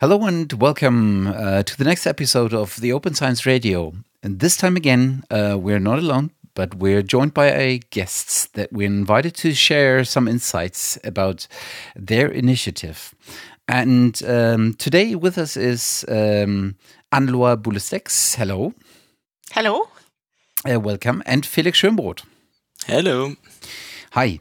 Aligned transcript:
Hello 0.00 0.24
and 0.26 0.52
welcome 0.52 1.26
uh, 1.26 1.64
to 1.64 1.76
the 1.76 1.82
next 1.82 2.06
episode 2.06 2.54
of 2.54 2.80
the 2.80 2.92
Open 2.92 3.14
Science 3.14 3.44
Radio. 3.44 3.94
And 4.22 4.38
this 4.38 4.56
time 4.56 4.76
again, 4.76 5.24
uh, 5.28 5.56
we're 5.58 5.80
not 5.80 5.98
alone, 5.98 6.30
but 6.54 6.76
we're 6.76 7.02
joined 7.02 7.34
by 7.34 7.46
a 7.46 7.78
guests 7.90 8.46
that 8.52 8.72
we 8.72 8.84
invited 8.84 9.34
to 9.34 9.52
share 9.54 10.04
some 10.04 10.28
insights 10.28 11.00
about 11.02 11.48
their 11.96 12.28
initiative. 12.28 13.12
And 13.66 14.22
um, 14.22 14.74
today 14.74 15.16
with 15.16 15.36
us 15.36 15.56
is 15.56 16.04
um, 16.06 16.76
Anne-Laure 17.10 17.56
Boulesteix. 17.56 18.36
Hello. 18.36 18.74
Hello. 19.50 19.88
Uh, 20.64 20.78
welcome. 20.78 21.24
And 21.26 21.44
Felix 21.44 21.80
Schönbrodt. 21.80 22.22
Hello. 22.86 23.34
Hi. 24.12 24.38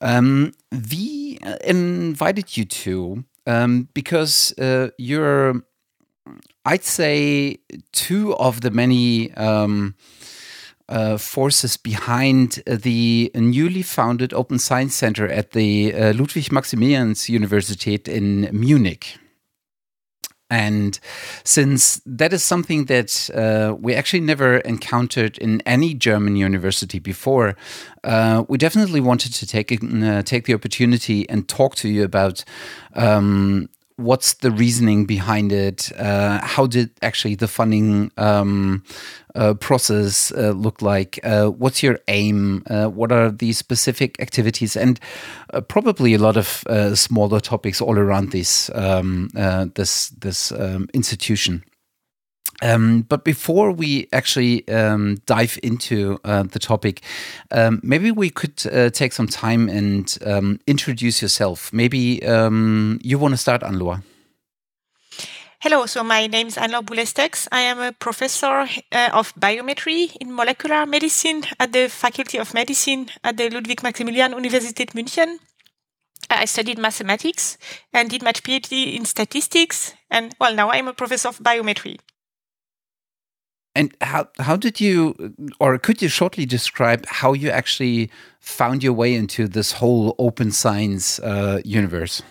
Um, 0.00 0.52
we 0.70 1.40
invited 1.64 2.56
you 2.56 2.64
to 2.66 3.24
um, 3.50 3.88
because 3.94 4.52
uh, 4.58 4.90
you're, 4.96 5.62
I'd 6.64 6.84
say, 6.84 7.58
two 7.92 8.34
of 8.36 8.60
the 8.60 8.70
many 8.70 9.32
um, 9.34 9.94
uh, 10.88 11.16
forces 11.18 11.76
behind 11.76 12.62
the 12.66 13.30
newly 13.34 13.82
founded 13.82 14.32
Open 14.32 14.58
Science 14.58 14.94
Center 14.94 15.26
at 15.28 15.50
the 15.50 15.92
uh, 15.94 16.12
Ludwig 16.12 16.52
Maximilians 16.52 17.28
Universität 17.28 18.08
in 18.08 18.48
Munich. 18.52 19.18
And 20.50 20.98
since 21.44 22.02
that 22.04 22.32
is 22.32 22.42
something 22.42 22.86
that 22.86 23.30
uh, 23.34 23.74
we 23.76 23.94
actually 23.94 24.20
never 24.20 24.58
encountered 24.58 25.38
in 25.38 25.60
any 25.64 25.94
German 25.94 26.34
university 26.36 26.98
before, 26.98 27.56
uh, 28.02 28.44
we 28.48 28.58
definitely 28.58 29.00
wanted 29.00 29.32
to 29.34 29.46
take 29.46 29.72
uh, 29.72 30.22
take 30.22 30.44
the 30.44 30.54
opportunity 30.54 31.28
and 31.28 31.48
talk 31.48 31.76
to 31.76 31.88
you 31.88 32.02
about 32.04 32.44
um, 32.94 33.68
what's 34.00 34.34
the 34.34 34.50
reasoning 34.50 35.04
behind 35.04 35.52
it? 35.52 35.92
Uh, 35.98 36.40
how 36.42 36.66
did 36.66 36.90
actually 37.02 37.34
the 37.34 37.46
funding 37.46 38.10
um, 38.16 38.82
uh, 39.34 39.54
process 39.54 40.32
uh, 40.32 40.50
look 40.50 40.82
like? 40.82 41.20
Uh, 41.22 41.48
what's 41.48 41.82
your 41.82 41.98
aim? 42.08 42.62
Uh, 42.68 42.86
what 42.88 43.12
are 43.12 43.30
the 43.30 43.52
specific 43.52 44.18
activities? 44.20 44.76
And 44.76 44.98
uh, 45.52 45.60
probably 45.60 46.14
a 46.14 46.18
lot 46.18 46.36
of 46.36 46.64
smaller 46.98 47.40
topics 47.40 47.80
all 47.80 47.98
around 47.98 48.32
this 48.32 48.70
um, 48.74 49.28
this 49.74 50.08
this 50.10 50.52
um, 50.52 50.88
institution. 50.94 51.62
Um, 52.62 53.02
but 53.08 53.24
before 53.24 53.72
we 53.72 54.08
actually 54.12 54.68
um, 54.68 55.16
dive 55.26 55.58
into 55.62 56.18
uh, 56.24 56.42
the 56.42 56.58
topic, 56.58 57.02
um, 57.50 57.80
maybe 57.82 58.10
we 58.10 58.30
could 58.30 58.62
uh, 58.66 58.90
take 58.90 59.12
some 59.12 59.26
time 59.26 59.68
and 59.68 60.18
um, 60.26 60.60
introduce 60.66 61.22
yourself. 61.22 61.72
Maybe 61.72 62.24
um, 62.26 62.98
you 63.02 63.18
want 63.18 63.32
to 63.32 63.38
start, 63.38 63.62
Anne-Laure. 63.62 64.02
Hello, 65.60 65.84
so 65.86 66.02
my 66.02 66.26
name 66.26 66.46
is 66.46 66.56
Anne-Laure 66.56 66.82
Boulesteix. 66.82 67.46
I 67.52 67.60
am 67.60 67.80
a 67.80 67.92
professor 67.92 68.66
uh, 68.92 69.10
of 69.12 69.34
biometry 69.34 70.16
in 70.16 70.34
molecular 70.34 70.86
medicine 70.86 71.44
at 71.58 71.72
the 71.72 71.88
Faculty 71.88 72.38
of 72.38 72.54
Medicine 72.54 73.10
at 73.22 73.36
the 73.36 73.50
Ludwig 73.50 73.82
Maximilian 73.82 74.32
Universität 74.32 74.94
München. 74.94 75.38
I 76.30 76.46
studied 76.46 76.78
mathematics 76.78 77.58
and 77.92 78.08
did 78.08 78.22
my 78.22 78.32
PhD 78.32 78.94
in 78.94 79.04
statistics. 79.04 79.94
And 80.10 80.34
well, 80.40 80.54
now 80.54 80.70
I'm 80.70 80.88
a 80.88 80.94
professor 80.94 81.28
of 81.28 81.38
biometry. 81.38 81.98
And 83.74 83.94
how 84.00 84.28
how 84.38 84.56
did 84.56 84.80
you, 84.80 85.14
or 85.60 85.78
could 85.78 86.02
you 86.02 86.08
shortly 86.08 86.44
describe 86.44 87.06
how 87.06 87.32
you 87.34 87.50
actually 87.50 88.10
found 88.40 88.82
your 88.82 88.92
way 88.92 89.14
into 89.14 89.46
this 89.46 89.72
whole 89.72 90.14
open 90.18 90.50
science 90.50 91.20
uh, 91.20 91.60
universe? 91.64 92.22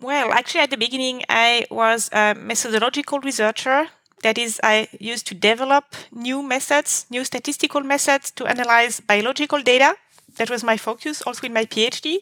Well, 0.00 0.32
actually, 0.32 0.62
at 0.62 0.70
the 0.70 0.76
beginning, 0.78 1.24
I 1.28 1.66
was 1.70 2.08
a 2.12 2.34
methodological 2.34 3.20
researcher. 3.20 3.88
That 4.22 4.38
is, 4.38 4.60
I 4.62 4.88
used 4.98 5.26
to 5.26 5.34
develop 5.34 5.84
new 6.12 6.42
methods, 6.42 7.06
new 7.10 7.24
statistical 7.24 7.82
methods 7.82 8.30
to 8.32 8.46
analyze 8.46 9.00
biological 9.00 9.62
data. 9.62 9.96
That 10.36 10.50
was 10.50 10.62
my 10.62 10.76
focus, 10.76 11.20
also 11.22 11.46
in 11.46 11.52
my 11.52 11.64
PhD. 11.66 12.18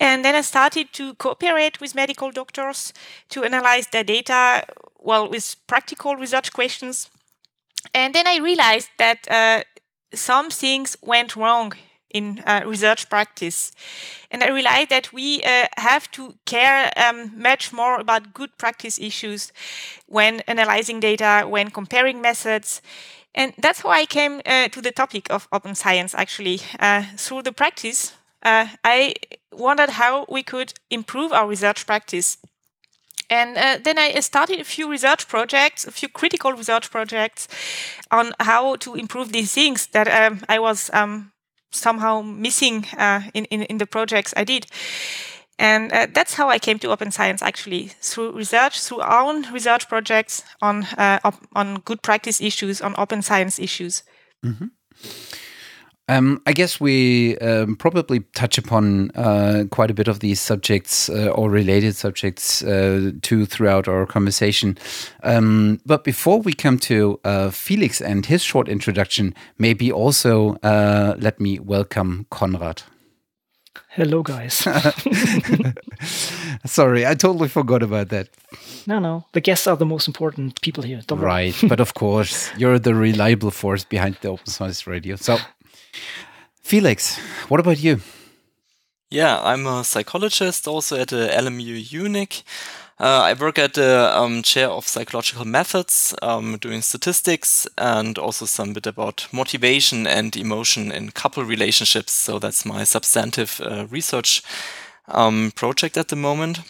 And 0.00 0.24
then 0.24 0.34
I 0.34 0.40
started 0.40 0.92
to 0.94 1.14
cooperate 1.14 1.80
with 1.80 1.94
medical 1.94 2.32
doctors 2.32 2.92
to 3.28 3.44
analyze 3.44 3.86
their 3.88 4.04
data 4.04 4.64
well, 4.98 5.28
with 5.28 5.56
practical 5.66 6.16
research 6.16 6.52
questions. 6.52 7.10
And 7.94 8.14
then 8.14 8.26
I 8.26 8.38
realized 8.38 8.90
that 8.98 9.30
uh, 9.30 9.62
some 10.14 10.50
things 10.50 10.96
went 11.02 11.36
wrong 11.36 11.72
in 12.10 12.42
uh, 12.46 12.62
research 12.66 13.08
practice. 13.08 13.72
And 14.30 14.42
I 14.42 14.48
realized 14.48 14.90
that 14.90 15.12
we 15.12 15.42
uh, 15.42 15.66
have 15.76 16.10
to 16.12 16.34
care 16.44 16.90
um, 16.96 17.32
much 17.36 17.72
more 17.72 18.00
about 18.00 18.34
good 18.34 18.50
practice 18.58 18.98
issues 18.98 19.52
when 20.06 20.40
analyzing 20.40 21.00
data, 21.00 21.46
when 21.46 21.70
comparing 21.70 22.20
methods. 22.20 22.82
And 23.34 23.54
that's 23.58 23.82
how 23.82 23.90
I 23.90 24.06
came 24.06 24.40
uh, 24.44 24.68
to 24.68 24.80
the 24.80 24.90
topic 24.90 25.30
of 25.30 25.46
open 25.52 25.74
science, 25.74 26.14
actually. 26.14 26.60
Uh, 26.80 27.04
through 27.16 27.42
the 27.42 27.52
practice, 27.52 28.12
uh, 28.42 28.66
I 28.82 29.14
wondered 29.52 29.90
how 29.90 30.26
we 30.28 30.42
could 30.42 30.72
improve 30.90 31.32
our 31.32 31.46
research 31.46 31.86
practice. 31.86 32.38
And 33.28 33.56
uh, 33.56 33.78
then 33.82 33.98
I 33.98 34.18
started 34.20 34.58
a 34.60 34.64
few 34.64 34.90
research 34.90 35.28
projects, 35.28 35.86
a 35.86 35.92
few 35.92 36.08
critical 36.08 36.52
research 36.52 36.90
projects 36.90 37.46
on 38.10 38.32
how 38.40 38.76
to 38.76 38.94
improve 38.94 39.32
these 39.32 39.52
things 39.52 39.86
that 39.88 40.08
um, 40.08 40.40
I 40.48 40.58
was 40.58 40.90
um, 40.92 41.32
somehow 41.70 42.22
missing 42.22 42.86
uh, 42.98 43.22
in, 43.32 43.44
in, 43.46 43.62
in, 43.62 43.78
the 43.78 43.86
projects 43.86 44.34
I 44.36 44.42
did. 44.42 44.66
And 45.60 45.92
uh, 45.92 46.06
that's 46.12 46.34
how 46.34 46.48
I 46.48 46.58
came 46.58 46.78
to 46.80 46.90
open 46.90 47.12
science 47.12 47.42
actually 47.42 47.92
through 48.00 48.32
research, 48.32 48.80
through 48.80 49.00
our 49.00 49.22
own 49.22 49.52
research 49.52 49.88
projects 49.88 50.42
on 50.60 50.84
uh, 50.96 51.20
op- 51.22 51.46
on 51.54 51.80
good 51.84 52.02
practice 52.02 52.40
issues, 52.40 52.80
on 52.80 52.94
open 52.98 53.22
science 53.22 53.58
issues. 53.58 54.02
Mm-hmm. 54.44 54.66
Um, 56.10 56.42
I 56.44 56.52
guess 56.52 56.80
we 56.80 57.38
um, 57.38 57.76
probably 57.76 58.20
touch 58.34 58.58
upon 58.58 59.12
uh, 59.12 59.66
quite 59.70 59.92
a 59.92 59.94
bit 59.94 60.08
of 60.08 60.18
these 60.18 60.40
subjects 60.40 61.08
uh, 61.08 61.28
or 61.28 61.48
related 61.48 61.94
subjects 61.94 62.64
uh, 62.64 63.12
too 63.22 63.46
throughout 63.46 63.86
our 63.86 64.06
conversation. 64.06 64.76
Um, 65.22 65.80
but 65.86 66.02
before 66.02 66.40
we 66.40 66.52
come 66.52 66.80
to 66.80 67.20
uh, 67.22 67.50
Felix 67.50 68.00
and 68.00 68.26
his 68.26 68.42
short 68.42 68.68
introduction, 68.68 69.36
maybe 69.58 69.92
also 69.92 70.56
uh, 70.64 71.14
let 71.20 71.38
me 71.38 71.60
welcome 71.60 72.26
Konrad. 72.32 72.82
Hello, 73.90 74.24
guys. 74.24 74.54
Sorry, 76.66 77.06
I 77.06 77.14
totally 77.14 77.48
forgot 77.48 77.84
about 77.84 78.08
that. 78.08 78.30
No, 78.84 78.98
no. 78.98 79.26
The 79.32 79.40
guests 79.40 79.68
are 79.68 79.76
the 79.76 79.86
most 79.86 80.08
important 80.08 80.60
people 80.60 80.82
here. 80.82 81.02
Right. 81.08 81.54
but 81.68 81.78
of 81.78 81.94
course, 81.94 82.50
you're 82.56 82.80
the 82.80 82.96
reliable 82.96 83.52
force 83.52 83.84
behind 83.84 84.16
the 84.22 84.28
Open 84.30 84.46
Science 84.46 84.88
Radio. 84.88 85.14
So 85.14 85.38
Felix, 86.62 87.18
what 87.48 87.60
about 87.60 87.82
you? 87.82 88.00
Yeah, 89.10 89.40
I'm 89.42 89.66
a 89.66 89.82
psychologist 89.82 90.68
also 90.68 91.00
at 91.00 91.08
the 91.08 91.28
LMU 91.32 91.92
Munich. 91.92 92.44
Uh, 93.00 93.22
I 93.24 93.32
work 93.32 93.58
at 93.58 93.74
the 93.74 94.14
um, 94.14 94.42
chair 94.42 94.68
of 94.68 94.86
psychological 94.86 95.46
methods, 95.46 96.14
um, 96.20 96.58
doing 96.58 96.82
statistics 96.82 97.66
and 97.78 98.18
also 98.18 98.44
some 98.44 98.74
bit 98.74 98.86
about 98.86 99.26
motivation 99.32 100.06
and 100.06 100.36
emotion 100.36 100.92
in 100.92 101.10
couple 101.10 101.42
relationships. 101.42 102.12
So 102.12 102.38
that's 102.38 102.66
my 102.66 102.84
substantive 102.84 103.60
uh, 103.64 103.86
research 103.90 104.42
um, 105.08 105.50
project 105.56 105.96
at 105.96 106.08
the 106.08 106.16
moment. 106.16 106.60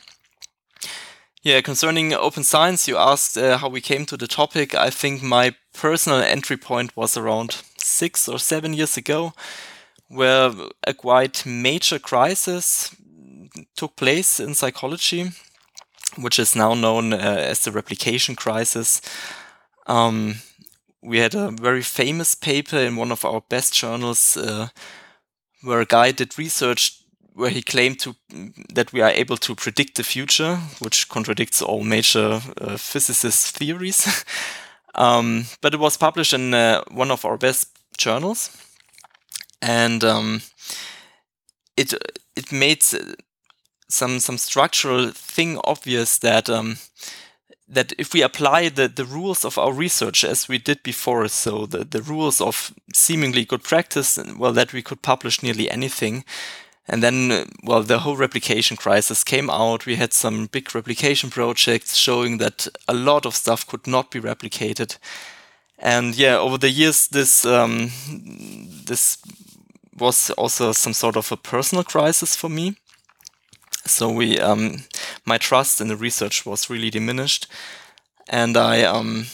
Yeah, 1.42 1.62
concerning 1.62 2.14
open 2.14 2.44
science, 2.44 2.86
you 2.86 2.96
asked 2.96 3.36
uh, 3.36 3.58
how 3.58 3.68
we 3.68 3.80
came 3.80 4.06
to 4.06 4.16
the 4.16 4.28
topic. 4.28 4.74
I 4.74 4.90
think 4.90 5.22
my 5.22 5.56
personal 5.72 6.20
entry 6.20 6.56
point 6.56 6.96
was 6.96 7.16
around 7.16 7.62
six 7.90 8.28
or 8.28 8.38
seven 8.38 8.72
years 8.72 8.96
ago, 8.96 9.32
where 10.08 10.52
a 10.86 10.94
quite 10.94 11.46
major 11.46 11.98
crisis 11.98 12.94
took 13.76 13.96
place 13.96 14.40
in 14.40 14.54
psychology, 14.54 15.30
which 16.16 16.38
is 16.38 16.56
now 16.56 16.74
known 16.74 17.12
uh, 17.12 17.16
as 17.16 17.64
the 17.64 17.72
replication 17.72 18.34
crisis. 18.34 19.00
Um, 19.86 20.36
we 21.02 21.18
had 21.18 21.34
a 21.34 21.50
very 21.50 21.82
famous 21.82 22.34
paper 22.34 22.76
in 22.76 22.96
one 22.96 23.12
of 23.12 23.24
our 23.24 23.42
best 23.48 23.74
journals 23.74 24.36
uh, 24.36 24.68
where 25.62 25.80
a 25.80 25.86
guy 25.86 26.12
did 26.12 26.38
research 26.38 27.00
where 27.34 27.50
he 27.50 27.62
claimed 27.62 27.98
to 28.00 28.14
that 28.74 28.92
we 28.92 29.00
are 29.00 29.10
able 29.10 29.36
to 29.36 29.54
predict 29.54 29.96
the 29.96 30.04
future, 30.04 30.56
which 30.80 31.08
contradicts 31.08 31.62
all 31.62 31.82
major 31.82 32.40
uh, 32.60 32.76
physicist 32.76 33.56
theories. 33.56 34.24
um, 34.94 35.46
but 35.60 35.72
it 35.72 35.80
was 35.80 35.96
published 35.96 36.34
in 36.34 36.52
uh, 36.52 36.82
one 36.90 37.10
of 37.10 37.24
our 37.24 37.38
best 37.38 37.69
journals, 37.98 38.50
and 39.62 40.04
um, 40.04 40.42
it 41.76 41.94
it 42.36 42.52
made 42.52 42.82
some 43.88 44.20
some 44.20 44.38
structural 44.38 45.10
thing 45.12 45.58
obvious 45.64 46.18
that 46.18 46.48
um, 46.48 46.76
that 47.68 47.92
if 47.98 48.12
we 48.12 48.22
apply 48.22 48.68
the, 48.68 48.88
the 48.88 49.04
rules 49.04 49.44
of 49.44 49.58
our 49.58 49.72
research 49.72 50.24
as 50.24 50.48
we 50.48 50.58
did 50.58 50.82
before, 50.82 51.28
so 51.28 51.66
the, 51.66 51.84
the 51.84 52.02
rules 52.02 52.40
of 52.40 52.72
seemingly 52.94 53.44
good 53.44 53.62
practice, 53.62 54.18
well, 54.36 54.52
that 54.52 54.72
we 54.72 54.82
could 54.82 55.02
publish 55.02 55.42
nearly 55.42 55.70
anything, 55.70 56.24
And 56.88 57.02
then, 57.04 57.48
well, 57.62 57.84
the 57.84 58.00
whole 58.00 58.16
replication 58.16 58.76
crisis 58.76 59.22
came 59.22 59.48
out. 59.48 59.86
We 59.86 59.94
had 59.94 60.12
some 60.12 60.46
big 60.46 60.74
replication 60.74 61.30
projects 61.30 61.94
showing 61.94 62.38
that 62.38 62.66
a 62.88 62.94
lot 62.94 63.26
of 63.26 63.36
stuff 63.36 63.64
could 63.64 63.86
not 63.86 64.10
be 64.10 64.20
replicated. 64.20 64.98
And 65.80 66.14
yeah, 66.14 66.36
over 66.36 66.58
the 66.58 66.70
years, 66.70 67.08
this 67.08 67.44
um, 67.44 67.90
this 68.86 69.18
was 69.98 70.30
also 70.30 70.72
some 70.72 70.92
sort 70.92 71.16
of 71.16 71.32
a 71.32 71.36
personal 71.36 71.84
crisis 71.84 72.36
for 72.36 72.48
me. 72.48 72.76
So 73.86 74.10
we, 74.10 74.38
um, 74.38 74.84
my 75.24 75.38
trust 75.38 75.80
in 75.80 75.88
the 75.88 75.96
research 75.96 76.44
was 76.44 76.70
really 76.70 76.90
diminished, 76.90 77.46
and 78.28 78.56
I 78.56 78.82
um, 78.82 79.26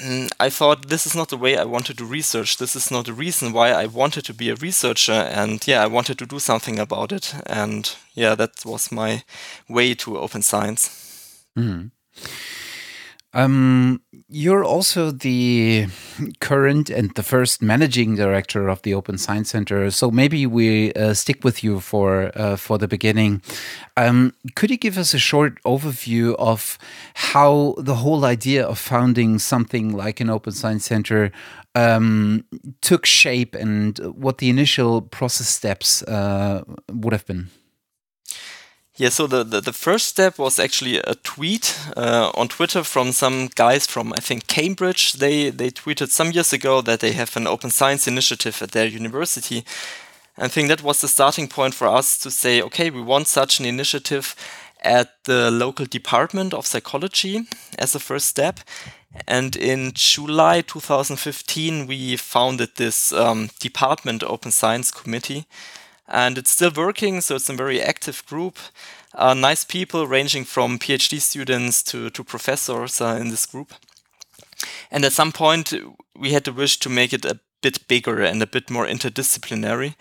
Mm, 0.00 0.30
I 0.38 0.48
thought 0.48 0.88
this 0.88 1.06
is 1.06 1.16
not 1.16 1.28
the 1.28 1.36
way 1.36 1.56
I 1.56 1.64
wanted 1.64 1.98
to 1.98 2.04
research. 2.04 2.56
This 2.56 2.76
is 2.76 2.90
not 2.90 3.06
the 3.06 3.12
reason 3.12 3.52
why 3.52 3.70
I 3.70 3.86
wanted 3.86 4.24
to 4.26 4.34
be 4.34 4.48
a 4.48 4.54
researcher. 4.54 5.12
And 5.12 5.66
yeah, 5.66 5.82
I 5.82 5.86
wanted 5.86 6.18
to 6.18 6.26
do 6.26 6.38
something 6.38 6.78
about 6.78 7.10
it. 7.12 7.34
And 7.46 7.96
yeah, 8.14 8.36
that 8.36 8.64
was 8.64 8.92
my 8.92 9.24
way 9.68 9.94
to 9.94 10.18
open 10.18 10.42
science. 10.42 11.44
Mm. 11.56 11.90
Um, 13.34 14.00
you're 14.28 14.64
also 14.64 15.10
the 15.10 15.86
current 16.40 16.88
and 16.88 17.14
the 17.14 17.22
first 17.22 17.60
managing 17.60 18.16
director 18.16 18.68
of 18.68 18.80
the 18.82 18.94
Open 18.94 19.18
Science 19.18 19.50
Center. 19.50 19.90
So 19.90 20.10
maybe 20.10 20.46
we 20.46 20.92
uh, 20.94 21.12
stick 21.14 21.44
with 21.44 21.62
you 21.62 21.80
for 21.80 22.30
uh, 22.34 22.56
for 22.56 22.78
the 22.78 22.88
beginning. 22.88 23.42
Um, 23.96 24.32
could 24.54 24.70
you 24.70 24.78
give 24.78 24.96
us 24.96 25.12
a 25.12 25.18
short 25.18 25.62
overview 25.64 26.34
of 26.38 26.78
how 27.14 27.74
the 27.78 27.96
whole 27.96 28.24
idea 28.24 28.66
of 28.66 28.78
founding 28.78 29.38
something 29.38 29.92
like 29.92 30.20
an 30.20 30.30
Open 30.30 30.52
Science 30.52 30.86
Center 30.86 31.30
um, 31.74 32.44
took 32.80 33.04
shape 33.04 33.54
and 33.54 33.98
what 33.98 34.38
the 34.38 34.48
initial 34.48 35.02
process 35.02 35.48
steps 35.48 36.02
uh, 36.02 36.64
would 36.90 37.12
have 37.12 37.26
been? 37.26 37.48
Yeah, 38.98 39.10
so 39.10 39.28
the, 39.28 39.44
the, 39.44 39.60
the, 39.60 39.72
first 39.72 40.08
step 40.08 40.38
was 40.40 40.58
actually 40.58 40.98
a 40.98 41.14
tweet 41.22 41.78
uh, 41.96 42.32
on 42.34 42.48
Twitter 42.48 42.82
from 42.82 43.12
some 43.12 43.48
guys 43.54 43.86
from, 43.86 44.12
I 44.12 44.18
think, 44.18 44.48
Cambridge. 44.48 45.12
They, 45.12 45.50
they 45.50 45.70
tweeted 45.70 46.08
some 46.08 46.32
years 46.32 46.52
ago 46.52 46.80
that 46.80 46.98
they 46.98 47.12
have 47.12 47.36
an 47.36 47.46
open 47.46 47.70
science 47.70 48.08
initiative 48.08 48.60
at 48.60 48.72
their 48.72 48.86
university. 48.86 49.64
I 50.36 50.48
think 50.48 50.66
that 50.66 50.82
was 50.82 51.00
the 51.00 51.06
starting 51.06 51.46
point 51.46 51.74
for 51.74 51.86
us 51.86 52.18
to 52.18 52.30
say, 52.32 52.60
okay, 52.60 52.90
we 52.90 53.00
want 53.00 53.28
such 53.28 53.60
an 53.60 53.66
initiative 53.66 54.34
at 54.82 55.24
the 55.24 55.48
local 55.52 55.86
department 55.86 56.52
of 56.52 56.66
psychology 56.66 57.46
as 57.78 57.94
a 57.94 58.00
first 58.00 58.26
step. 58.26 58.58
And 59.28 59.54
in 59.54 59.92
July 59.94 60.62
2015, 60.62 61.86
we 61.86 62.16
founded 62.16 62.70
this 62.74 63.12
um, 63.12 63.50
department 63.60 64.24
open 64.24 64.50
science 64.50 64.90
committee 64.90 65.46
and 66.08 66.38
it's 66.38 66.50
still 66.50 66.72
working. 66.74 67.20
So 67.20 67.36
it's 67.36 67.48
a 67.48 67.54
very 67.54 67.80
active 67.80 68.24
group. 68.26 68.58
Uh, 69.14 69.34
nice 69.34 69.64
people 69.64 70.06
ranging 70.06 70.44
from 70.44 70.78
PhD 70.78 71.20
students 71.20 71.82
to, 71.84 72.10
to 72.10 72.24
professors 72.24 73.00
uh, 73.00 73.18
in 73.20 73.28
this 73.30 73.46
group. 73.46 73.72
And 74.90 75.04
at 75.04 75.12
some 75.12 75.32
point, 75.32 75.72
we 76.16 76.32
had 76.32 76.44
the 76.44 76.52
wish 76.52 76.78
to 76.80 76.88
make 76.88 77.12
it 77.12 77.24
a 77.24 77.40
bit 77.62 77.86
bigger 77.88 78.22
and 78.22 78.42
a 78.42 78.46
bit 78.46 78.70
more 78.70 78.86
interdisciplinary. 78.86 79.94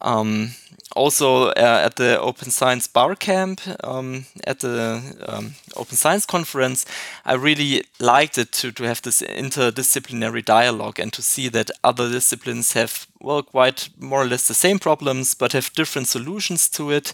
Um, 0.00 0.52
also 0.96 1.48
uh, 1.48 1.82
at 1.84 1.96
the 1.96 2.18
Open 2.20 2.50
Science 2.50 2.86
Bar 2.86 3.14
Camp, 3.14 3.60
um, 3.84 4.26
at 4.46 4.60
the 4.60 5.02
um, 5.26 5.54
Open 5.76 5.96
Science 5.96 6.26
Conference, 6.26 6.86
I 7.24 7.34
really 7.34 7.84
liked 8.00 8.38
it 8.38 8.52
to, 8.52 8.72
to 8.72 8.84
have 8.84 9.02
this 9.02 9.22
interdisciplinary 9.22 10.44
dialogue 10.44 10.98
and 10.98 11.12
to 11.12 11.22
see 11.22 11.48
that 11.48 11.70
other 11.84 12.10
disciplines 12.10 12.72
have, 12.72 13.06
well, 13.20 13.42
quite 13.42 13.90
more 13.98 14.22
or 14.22 14.26
less 14.26 14.48
the 14.48 14.54
same 14.54 14.78
problems, 14.78 15.34
but 15.34 15.52
have 15.52 15.72
different 15.74 16.08
solutions 16.08 16.68
to 16.70 16.90
it 16.90 17.12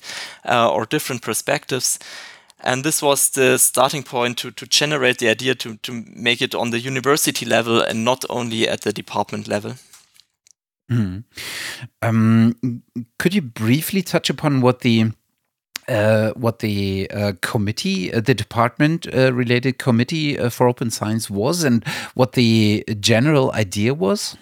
uh, 0.48 0.70
or 0.70 0.86
different 0.86 1.22
perspectives. 1.22 1.98
And 2.60 2.82
this 2.82 3.02
was 3.02 3.28
the 3.28 3.58
starting 3.58 4.02
point 4.02 4.38
to, 4.38 4.50
to 4.52 4.66
generate 4.66 5.18
the 5.18 5.28
idea 5.28 5.54
to, 5.56 5.76
to 5.76 6.04
make 6.14 6.40
it 6.40 6.54
on 6.54 6.70
the 6.70 6.80
university 6.80 7.44
level 7.44 7.82
and 7.82 8.04
not 8.04 8.24
only 8.30 8.66
at 8.66 8.82
the 8.82 8.92
department 8.92 9.48
level. 9.48 9.74
Mm. 10.90 11.24
Um, 12.02 12.82
could 13.18 13.34
you 13.34 13.42
briefly 13.42 14.02
touch 14.02 14.28
upon 14.28 14.60
what 14.60 14.80
the 14.80 15.12
uh, 15.88 16.32
what 16.32 16.60
the 16.60 17.10
uh, 17.10 17.32
committee, 17.42 18.12
uh, 18.12 18.20
the 18.20 18.34
department 18.34 19.06
uh, 19.14 19.32
related 19.32 19.78
committee 19.78 20.38
uh, 20.38 20.48
for 20.48 20.66
open 20.68 20.90
science 20.90 21.28
was, 21.28 21.62
and 21.62 21.86
what 22.14 22.32
the 22.32 22.84
general 23.00 23.52
idea 23.52 23.92
was? 23.92 24.36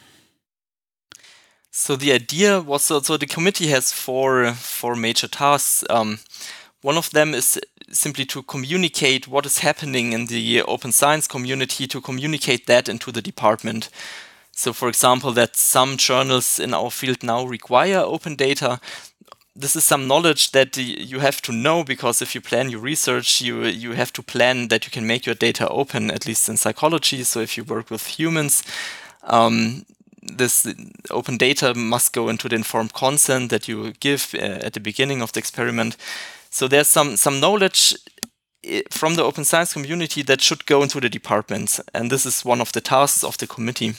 So 1.71 1.97
the 1.97 2.13
idea 2.13 2.61
was 2.61 2.83
so, 2.85 3.01
so 3.01 3.17
the 3.17 3.27
committee 3.27 3.69
has 3.69 3.93
four 3.93 4.53
four 4.53 4.95
major 4.95 5.29
tasks. 5.29 5.85
Um, 5.91 6.19
one 6.83 6.97
of 6.97 7.11
them 7.11 7.35
is 7.35 7.59
simply 7.91 8.25
to 8.27 8.43
communicate 8.43 9.29
what 9.29 9.47
is 9.47 9.59
happening 9.59 10.13
in 10.13 10.27
the 10.27 10.63
open 10.63 10.93
science 10.93 11.27
community, 11.27 11.87
to 11.87 12.01
communicate 12.01 12.67
that 12.67 12.89
into 12.89 13.13
the 13.13 13.23
department. 13.23 13.89
So, 14.63 14.73
for 14.73 14.89
example, 14.89 15.33
that 15.33 15.57
some 15.57 15.97
journals 15.97 16.61
in 16.61 16.73
our 16.73 16.89
field 16.89 17.25
now 17.25 17.45
require 17.45 17.99
open 17.99 18.37
data. 18.37 18.79
This 19.57 19.75
is 19.75 19.83
some 19.83 20.07
knowledge 20.07 20.53
that 20.53 20.77
you 20.77 21.19
have 21.19 21.43
to 21.43 21.53
know 21.53 21.83
because 21.83 22.23
if 22.23 22.33
you 22.37 22.41
plan 22.41 22.71
your 22.71 22.79
research, 22.79 23.43
you 23.43 23.65
you 23.65 23.95
have 23.95 24.13
to 24.13 24.23
plan 24.23 24.69
that 24.69 24.85
you 24.85 24.93
can 24.93 25.05
make 25.05 25.27
your 25.27 25.35
data 25.35 25.69
open, 25.69 26.13
at 26.13 26.27
least 26.27 26.49
in 26.49 26.57
psychology. 26.57 27.25
So, 27.25 27.41
if 27.41 27.57
you 27.57 27.65
work 27.65 27.91
with 27.91 28.07
humans, 28.21 28.63
um, 29.25 29.85
this 30.37 30.65
open 31.11 31.39
data 31.39 31.75
must 31.75 32.13
go 32.13 32.29
into 32.29 32.49
the 32.49 32.55
informed 32.55 32.93
consent 32.93 33.51
that 33.51 33.67
you 33.67 33.93
give 33.99 34.33
uh, 34.35 34.67
at 34.67 34.75
the 34.75 34.81
beginning 34.81 35.23
of 35.23 35.33
the 35.33 35.41
experiment. 35.41 35.97
So, 36.51 36.69
there's 36.69 36.89
some 36.89 37.17
some 37.17 37.41
knowledge 37.41 37.97
eh, 38.63 38.83
from 38.91 39.17
the 39.17 39.25
open 39.25 39.45
science 39.45 39.73
community 39.73 40.23
that 40.23 40.41
should 40.41 40.67
go 40.67 40.83
into 40.83 41.01
the 41.01 41.09
department, 41.11 41.81
and 41.93 42.11
this 42.11 42.25
is 42.27 42.45
one 42.45 42.61
of 42.63 42.71
the 42.71 42.81
tasks 42.81 43.25
of 43.25 43.37
the 43.37 43.47
committee. 43.47 43.95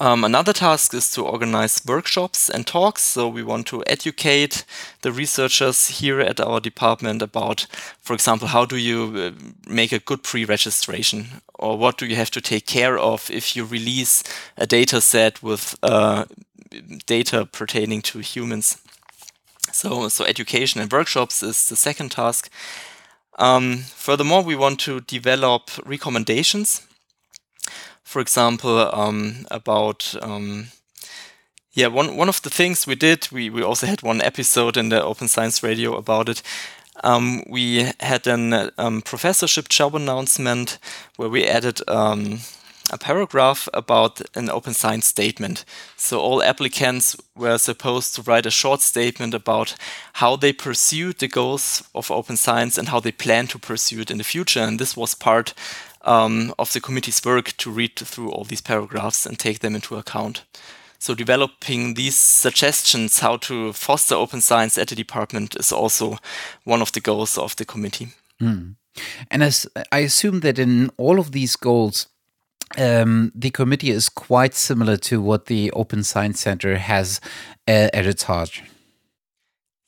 Um, 0.00 0.24
another 0.24 0.52
task 0.52 0.94
is 0.94 1.10
to 1.12 1.22
organize 1.22 1.82
workshops 1.86 2.48
and 2.48 2.66
talks. 2.66 3.02
So 3.02 3.28
we 3.28 3.42
want 3.42 3.66
to 3.68 3.84
educate 3.86 4.64
the 5.02 5.12
researchers 5.12 6.00
here 6.00 6.20
at 6.20 6.40
our 6.40 6.60
department 6.60 7.22
about, 7.22 7.66
for 8.00 8.14
example, 8.14 8.48
how 8.48 8.64
do 8.64 8.76
you 8.76 9.12
uh, 9.16 9.30
make 9.68 9.92
a 9.92 9.98
good 9.98 10.22
pre-registration, 10.22 11.42
or 11.54 11.76
what 11.76 11.98
do 11.98 12.06
you 12.06 12.16
have 12.16 12.30
to 12.32 12.40
take 12.40 12.66
care 12.66 12.98
of 12.98 13.30
if 13.30 13.54
you 13.54 13.64
release 13.64 14.22
a 14.56 14.66
data 14.66 15.00
set 15.00 15.42
with 15.42 15.78
uh, 15.82 16.24
data 17.06 17.46
pertaining 17.46 18.02
to 18.02 18.20
humans. 18.20 18.78
So, 19.72 20.08
so 20.08 20.24
education 20.24 20.80
and 20.80 20.90
workshops 20.90 21.42
is 21.42 21.68
the 21.68 21.76
second 21.76 22.10
task. 22.10 22.50
Um, 23.38 23.78
furthermore, 23.78 24.42
we 24.42 24.56
want 24.56 24.80
to 24.80 25.00
develop 25.00 25.70
recommendations 25.86 26.86
for 28.12 28.20
example, 28.20 28.78
um, 28.94 29.46
about 29.50 30.14
um, 30.20 30.68
yeah, 31.72 31.86
one 31.86 32.14
one 32.16 32.28
of 32.28 32.42
the 32.42 32.50
things 32.50 32.86
we 32.86 32.94
did, 32.94 33.28
we 33.32 33.48
we 33.48 33.62
also 33.62 33.86
had 33.86 34.02
one 34.02 34.20
episode 34.20 34.76
in 34.76 34.90
the 34.90 35.02
Open 35.02 35.28
Science 35.28 35.62
Radio 35.62 35.96
about 35.96 36.28
it. 36.28 36.42
Um, 37.02 37.42
we 37.48 37.90
had 38.00 38.26
a 38.26 38.70
um, 38.76 39.00
professorship 39.00 39.70
job 39.70 39.94
announcement 39.94 40.78
where 41.16 41.30
we 41.30 41.46
added 41.46 41.80
um, 41.88 42.40
a 42.90 42.98
paragraph 42.98 43.66
about 43.72 44.20
an 44.34 44.50
open 44.50 44.74
science 44.74 45.06
statement. 45.06 45.64
So 45.96 46.20
all 46.20 46.42
applicants 46.42 47.16
were 47.34 47.56
supposed 47.56 48.14
to 48.14 48.22
write 48.22 48.44
a 48.44 48.50
short 48.50 48.82
statement 48.82 49.32
about 49.34 49.74
how 50.12 50.36
they 50.36 50.52
pursued 50.52 51.18
the 51.18 51.28
goals 51.28 51.82
of 51.94 52.10
open 52.10 52.36
science 52.36 52.76
and 52.76 52.88
how 52.88 53.00
they 53.00 53.12
plan 53.12 53.46
to 53.46 53.58
pursue 53.58 54.00
it 54.00 54.10
in 54.10 54.18
the 54.18 54.24
future. 54.24 54.60
And 54.60 54.78
this 54.78 54.94
was 54.96 55.14
part 55.14 55.54
um, 56.04 56.54
of 56.58 56.72
the 56.72 56.80
committee's 56.80 57.24
work 57.24 57.56
to 57.58 57.70
read 57.70 57.96
through 57.96 58.30
all 58.30 58.44
these 58.44 58.60
paragraphs 58.60 59.26
and 59.26 59.38
take 59.38 59.60
them 59.60 59.74
into 59.74 59.96
account. 59.96 60.44
So 60.98 61.14
developing 61.14 61.94
these 61.94 62.16
suggestions 62.16 63.18
how 63.18 63.36
to 63.38 63.72
foster 63.72 64.14
open 64.14 64.40
science 64.40 64.78
at 64.78 64.88
the 64.88 64.94
department 64.94 65.56
is 65.56 65.72
also 65.72 66.18
one 66.64 66.80
of 66.80 66.92
the 66.92 67.00
goals 67.00 67.36
of 67.36 67.56
the 67.56 67.64
committee. 67.64 68.08
Mm. 68.40 68.76
And 69.30 69.42
as 69.42 69.66
I 69.90 69.98
assume 69.98 70.40
that 70.40 70.58
in 70.58 70.90
all 70.96 71.18
of 71.18 71.32
these 71.32 71.56
goals, 71.56 72.06
um, 72.78 73.32
the 73.34 73.50
committee 73.50 73.90
is 73.90 74.08
quite 74.08 74.54
similar 74.54 74.96
to 74.98 75.20
what 75.20 75.46
the 75.46 75.70
Open 75.72 76.02
Science 76.04 76.40
Center 76.40 76.76
has 76.78 77.20
uh, 77.66 77.88
at 77.92 78.06
its 78.06 78.24
heart. 78.24 78.62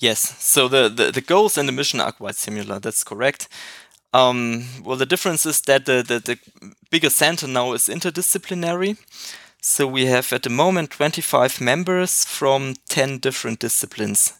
Yes, 0.00 0.42
so 0.42 0.68
the, 0.68 0.88
the, 0.88 1.12
the 1.12 1.20
goals 1.20 1.56
and 1.56 1.68
the 1.68 1.72
mission 1.72 2.00
are 2.00 2.12
quite 2.12 2.34
similar, 2.34 2.78
that's 2.78 3.04
correct. 3.04 3.48
Um, 4.14 4.64
well, 4.84 4.96
the 4.96 5.06
difference 5.06 5.44
is 5.44 5.60
that 5.62 5.86
the, 5.86 6.04
the, 6.06 6.20
the 6.20 6.38
bigger 6.88 7.10
center 7.10 7.48
now 7.48 7.72
is 7.72 7.88
interdisciplinary. 7.88 8.96
So 9.60 9.88
we 9.88 10.06
have 10.06 10.32
at 10.32 10.44
the 10.44 10.50
moment 10.50 10.90
25 10.90 11.60
members 11.60 12.24
from 12.24 12.74
10 12.88 13.18
different 13.18 13.58
disciplines. 13.58 14.34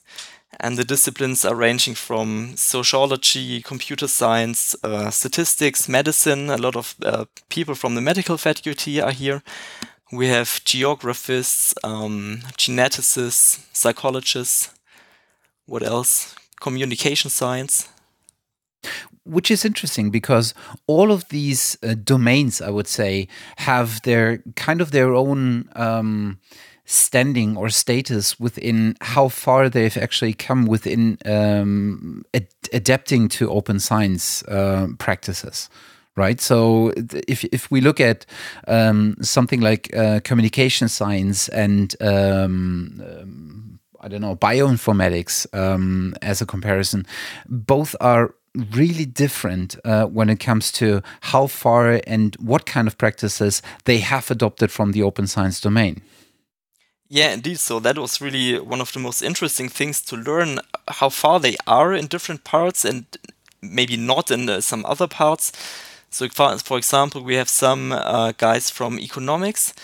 And 0.61 0.76
the 0.78 0.85
disciplines 0.85 1.45
are 1.45 1.57
ranging 1.57 1.97
from 1.97 2.57
sociology, 2.57 3.61
computer 3.62 4.07
science, 4.07 4.76
uh, 4.85 5.11
statistics, 5.11 5.88
medicine. 5.88 6.50
A 6.50 6.57
lot 6.57 6.76
of 6.76 6.95
uh, 7.02 7.25
people 7.49 7.75
from 7.75 7.97
the 7.97 8.00
medical 8.00 8.38
faculty 8.38 9.00
are 9.00 9.11
here. 9.11 9.43
we 10.12 10.28
have 10.28 10.61
geographists, 10.64 11.75
um, 11.83 12.43
geneticists, 12.57 13.66
psychologists. 13.73 14.71
What 15.66 15.83
else? 15.83 16.37
Communication 16.61 17.31
science. 17.31 17.88
Which 19.25 19.50
is 19.50 19.64
interesting 19.64 20.11
because 20.11 20.54
all 20.87 21.11
of 21.11 21.28
these 21.28 21.78
uh, 21.83 21.95
domains, 21.95 22.61
I 22.61 22.71
would 22.71 22.87
say, 22.87 23.28
have 23.57 24.02
their 24.02 24.43
kind 24.54 24.81
of 24.81 24.90
their 24.90 25.14
own 25.14 25.69
um, 25.76 26.38
standing 26.85 27.57
or 27.57 27.71
status 27.71 28.38
within 28.38 28.97
how 29.00 29.28
far 29.28 29.69
they've 29.71 29.97
actually 29.97 30.35
come 30.35 30.66
within 30.66 31.19
um, 31.25 32.25
ad 32.35 32.49
adapting 32.73 33.28
to 33.28 33.50
open 33.50 33.81
science 33.81 34.43
uh, 34.45 34.88
practices 34.99 35.71
right? 36.16 36.40
So 36.40 36.93
if 37.28 37.45
if 37.45 37.71
we 37.71 37.81
look 37.81 38.00
at 38.00 38.26
um, 38.69 39.16
something 39.21 39.61
like 39.61 39.95
uh, 39.97 40.21
communication 40.23 40.88
science 40.88 41.49
and 41.49 41.95
um, 42.00 43.02
um, 43.04 43.81
I 44.00 44.09
don't 44.09 44.21
know 44.21 44.37
bioinformatics 44.37 45.47
um, 45.54 46.14
as 46.23 46.40
a 46.40 46.47
comparison, 46.47 47.07
both 47.49 47.97
are 48.00 48.35
really 48.54 49.04
different 49.04 49.76
uh, 49.84 50.04
when 50.04 50.30
it 50.30 50.38
comes 50.40 50.70
to 50.73 51.02
how 51.20 51.46
far 51.46 52.00
and 52.06 52.37
what 52.37 52.66
kind 52.66 52.87
of 52.87 52.96
practices 52.96 53.62
they 53.84 53.99
have 53.99 54.30
adopted 54.30 54.70
from 54.70 54.92
the 54.92 55.02
open 55.02 55.26
science 55.26 55.61
domain. 55.61 56.02
Yeah, 57.08 57.32
indeed. 57.32 57.58
So 57.58 57.80
that 57.80 57.99
was 57.99 58.20
really 58.20 58.58
one 58.58 58.80
of 58.80 58.92
the 58.92 59.00
most 59.00 59.23
interesting 59.23 59.68
things 59.68 60.00
to 60.02 60.16
learn 60.16 60.61
how 60.88 61.08
far 61.08 61.38
they 61.38 61.56
are 61.66 61.92
in 61.92 62.06
different 62.06 62.44
parts 62.44 62.84
and 62.84 63.04
maybe 63.61 63.96
not 63.96 64.30
in 64.30 64.49
uh, 64.49 64.61
some 64.61 64.84
other 64.87 65.06
parts. 65.06 65.52
So, 66.11 66.28
for 66.28 66.78
example, 66.78 67.23
we 67.23 67.34
have 67.34 67.49
some 67.49 67.90
uh, 67.90 68.32
guys 68.38 68.70
from 68.70 69.00
economics, 69.00 69.75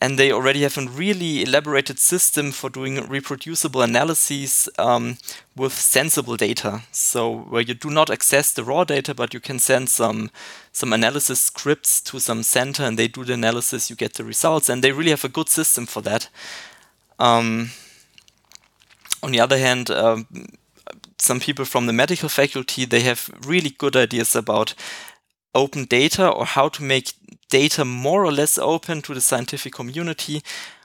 and 0.00 0.18
they 0.18 0.32
already 0.32 0.62
have 0.62 0.78
a 0.78 0.86
really 0.86 1.42
elaborated 1.42 1.98
system 1.98 2.52
for 2.52 2.70
doing 2.70 3.06
reproducible 3.06 3.82
analyses 3.82 4.68
um, 4.78 5.18
with 5.54 5.74
sensible 5.74 6.36
data. 6.36 6.82
So, 6.90 7.30
where 7.30 7.60
you 7.60 7.74
do 7.74 7.90
not 7.90 8.08
access 8.10 8.52
the 8.52 8.64
raw 8.64 8.84
data, 8.84 9.14
but 9.14 9.34
you 9.34 9.40
can 9.40 9.58
send 9.58 9.90
some 9.90 10.30
some 10.72 10.92
analysis 10.92 11.40
scripts 11.40 12.00
to 12.02 12.18
some 12.18 12.42
center, 12.42 12.82
and 12.84 12.98
they 12.98 13.08
do 13.08 13.24
the 13.24 13.34
analysis. 13.34 13.90
You 13.90 13.96
get 13.96 14.14
the 14.14 14.24
results, 14.24 14.68
and 14.68 14.82
they 14.82 14.92
really 14.92 15.10
have 15.10 15.24
a 15.24 15.28
good 15.28 15.48
system 15.48 15.84
for 15.86 16.00
that. 16.02 16.28
Um, 17.18 17.70
on 19.22 19.32
the 19.32 19.40
other 19.40 19.58
hand, 19.58 19.90
um, 19.90 20.26
some 21.18 21.40
people 21.40 21.66
from 21.66 21.86
the 21.86 21.92
medical 21.92 22.28
faculty 22.30 22.86
they 22.86 23.00
have 23.00 23.30
really 23.46 23.70
good 23.70 23.96
ideas 23.96 24.34
about 24.34 24.74
open 25.54 25.84
data 25.84 26.28
or 26.28 26.44
how 26.44 26.68
to 26.68 26.82
make 26.82 27.12
data 27.50 27.84
more 27.84 28.24
or 28.24 28.32
less 28.32 28.58
open 28.58 29.02
to 29.02 29.14
the 29.14 29.20
scientific 29.20 29.72
community 29.72 30.42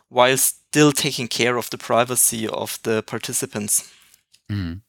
while 0.09 0.37
still 0.37 0.91
taking 0.91 1.27
care 1.27 1.57
of 1.57 1.69
the 1.69 1.77
privacy 1.77 2.47
of 2.47 2.79
the 2.83 3.01
participants. 3.03 3.91
Mm. 4.51 4.81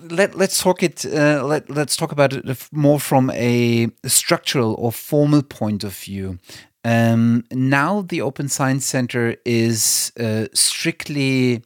Let, 0.00 0.34
let's 0.34 0.60
talk 0.60 0.82
it. 0.82 1.06
Uh, 1.06 1.44
let, 1.44 1.70
let's 1.70 1.96
talk 1.96 2.10
about 2.10 2.32
it 2.32 2.68
more 2.72 2.98
from 2.98 3.30
a 3.30 3.88
structural 4.06 4.74
or 4.74 4.90
formal 4.90 5.42
point 5.42 5.84
of 5.84 5.96
view. 5.96 6.38
Um, 6.84 7.44
now, 7.52 8.02
the 8.02 8.20
Open 8.22 8.48
Science 8.48 8.86
Center 8.86 9.36
is 9.44 10.12
uh, 10.18 10.46
strictly 10.52 11.62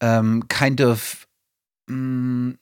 um, 0.00 0.42
kind 0.44 0.80
of 0.80 1.26
um, 1.88 2.58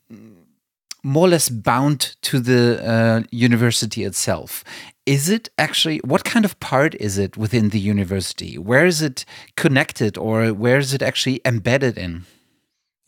more 1.02 1.26
or 1.26 1.30
less 1.30 1.48
bound 1.48 2.16
to 2.22 2.40
the 2.40 2.82
uh, 2.84 3.22
university 3.30 4.04
itself. 4.04 4.64
Is 5.10 5.28
it 5.28 5.48
actually, 5.58 5.98
what 6.04 6.22
kind 6.22 6.44
of 6.44 6.60
part 6.60 6.94
is 7.00 7.18
it 7.18 7.36
within 7.36 7.70
the 7.70 7.80
university? 7.80 8.56
Where 8.56 8.86
is 8.86 9.02
it 9.02 9.24
connected 9.56 10.16
or 10.16 10.52
where 10.52 10.78
is 10.78 10.94
it 10.94 11.02
actually 11.02 11.40
embedded 11.44 11.98
in? 11.98 12.26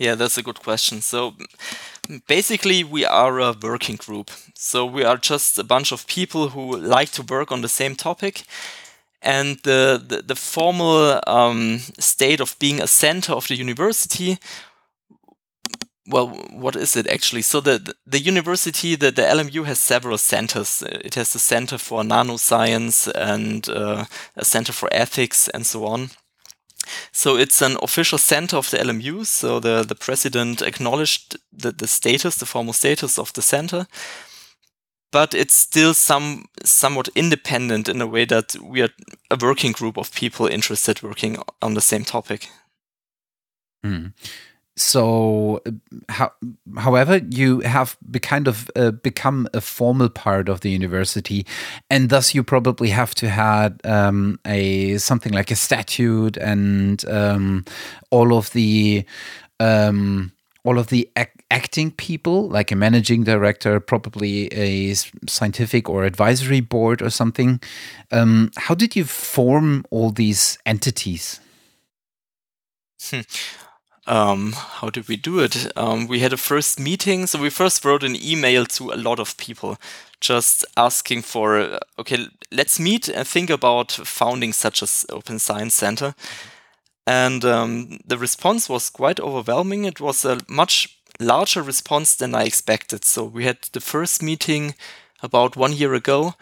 Yeah, 0.01 0.17
that's 0.17 0.37
a 0.37 0.43
good 0.43 0.59
question. 0.59 1.01
So 1.01 1.35
basically, 2.27 2.83
we 2.83 3.05
are 3.05 3.39
a 3.39 3.55
working 3.63 3.95
group. 3.95 4.33
So 4.57 4.85
we 4.85 5.05
are 5.05 5.17
just 5.17 5.61
a 5.61 5.63
bunch 5.63 5.93
of 5.93 6.09
people 6.09 6.49
who 6.49 6.77
like 6.77 7.13
to 7.13 7.23
work 7.23 7.53
on 7.53 7.61
the 7.61 7.69
same 7.69 7.95
topic. 7.95 8.43
And 9.23 9.59
the, 9.63 10.03
the, 10.05 10.23
the 10.23 10.35
formal 10.35 11.21
um, 11.29 11.79
state 12.01 12.41
of 12.41 12.59
being 12.59 12.81
a 12.81 12.89
center 12.89 13.33
of 13.33 13.47
the 13.47 13.55
university 13.55 14.39
well, 16.07 16.29
what 16.51 16.77
is 16.77 16.97
it 16.97 17.07
actually? 17.07 17.43
So 17.43 17.61
the 17.61 17.95
the 18.07 18.19
university, 18.19 18.97
the, 18.97 19.11
the 19.11 19.23
LMU 19.23 19.65
has 19.65 19.79
several 19.79 20.19
centers. 20.19 20.83
It 20.83 21.15
has 21.15 21.35
a 21.35 21.39
center 21.39 21.79
for 21.79 22.03
nanoscience 22.03 23.11
and 23.15 23.69
uh, 23.69 24.05
a 24.37 24.45
center 24.45 24.73
for 24.73 24.89
ethics 24.93 25.49
and 25.49 25.65
so 25.65 25.87
on. 25.87 26.11
So 27.13 27.37
it's 27.37 27.63
an 27.63 27.77
official 27.81 28.19
center 28.19 28.57
of 28.57 28.71
the 28.71 28.79
LMU. 28.79 29.25
So 29.25 29.61
the, 29.61 29.85
the 29.85 29.95
president 29.95 30.63
acknowledged 30.63 31.37
the, 31.53 31.71
the 31.71 31.87
status, 31.87 32.37
the 32.37 32.47
formal 32.47 32.73
status 32.73 33.19
of 33.19 33.33
the 33.35 33.43
center. 33.43 33.87
But 35.13 35.35
it's 35.35 35.55
still 35.55 35.95
some 35.95 36.47
somewhat 36.65 37.09
independent 37.15 37.89
in 37.89 38.01
a 38.01 38.07
way 38.07 38.25
that 38.25 38.57
we 38.61 38.83
are 38.83 38.89
a 39.31 39.37
working 39.41 39.73
group 39.73 39.97
of 39.99 40.13
people 40.13 40.47
interested 40.47 41.03
working 41.03 41.39
on 41.61 41.75
the 41.75 41.81
same 41.81 42.05
topic. 42.05 42.49
Mm 43.85 44.15
so 44.77 45.63
how, 46.09 46.33
however 46.79 47.21
you 47.31 47.61
have 47.61 47.97
be 48.11 48.19
kind 48.19 48.49
of 48.49 48.71
uh, 48.75 48.91
become 48.91 49.47
a 49.53 49.61
formal 49.61 50.09
part 50.09 50.49
of 50.49 50.61
the 50.61 50.71
university 50.71 51.45
and 51.91 52.09
thus 52.09 52.35
you 52.35 52.43
probably 52.43 52.89
have 52.89 53.15
to 53.15 53.29
have 53.29 53.79
um, 53.85 54.39
a 54.47 54.97
something 54.97 55.33
like 55.33 55.51
a 55.51 55.57
statute 55.57 56.39
and 56.39 57.05
um, 57.09 57.65
all 58.11 58.35
of 58.35 58.51
the 58.53 59.05
um, 59.61 60.33
all 60.65 60.79
of 60.79 60.87
the 60.87 61.11
ac 61.17 61.29
acting 61.51 61.91
people 61.91 62.49
like 62.49 62.73
a 62.73 62.77
managing 62.77 63.25
director 63.25 63.79
probably 63.79 64.47
a 64.55 64.95
scientific 65.29 65.87
or 65.87 66.05
advisory 66.05 66.61
board 66.61 67.03
or 67.03 67.11
something. 67.11 67.61
Um, 68.11 68.51
how 68.57 68.75
did 68.75 68.97
you 68.97 69.05
form 69.05 69.85
all 69.91 70.11
these 70.11 70.57
entities? 70.65 71.41
Hmm 73.03 73.21
um, 74.07 74.53
how 74.53 74.91
did 74.91 75.09
we 75.09 75.17
do 75.17 75.39
it? 75.41 75.71
Um, 75.77 76.09
we 76.09 76.21
had 76.21 76.33
a 76.33 76.37
first 76.37 76.81
meeting. 76.81 77.27
So 77.27 77.41
we 77.41 77.51
first 77.51 77.85
wrote 77.85 78.03
an 78.03 78.17
email 78.17 78.67
to 78.67 78.91
a 78.91 78.97
lot 78.97 79.21
of 79.21 79.37
people, 79.37 79.79
just 80.21 80.65
asking 80.77 81.23
for, 81.23 81.79
okay, 81.99 82.27
let's 82.51 82.81
meet 82.81 83.09
and 83.09 83.27
think 83.27 83.51
about 83.51 83.93
founding 83.93 84.53
such 84.53 84.83
an 84.83 84.89
open 85.11 85.39
science 85.39 85.75
center. 85.75 86.15
And 87.07 87.45
um, 87.45 87.99
the 88.05 88.19
response 88.19 88.69
was 88.69 88.91
quite 88.91 89.21
overwhelming. 89.21 89.85
It 89.85 90.01
was 90.01 90.25
a 90.25 90.41
much 90.49 90.99
larger 91.21 91.63
response 91.63 92.17
than 92.17 92.35
I 92.35 92.45
expected. 92.45 93.05
So 93.05 93.25
we 93.25 93.45
had 93.45 93.59
the 93.73 93.81
first 93.81 94.23
meeting 94.23 94.75
about 95.23 95.57
one 95.57 95.73
year 95.73 95.95
ago, 95.95 96.35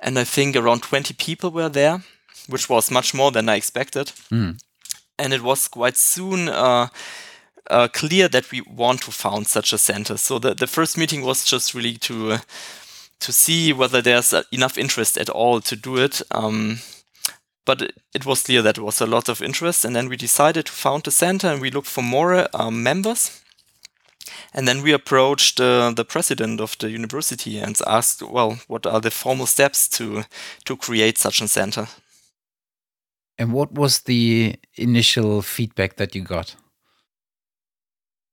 and 0.00 0.18
I 0.18 0.24
think 0.24 0.56
around 0.56 0.82
20 0.82 1.14
people 1.14 1.50
were 1.50 1.68
there, 1.68 2.02
which 2.48 2.68
was 2.68 2.90
much 2.90 3.14
more 3.14 3.30
than 3.30 3.48
I 3.48 3.56
expected. 3.56 4.12
Mm 4.32 4.58
and 5.18 5.32
it 5.32 5.42
was 5.42 5.68
quite 5.68 5.96
soon 5.96 6.48
uh, 6.48 6.88
uh, 7.70 7.88
clear 7.88 8.28
that 8.28 8.50
we 8.50 8.60
want 8.62 9.02
to 9.02 9.10
found 9.10 9.46
such 9.46 9.72
a 9.72 9.78
center. 9.78 10.16
So 10.16 10.38
the, 10.38 10.54
the 10.54 10.66
first 10.66 10.96
meeting 10.96 11.22
was 11.22 11.44
just 11.44 11.74
really 11.74 11.96
to 11.98 12.32
uh, 12.32 12.38
to 13.20 13.32
see 13.32 13.72
whether 13.72 14.00
there's 14.00 14.32
uh, 14.32 14.42
enough 14.52 14.78
interest 14.78 15.18
at 15.18 15.28
all 15.28 15.60
to 15.60 15.76
do 15.76 15.96
it. 15.96 16.22
Um, 16.30 16.78
but 17.64 17.82
it, 17.82 17.94
it, 18.14 18.24
was 18.24 18.44
clear 18.44 18.62
that 18.62 18.76
there 18.76 18.84
was 18.84 19.00
a 19.00 19.06
lot 19.06 19.28
of 19.28 19.42
interest, 19.42 19.84
and 19.84 19.94
then 19.94 20.08
we 20.08 20.16
decided 20.16 20.66
to 20.66 20.72
found 20.72 21.06
a 21.06 21.10
center, 21.10 21.48
and 21.48 21.60
we 21.60 21.70
looked 21.70 21.88
for 21.88 22.02
more 22.02 22.46
um, 22.54 22.82
members. 22.82 23.42
And 24.54 24.66
then 24.66 24.82
we 24.82 24.92
approached 24.92 25.60
uh, 25.60 25.90
the 25.90 26.04
president 26.04 26.60
of 26.60 26.76
the 26.78 26.90
university 26.90 27.58
and 27.58 27.78
asked, 27.86 28.22
well, 28.22 28.58
what 28.68 28.86
are 28.86 29.00
the 29.00 29.10
formal 29.10 29.46
steps 29.46 29.88
to 29.88 30.24
to 30.64 30.76
create 30.76 31.18
such 31.18 31.42
a 31.42 31.48
center? 31.48 31.88
And 33.38 33.52
what 33.52 33.72
was 33.72 34.00
the 34.00 34.56
initial 34.74 35.42
feedback 35.42 35.96
that 35.96 36.14
you 36.14 36.22
got? 36.22 36.56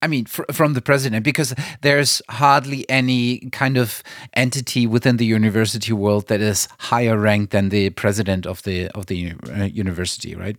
I 0.01 0.07
mean, 0.07 0.25
fr 0.25 0.43
from 0.51 0.74
the 0.74 0.81
president, 0.81 1.24
because 1.24 1.55
there's 1.81 2.21
hardly 2.29 2.85
any 2.89 3.50
kind 3.51 3.77
of 3.77 4.03
entity 4.33 4.88
within 4.88 5.17
the 5.17 5.25
university 5.25 5.93
world 5.93 6.27
that 6.27 6.41
is 6.41 6.67
higher 6.79 7.17
ranked 7.17 7.51
than 7.51 7.69
the 7.69 7.89
president 7.91 8.45
of 8.45 8.62
the 8.63 8.89
of 8.89 9.05
the 9.05 9.33
uh, 9.50 9.63
university, 9.63 10.35
right? 10.35 10.57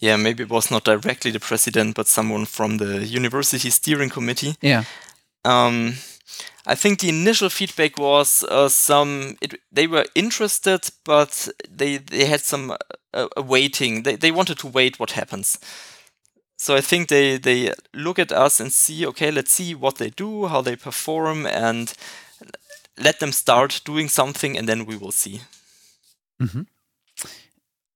Yeah, 0.00 0.16
maybe 0.16 0.42
it 0.44 0.50
was 0.50 0.70
not 0.70 0.84
directly 0.84 1.32
the 1.32 1.40
president, 1.40 1.94
but 1.94 2.06
someone 2.06 2.46
from 2.46 2.78
the 2.78 3.04
university 3.04 3.70
steering 3.70 4.10
committee. 4.10 4.54
Yeah. 4.62 4.84
Um, 5.44 5.94
I 6.70 6.74
think 6.74 7.00
the 7.00 7.08
initial 7.08 7.48
feedback 7.48 7.98
was 7.98 8.44
uh, 8.44 8.68
some 8.68 9.36
it, 9.40 9.58
they 9.72 9.86
were 9.86 10.04
interested, 10.14 10.90
but 11.04 11.48
they 11.68 11.96
they 11.96 12.26
had 12.26 12.42
some 12.42 12.76
uh, 13.14 13.28
waiting. 13.38 14.02
They 14.02 14.16
they 14.16 14.30
wanted 14.30 14.58
to 14.58 14.66
wait 14.66 15.00
what 15.00 15.12
happens. 15.12 15.58
So 16.58 16.76
I 16.76 16.82
think 16.82 17.08
they 17.08 17.38
they 17.38 17.72
look 17.94 18.18
at 18.18 18.32
us 18.32 18.60
and 18.60 18.70
see 18.70 19.06
okay, 19.06 19.30
let's 19.30 19.52
see 19.52 19.74
what 19.74 19.96
they 19.96 20.10
do, 20.10 20.46
how 20.46 20.60
they 20.60 20.76
perform, 20.76 21.46
and 21.46 21.94
let 22.98 23.18
them 23.18 23.32
start 23.32 23.80
doing 23.84 24.10
something, 24.10 24.58
and 24.58 24.68
then 24.68 24.84
we 24.84 24.98
will 24.98 25.12
see. 25.12 25.40
Mm 26.38 26.48
-hmm. 26.48 26.66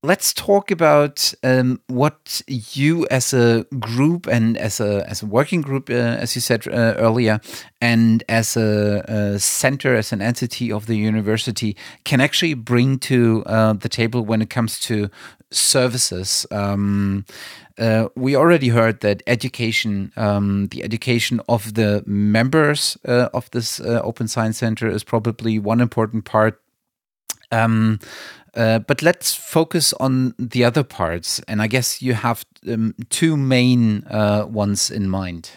Let's 0.04 0.32
talk 0.32 0.70
about 0.72 1.32
um, 1.44 1.80
what 1.86 2.42
you 2.48 3.06
as 3.10 3.32
a 3.32 3.64
group 3.78 4.26
and 4.26 4.56
as 4.56 4.80
a 4.80 5.08
as 5.08 5.22
a 5.22 5.26
working 5.26 5.60
group, 5.60 5.88
uh, 5.90 5.92
as 5.92 6.34
you 6.34 6.40
said 6.40 6.66
uh, 6.66 6.94
earlier, 6.98 7.40
and 7.80 8.24
as 8.28 8.56
a, 8.56 9.04
a, 9.06 9.38
center, 9.38 9.94
as 9.94 10.12
an 10.12 10.20
entity 10.20 10.72
of 10.72 10.86
the 10.86 10.96
university, 10.96 11.76
can 12.04 12.20
actually 12.20 12.54
bring 12.54 12.98
to 12.98 13.44
uh, 13.46 13.72
the 13.74 13.88
table 13.88 14.24
when 14.24 14.42
it 14.42 14.50
comes 14.50 14.80
to 14.80 15.08
services. 15.50 16.46
Um, 16.50 17.24
uh, 17.78 18.08
we 18.16 18.36
already 18.36 18.68
heard 18.68 19.00
that 19.00 19.22
education, 19.26 20.12
um, 20.16 20.66
the 20.68 20.82
education 20.82 21.40
of 21.48 21.74
the 21.74 22.02
members 22.06 22.98
uh, 23.06 23.28
of 23.32 23.50
this 23.52 23.80
uh, 23.80 24.00
Open 24.02 24.28
Science 24.28 24.58
Center, 24.58 24.88
is 24.88 25.04
probably 25.04 25.58
one 25.58 25.80
important 25.80 26.24
part. 26.24 26.60
Um, 27.50 27.98
uh, 28.54 28.80
but 28.80 29.02
let's 29.02 29.34
focus 29.34 29.92
on 29.94 30.34
the 30.38 30.64
other 30.64 30.84
parts. 30.84 31.40
And 31.48 31.62
I 31.62 31.66
guess 31.66 32.02
you 32.02 32.14
have 32.14 32.44
um, 32.68 32.94
two 33.08 33.36
main 33.36 34.04
uh, 34.04 34.46
ones 34.46 34.90
in 34.90 35.08
mind. 35.08 35.50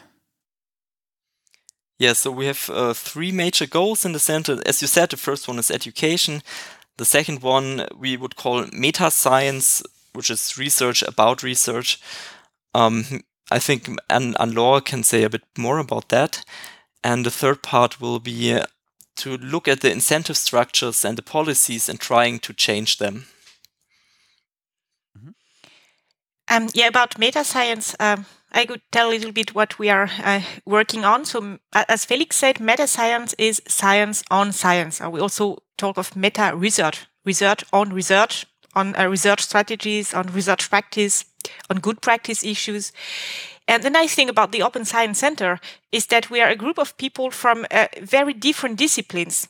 Yeah, 1.98 2.14
so 2.14 2.30
we 2.30 2.46
have 2.46 2.70
uh, 2.70 2.94
three 2.94 3.32
major 3.32 3.66
goals 3.66 4.06
in 4.06 4.12
the 4.12 4.20
center. 4.20 4.60
As 4.66 4.82
you 4.82 4.88
said, 4.88 5.10
the 5.10 5.18
first 5.18 5.48
one 5.48 5.60
is 5.60 5.72
education. 5.72 6.42
The 6.98 7.06
second 7.06 7.42
one 7.42 7.88
we 7.98 8.18
would 8.18 8.36
call 8.36 8.66
meta 8.74 9.12
science, 9.12 9.84
which 10.14 10.30
is 10.30 10.58
research 10.58 11.04
about 11.04 11.44
research. 11.44 12.00
Um, 12.74 13.06
I 13.52 13.60
think 13.60 13.90
Anne, 14.10 14.36
Laure 14.40 14.82
can 14.82 15.04
say 15.04 15.24
a 15.24 15.30
bit 15.30 15.44
more 15.58 15.80
about 15.80 16.10
that. 16.10 16.44
And 17.04 17.26
the 17.26 17.32
third 17.32 17.62
part 17.62 18.02
will 18.02 18.20
be 18.20 18.60
to 19.18 19.38
look 19.38 19.68
at 19.68 19.82
the 19.82 19.92
incentive 19.92 20.38
structures 20.38 21.06
and 21.06 21.18
the 21.18 21.24
policies 21.24 21.90
and 21.90 22.00
trying 22.00 22.40
to 22.40 22.54
change 22.54 22.98
them. 22.98 23.26
Mm-hmm. 25.18 25.30
Um, 26.50 26.70
yeah, 26.74 26.88
about 26.88 27.18
meta 27.18 27.44
science, 27.44 27.96
um, 28.00 28.26
I 28.52 28.66
could 28.66 28.82
tell 28.92 29.10
a 29.10 29.12
little 29.12 29.32
bit 29.32 29.54
what 29.54 29.78
we 29.80 29.90
are 29.90 30.10
uh, 30.24 30.42
working 30.66 31.04
on. 31.04 31.26
So, 31.26 31.60
as 31.74 32.06
Felix 32.06 32.38
said, 32.38 32.60
meta 32.60 32.88
science 32.88 33.36
is 33.38 33.62
science 33.68 34.24
on 34.32 34.52
science. 34.52 35.02
Uh, 35.02 35.10
we 35.10 35.20
also 35.20 35.58
talk 35.78 35.98
of 35.98 36.16
meta 36.16 36.54
research, 36.56 37.06
research 37.26 37.64
on 37.74 37.92
research, 37.92 38.46
on 38.74 38.96
uh, 38.96 39.08
research 39.08 39.42
strategies, 39.42 40.14
on 40.14 40.28
research 40.28 40.70
practice, 40.70 41.26
on 41.70 41.80
good 41.80 42.02
practice 42.02 42.44
issues. 42.44 42.92
And 43.68 43.84
the 43.84 43.90
nice 43.90 44.14
thing 44.14 44.30
about 44.30 44.52
the 44.52 44.62
Open 44.62 44.86
Science 44.86 45.20
Center 45.20 45.60
is 45.92 46.08
that 46.08 46.30
we 46.30 46.42
are 46.42 46.50
a 46.50 46.56
group 46.56 46.78
of 46.78 46.98
people 46.98 47.32
from 47.32 47.66
uh, 47.72 47.88
very 48.02 48.34
different 48.34 48.78
disciplines. 48.78 49.48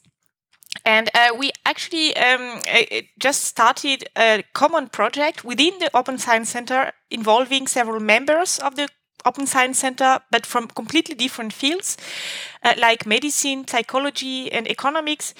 And 0.85 1.09
uh, 1.13 1.29
we 1.37 1.51
actually 1.65 2.15
um, 2.17 2.61
uh, 2.71 3.01
just 3.17 3.43
started 3.43 4.07
a 4.17 4.43
common 4.53 4.89
project 4.89 5.43
within 5.43 5.79
the 5.79 5.89
Open 5.93 6.17
Science 6.17 6.49
Center 6.49 6.91
involving 7.09 7.67
several 7.67 7.99
members 7.99 8.59
of 8.59 8.75
the 8.75 8.89
Open 9.25 9.47
Science 9.47 9.79
Center, 9.79 10.19
but 10.31 10.45
from 10.45 10.67
completely 10.67 11.15
different 11.15 11.53
fields 11.53 11.97
uh, 12.63 12.73
like 12.77 13.05
medicine, 13.05 13.67
psychology, 13.67 14.51
and 14.51 14.67
economics. 14.67 15.33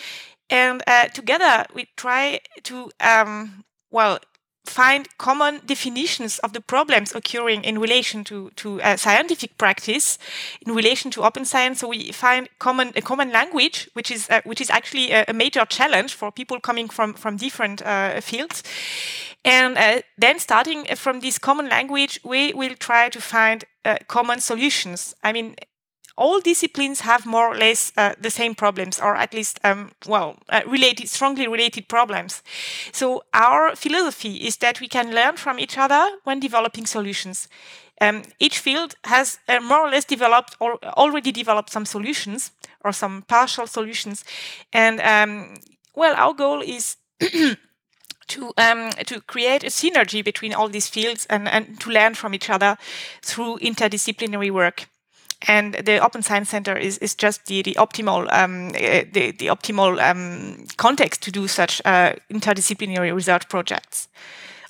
And 0.49 0.81
uh, 0.87 1.07
together 1.09 1.65
we 1.73 1.87
try 1.95 2.39
to, 2.63 2.91
um, 2.99 3.65
well, 3.91 4.19
find 4.65 5.07
common 5.17 5.61
definitions 5.65 6.39
of 6.39 6.53
the 6.53 6.61
problems 6.61 7.13
occurring 7.15 7.63
in 7.63 7.79
relation 7.79 8.23
to, 8.25 8.51
to 8.55 8.81
uh, 8.81 8.97
scientific 8.97 9.57
practice, 9.57 10.17
in 10.65 10.73
relation 10.73 11.11
to 11.11 11.23
open 11.23 11.45
science. 11.45 11.79
So 11.79 11.87
we 11.87 12.11
find 12.11 12.49
common 12.59 12.91
a 12.95 13.01
common 13.01 13.31
language, 13.31 13.89
which 13.93 14.11
is 14.11 14.29
uh, 14.29 14.41
which 14.45 14.61
is 14.61 14.69
actually 14.69 15.11
a, 15.11 15.25
a, 15.27 15.33
major 15.33 15.65
challenge 15.65 16.13
for 16.13 16.31
people 16.31 16.59
coming 16.59 16.89
from 16.89 17.13
from 17.13 17.37
different 17.37 17.81
uh, 17.81 18.21
fields. 18.21 18.63
And 19.45 19.77
uh, 19.77 20.01
then, 20.17 20.39
starting 20.39 20.85
from 20.95 21.19
this 21.19 21.37
common 21.37 21.69
language, 21.69 22.19
we 22.23 22.53
will 22.53 22.75
try 22.75 23.09
to 23.09 23.21
find 23.21 23.63
uh, 23.85 23.97
common 24.07 24.39
solutions. 24.39 25.15
I 25.23 25.33
mean, 25.33 25.55
all 26.17 26.39
disciplines 26.39 27.01
have 27.01 27.25
more 27.25 27.49
or 27.49 27.55
less 27.55 27.91
uh, 27.97 28.13
the 28.19 28.29
same 28.29 28.55
problems, 28.55 28.99
or 28.99 29.15
at 29.15 29.33
least, 29.33 29.59
um, 29.63 29.91
well, 30.07 30.37
uh, 30.49 30.61
related, 30.65 31.09
strongly 31.09 31.47
related 31.47 31.87
problems. 31.89 32.41
So 32.91 33.23
our 33.33 33.75
philosophy 33.75 34.37
is 34.37 34.57
that 34.57 34.79
we 34.79 34.87
can 34.87 35.13
learn 35.13 35.35
from 35.37 35.59
each 35.59 35.77
other 35.77 36.07
when 36.23 36.39
developing 36.39 36.85
solutions. 36.85 37.47
Um, 38.01 38.23
each 38.39 38.59
field 38.59 38.95
has 39.05 39.39
uh, 39.47 39.59
more 39.59 39.87
or 39.87 39.89
less 39.89 40.05
developed 40.05 40.55
or 40.59 40.77
already 40.97 41.31
developed 41.31 41.69
some 41.69 41.85
solutions 41.85 42.51
or 42.83 42.91
some 42.91 43.23
partial 43.23 43.67
solutions, 43.67 44.23
and 44.73 44.99
um, 45.01 45.55
well, 45.95 46.15
our 46.15 46.33
goal 46.33 46.61
is. 46.61 46.97
to 48.27 48.51
um, 48.57 48.89
to 49.05 49.21
create 49.21 49.63
a 49.63 49.67
synergy 49.67 50.25
between 50.25 50.51
all 50.51 50.67
these 50.67 50.89
fields 50.89 51.27
and, 51.29 51.47
and 51.47 51.79
to 51.79 51.91
learn 51.91 52.15
from 52.15 52.33
each 52.33 52.49
other 52.49 52.75
through 53.21 53.59
interdisciplinary 53.59 54.49
work 54.49 54.87
and 55.47 55.73
the 55.73 55.99
Open 55.99 56.21
Science 56.21 56.49
Center 56.49 56.75
is, 56.75 56.97
is 56.99 57.15
just 57.15 57.45
the, 57.45 57.61
the 57.61 57.75
optimal 57.75 58.31
um, 58.33 58.69
uh, 58.69 59.03
the, 59.11 59.31
the 59.31 59.47
optimal 59.47 60.01
um, 60.01 60.65
context 60.77 61.21
to 61.23 61.31
do 61.31 61.47
such 61.47 61.81
uh, 61.85 62.13
interdisciplinary 62.31 63.13
research 63.13 63.47
projects 63.49 64.07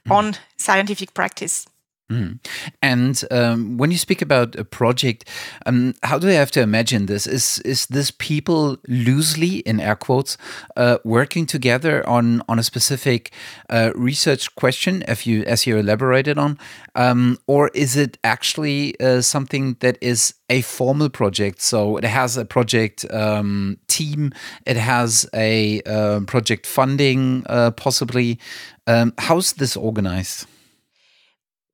mm. 0.05 0.11
on 0.11 0.35
scientific 0.57 1.13
practice. 1.13 1.67
Mm. 2.11 2.37
And 2.83 3.23
um, 3.31 3.77
when 3.77 3.89
you 3.89 3.97
speak 3.97 4.21
about 4.21 4.55
a 4.55 4.63
project, 4.63 5.27
um, 5.65 5.95
how 6.03 6.19
do 6.19 6.29
I 6.29 6.33
have 6.33 6.51
to 6.51 6.61
imagine 6.61 7.07
this? 7.07 7.25
Is 7.25 7.57
is 7.65 7.87
this 7.87 8.11
people 8.11 8.77
loosely, 8.87 9.57
in 9.59 9.79
air 9.79 9.95
quotes, 9.95 10.37
uh, 10.77 10.99
working 11.03 11.47
together 11.47 12.07
on 12.07 12.43
on 12.47 12.59
a 12.59 12.63
specific 12.63 13.31
uh, 13.71 13.91
research 13.95 14.53
question, 14.53 15.03
if 15.07 15.25
you 15.25 15.43
as 15.45 15.65
you 15.65 15.77
elaborated 15.77 16.37
on, 16.37 16.59
um, 16.93 17.39
or 17.47 17.69
is 17.73 17.97
it 17.97 18.19
actually 18.23 18.99
uh, 18.99 19.21
something 19.21 19.75
that 19.79 19.97
is 19.99 20.35
a 20.47 20.61
formal 20.61 21.09
project? 21.09 21.59
So 21.59 21.97
it 21.97 22.03
has 22.03 22.37
a 22.37 22.45
project 22.45 23.03
um, 23.11 23.79
team, 23.87 24.31
it 24.67 24.77
has 24.77 25.27
a 25.33 25.81
uh, 25.87 26.19
project 26.27 26.67
funding, 26.67 27.43
uh, 27.47 27.71
possibly. 27.71 28.39
Um, 28.87 29.13
how's 29.17 29.53
this 29.53 29.75
organized? 29.75 30.45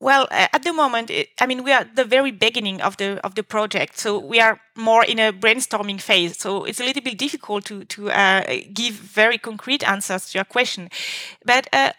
Well, 0.01 0.27
at 0.31 0.63
the 0.63 0.73
moment, 0.73 1.11
I 1.39 1.45
mean, 1.45 1.63
we 1.63 1.71
are 1.71 1.81
at 1.81 1.95
the 1.95 2.03
very 2.03 2.31
beginning 2.31 2.81
of 2.81 2.97
the 2.97 3.23
of 3.23 3.35
the 3.35 3.43
project, 3.43 3.99
so 3.99 4.17
we 4.17 4.41
are 4.41 4.59
more 4.75 5.05
in 5.05 5.19
a 5.19 5.31
brainstorming 5.31 6.01
phase. 6.01 6.39
So 6.39 6.65
it's 6.65 6.79
a 6.79 6.83
little 6.83 7.03
bit 7.03 7.19
difficult 7.19 7.65
to 7.65 7.85
to 7.85 8.09
uh, 8.09 8.41
give 8.73 8.95
very 8.95 9.37
concrete 9.37 9.87
answers 9.87 10.31
to 10.31 10.39
your 10.39 10.45
question. 10.45 10.89
But 11.45 11.67
uh, 11.71 11.91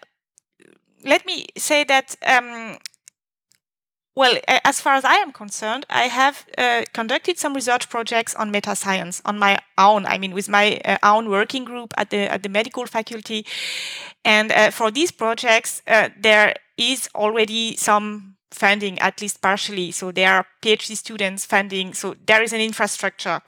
let 1.04 1.24
me 1.26 1.46
say 1.56 1.84
that. 1.84 2.16
Um, 2.26 2.78
well, 4.14 4.36
as 4.64 4.80
far 4.80 4.94
as 4.94 5.04
I 5.04 5.14
am 5.22 5.32
concerned, 5.32 5.86
I 5.88 6.08
have 6.08 6.44
uh, 6.58 6.82
conducted 6.92 7.38
some 7.38 7.54
research 7.54 7.88
projects 7.88 8.34
on 8.34 8.50
meta 8.50 8.74
science 8.76 9.22
on 9.24 9.38
my 9.38 9.58
own. 9.78 10.04
I 10.06 10.18
mean, 10.18 10.34
with 10.34 10.48
my 10.48 10.80
uh, 10.84 10.98
own 11.02 11.30
working 11.30 11.64
group 11.64 11.94
at 11.96 12.10
the 12.10 12.32
at 12.32 12.42
the 12.42 12.48
medical 12.48 12.86
faculty, 12.86 13.46
and 14.24 14.50
uh, 14.52 14.70
for 14.70 14.90
these 14.90 15.12
projects, 15.12 15.82
uh, 15.86 16.08
there 16.22 16.54
is 16.82 17.08
already 17.14 17.76
some 17.76 18.31
funding, 18.52 18.98
at 18.98 19.20
least 19.20 19.40
partially. 19.40 19.90
So 19.90 20.12
there 20.12 20.32
are 20.32 20.46
PhD 20.62 20.96
students 20.96 21.44
funding. 21.44 21.94
So 21.94 22.14
there 22.26 22.42
is 22.42 22.52
an 22.52 22.60
infrastructure. 22.60 23.40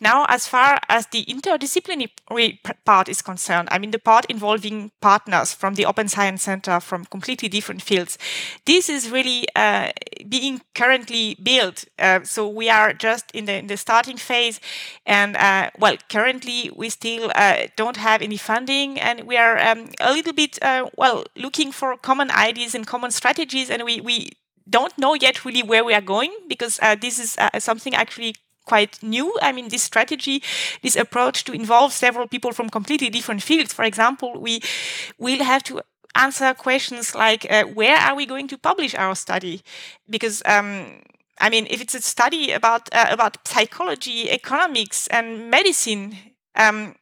Now, 0.00 0.26
as 0.28 0.46
far 0.46 0.78
as 0.88 1.06
the 1.06 1.24
interdisciplinary 1.24 2.58
part 2.84 3.08
is 3.08 3.22
concerned, 3.22 3.68
I 3.70 3.78
mean, 3.78 3.90
the 3.90 3.98
part 3.98 4.26
involving 4.26 4.92
partners 5.00 5.52
from 5.52 5.74
the 5.74 5.86
Open 5.86 6.08
Science 6.08 6.42
Center 6.42 6.80
from 6.80 7.04
completely 7.06 7.48
different 7.48 7.82
fields, 7.82 8.18
this 8.66 8.88
is 8.88 9.10
really 9.10 9.46
uh, 9.56 9.90
being 10.28 10.60
currently 10.74 11.36
built. 11.42 11.84
Uh, 11.98 12.20
so 12.22 12.48
we 12.48 12.70
are 12.70 12.92
just 12.92 13.30
in 13.32 13.46
the, 13.46 13.56
in 13.56 13.66
the 13.66 13.76
starting 13.76 14.16
phase. 14.16 14.60
And 15.06 15.36
uh, 15.36 15.70
well, 15.78 15.96
currently 16.08 16.70
we 16.74 16.88
still 16.90 17.32
uh, 17.34 17.66
don't 17.76 17.96
have 17.96 18.22
any 18.22 18.36
funding 18.36 19.00
and 19.00 19.26
we 19.26 19.36
are 19.36 19.58
um, 19.58 19.90
a 20.00 20.12
little 20.12 20.32
bit, 20.32 20.58
uh, 20.62 20.88
well, 20.96 21.24
looking 21.36 21.72
for 21.72 21.96
common 21.96 22.30
ideas 22.30 22.74
and 22.74 22.86
common 22.86 23.10
strategies. 23.10 23.70
And 23.70 23.84
we, 23.84 24.00
we 24.00 24.30
don't 24.70 24.96
know 24.98 25.14
yet 25.14 25.44
really 25.44 25.62
where 25.62 25.84
we 25.84 25.94
are 25.94 26.00
going 26.00 26.32
because 26.48 26.78
uh, 26.82 26.94
this 26.94 27.18
is 27.18 27.36
uh, 27.38 27.58
something 27.58 27.94
actually 27.94 28.34
quite 28.66 29.02
new. 29.02 29.36
I 29.42 29.52
mean, 29.52 29.68
this 29.68 29.82
strategy, 29.82 30.42
this 30.82 30.96
approach 30.96 31.44
to 31.44 31.52
involve 31.52 31.92
several 31.92 32.28
people 32.28 32.52
from 32.52 32.70
completely 32.70 33.10
different 33.10 33.42
fields. 33.42 33.72
For 33.72 33.84
example, 33.84 34.40
we 34.40 34.60
will 35.18 35.42
have 35.44 35.62
to 35.64 35.82
answer 36.14 36.54
questions 36.54 37.14
like, 37.14 37.46
uh, 37.50 37.64
where 37.64 37.96
are 37.96 38.14
we 38.14 38.26
going 38.26 38.48
to 38.48 38.58
publish 38.58 38.94
our 38.94 39.14
study? 39.14 39.62
Because, 40.08 40.42
um, 40.44 41.02
I 41.40 41.50
mean, 41.50 41.66
if 41.70 41.80
it's 41.80 41.94
a 41.94 42.00
study 42.00 42.52
about 42.52 42.88
uh, 42.92 43.06
about 43.10 43.38
psychology, 43.46 44.30
economics, 44.30 45.06
and 45.08 45.50
medicine, 45.50 46.16
um, 46.54 46.94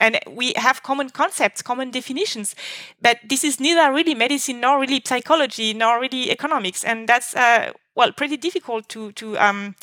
and 0.00 0.18
we 0.28 0.52
have 0.56 0.82
common 0.82 1.10
concepts, 1.10 1.62
common 1.62 1.90
definitions. 1.90 2.54
But 3.00 3.18
this 3.28 3.44
is 3.44 3.60
neither 3.60 3.92
really 3.92 4.14
medicine, 4.14 4.60
nor 4.60 4.80
really 4.80 5.02
psychology, 5.04 5.74
nor 5.74 6.00
really 6.00 6.30
economics, 6.30 6.82
and 6.84 7.08
that's 7.08 7.36
uh, 7.36 7.72
well 7.94 8.12
pretty 8.12 8.36
difficult 8.36 8.88
to 8.88 9.12
to 9.12 9.38
um, 9.38 9.74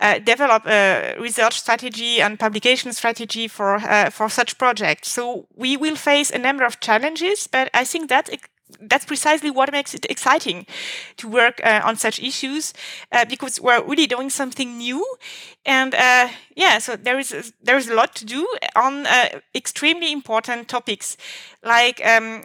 uh, 0.00 0.18
develop 0.18 0.66
a 0.66 1.16
research 1.20 1.60
strategy 1.60 2.20
and 2.22 2.38
publication 2.38 2.92
strategy 2.92 3.48
for 3.48 3.76
uh, 3.76 4.10
for 4.10 4.28
such 4.28 4.56
projects. 4.58 5.08
So 5.10 5.46
we 5.54 5.76
will 5.76 5.96
face 5.96 6.30
a 6.30 6.38
number 6.38 6.64
of 6.64 6.80
challenges, 6.80 7.46
but 7.46 7.68
I 7.74 7.84
think 7.84 8.08
that 8.08 8.28
that's 8.80 9.04
precisely 9.04 9.50
what 9.50 9.72
makes 9.72 9.94
it 9.94 10.06
exciting 10.10 10.66
to 11.16 11.28
work 11.28 11.60
uh, 11.64 11.80
on 11.84 11.96
such 11.96 12.20
issues 12.20 12.72
uh, 13.12 13.24
because 13.24 13.60
we're 13.60 13.82
really 13.82 14.06
doing 14.06 14.30
something 14.30 14.78
new. 14.78 15.04
And 15.64 15.94
uh, 15.94 16.28
yeah 16.56 16.78
so 16.78 16.96
there 16.96 17.18
is 17.18 17.32
a, 17.32 17.42
there 17.62 17.76
is 17.76 17.88
a 17.88 17.94
lot 17.94 18.14
to 18.16 18.24
do 18.24 18.46
on 18.76 19.06
uh, 19.06 19.40
extremely 19.54 20.12
important 20.12 20.68
topics. 20.68 21.16
Like 21.62 22.04
um, 22.04 22.44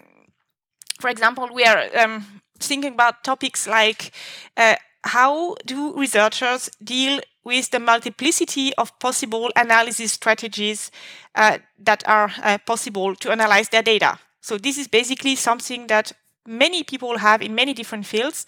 for 1.00 1.10
example 1.10 1.50
we 1.54 1.64
are 1.64 1.84
um, 1.98 2.42
thinking 2.60 2.94
about 2.94 3.24
topics 3.24 3.68
like 3.68 4.12
uh, 4.58 4.76
how 5.04 5.56
do 5.66 5.94
researchers 5.98 6.70
deal 6.84 7.22
with 7.44 7.70
the 7.70 7.80
multiplicity 7.80 8.74
of 8.76 8.98
possible 9.00 9.52
analysis 9.56 10.14
strategies 10.14 10.90
uh, 11.36 11.60
that 11.78 12.04
are 12.08 12.32
possible 12.66 13.16
to 13.16 13.32
analyze 13.32 13.70
their 13.70 13.84
data 13.84 14.18
so 14.46 14.58
this 14.58 14.78
is 14.78 14.88
basically 14.88 15.36
something 15.36 15.88
that 15.88 16.12
many 16.46 16.84
people 16.84 17.18
have 17.18 17.42
in 17.42 17.56
many 17.56 17.74
different 17.74 18.06
fields, 18.06 18.46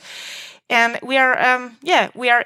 and 0.69 0.99
we 1.01 1.17
are 1.17 1.35
um, 1.41 1.77
yeah 1.81 2.09
we 2.13 2.29
are 2.29 2.45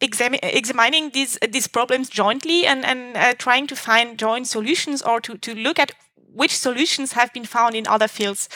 exami- 0.00 0.40
examining 0.42 1.10
these 1.10 1.38
these 1.52 1.68
problems 1.68 2.08
jointly 2.08 2.66
and 2.66 2.84
and 2.84 3.16
uh, 3.16 3.34
trying 3.34 3.66
to 3.66 3.76
find 3.76 4.18
joint 4.18 4.46
solutions 4.46 5.02
or 5.02 5.20
to 5.20 5.36
to 5.38 5.54
look 5.54 5.78
at 5.78 5.92
which 6.32 6.56
solutions 6.56 7.12
have 7.12 7.32
been 7.32 7.44
found 7.44 7.74
in 7.74 7.86
other 7.86 8.08
fields. 8.08 8.48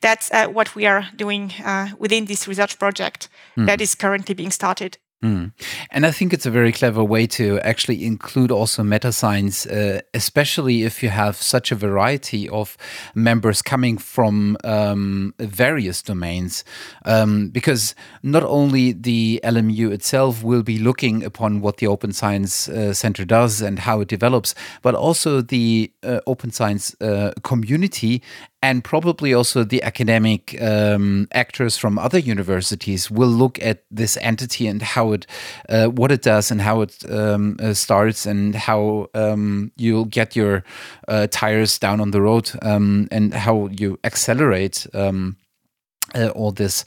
That's 0.00 0.30
uh, 0.32 0.48
what 0.48 0.74
we 0.74 0.86
are 0.86 1.06
doing 1.16 1.52
uh, 1.64 1.88
within 1.98 2.26
this 2.26 2.48
research 2.48 2.78
project 2.78 3.28
mm. 3.56 3.66
that 3.66 3.80
is 3.80 3.94
currently 3.94 4.34
being 4.34 4.50
started. 4.50 4.98
Mm. 5.22 5.52
And 5.90 6.06
I 6.06 6.12
think 6.12 6.32
it's 6.32 6.46
a 6.46 6.50
very 6.50 6.72
clever 6.72 7.04
way 7.04 7.26
to 7.26 7.60
actually 7.60 8.06
include 8.06 8.50
also 8.50 8.82
meta 8.82 9.12
science, 9.12 9.66
uh, 9.66 10.00
especially 10.14 10.84
if 10.84 11.02
you 11.02 11.10
have 11.10 11.36
such 11.36 11.70
a 11.70 11.74
variety 11.74 12.48
of 12.48 12.78
members 13.14 13.60
coming 13.60 13.98
from 13.98 14.56
um, 14.64 15.34
various 15.38 16.00
domains. 16.00 16.64
Um, 17.04 17.50
because 17.50 17.94
not 18.22 18.44
only 18.44 18.92
the 18.92 19.40
LMU 19.44 19.92
itself 19.92 20.42
will 20.42 20.62
be 20.62 20.78
looking 20.78 21.22
upon 21.22 21.60
what 21.60 21.76
the 21.76 21.86
Open 21.86 22.12
Science 22.14 22.70
uh, 22.70 22.94
Center 22.94 23.26
does 23.26 23.60
and 23.60 23.80
how 23.80 24.00
it 24.00 24.08
develops, 24.08 24.54
but 24.80 24.94
also 24.94 25.42
the 25.42 25.92
uh, 26.02 26.20
Open 26.26 26.50
Science 26.50 26.96
uh, 27.02 27.32
community 27.42 28.22
and 28.62 28.84
probably 28.84 29.32
also 29.32 29.64
the 29.64 29.82
academic 29.82 30.60
um, 30.60 31.26
actors 31.32 31.78
from 31.78 31.98
other 31.98 32.18
universities 32.18 33.10
will 33.10 33.28
look 33.28 33.58
at 33.62 33.84
this 33.90 34.18
entity 34.18 34.66
and 34.66 34.82
how 34.82 35.12
it, 35.12 35.26
uh, 35.68 35.86
what 35.86 36.12
it 36.12 36.22
does, 36.22 36.50
and 36.50 36.60
how 36.60 36.82
it 36.82 37.10
um, 37.10 37.56
uh, 37.60 37.72
starts, 37.72 38.26
and 38.26 38.54
how 38.54 39.08
um, 39.14 39.72
you'll 39.76 40.04
get 40.04 40.36
your 40.36 40.62
uh, 41.08 41.26
tires 41.30 41.78
down 41.78 42.00
on 42.00 42.10
the 42.10 42.20
road, 42.20 42.50
um, 42.60 43.08
and 43.10 43.32
how 43.32 43.68
you 43.68 43.98
accelerate 44.04 44.86
um, 44.92 45.36
uh, 46.14 46.28
all 46.28 46.52
this, 46.52 46.84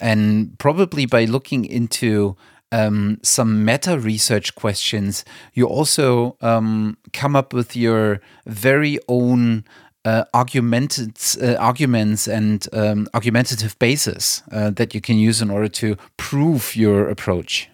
and 0.00 0.58
probably 0.58 1.06
by 1.06 1.24
looking 1.24 1.64
into. 1.64 2.36
Um, 2.72 3.20
some 3.22 3.64
meta 3.64 4.00
research 4.00 4.56
questions, 4.56 5.24
you 5.52 5.64
also 5.64 6.36
come 6.40 7.36
up 7.36 7.52
with 7.52 7.76
your 7.76 8.20
very 8.46 8.98
own 9.06 9.64
uh, 10.04 10.24
argumented 10.32 11.16
uh, 11.42 11.54
arguments 11.54 12.28
and 12.28 12.68
um, 12.72 13.08
argumentative 13.14 13.78
basis 13.78 14.42
uh, 14.52 14.70
that 14.70 14.94
you 14.94 15.00
can 15.00 15.18
use 15.18 15.40
in 15.40 15.50
order 15.50 15.68
to 15.68 15.96
prove 16.16 16.76
your 16.76 17.08
approach. 17.08 17.68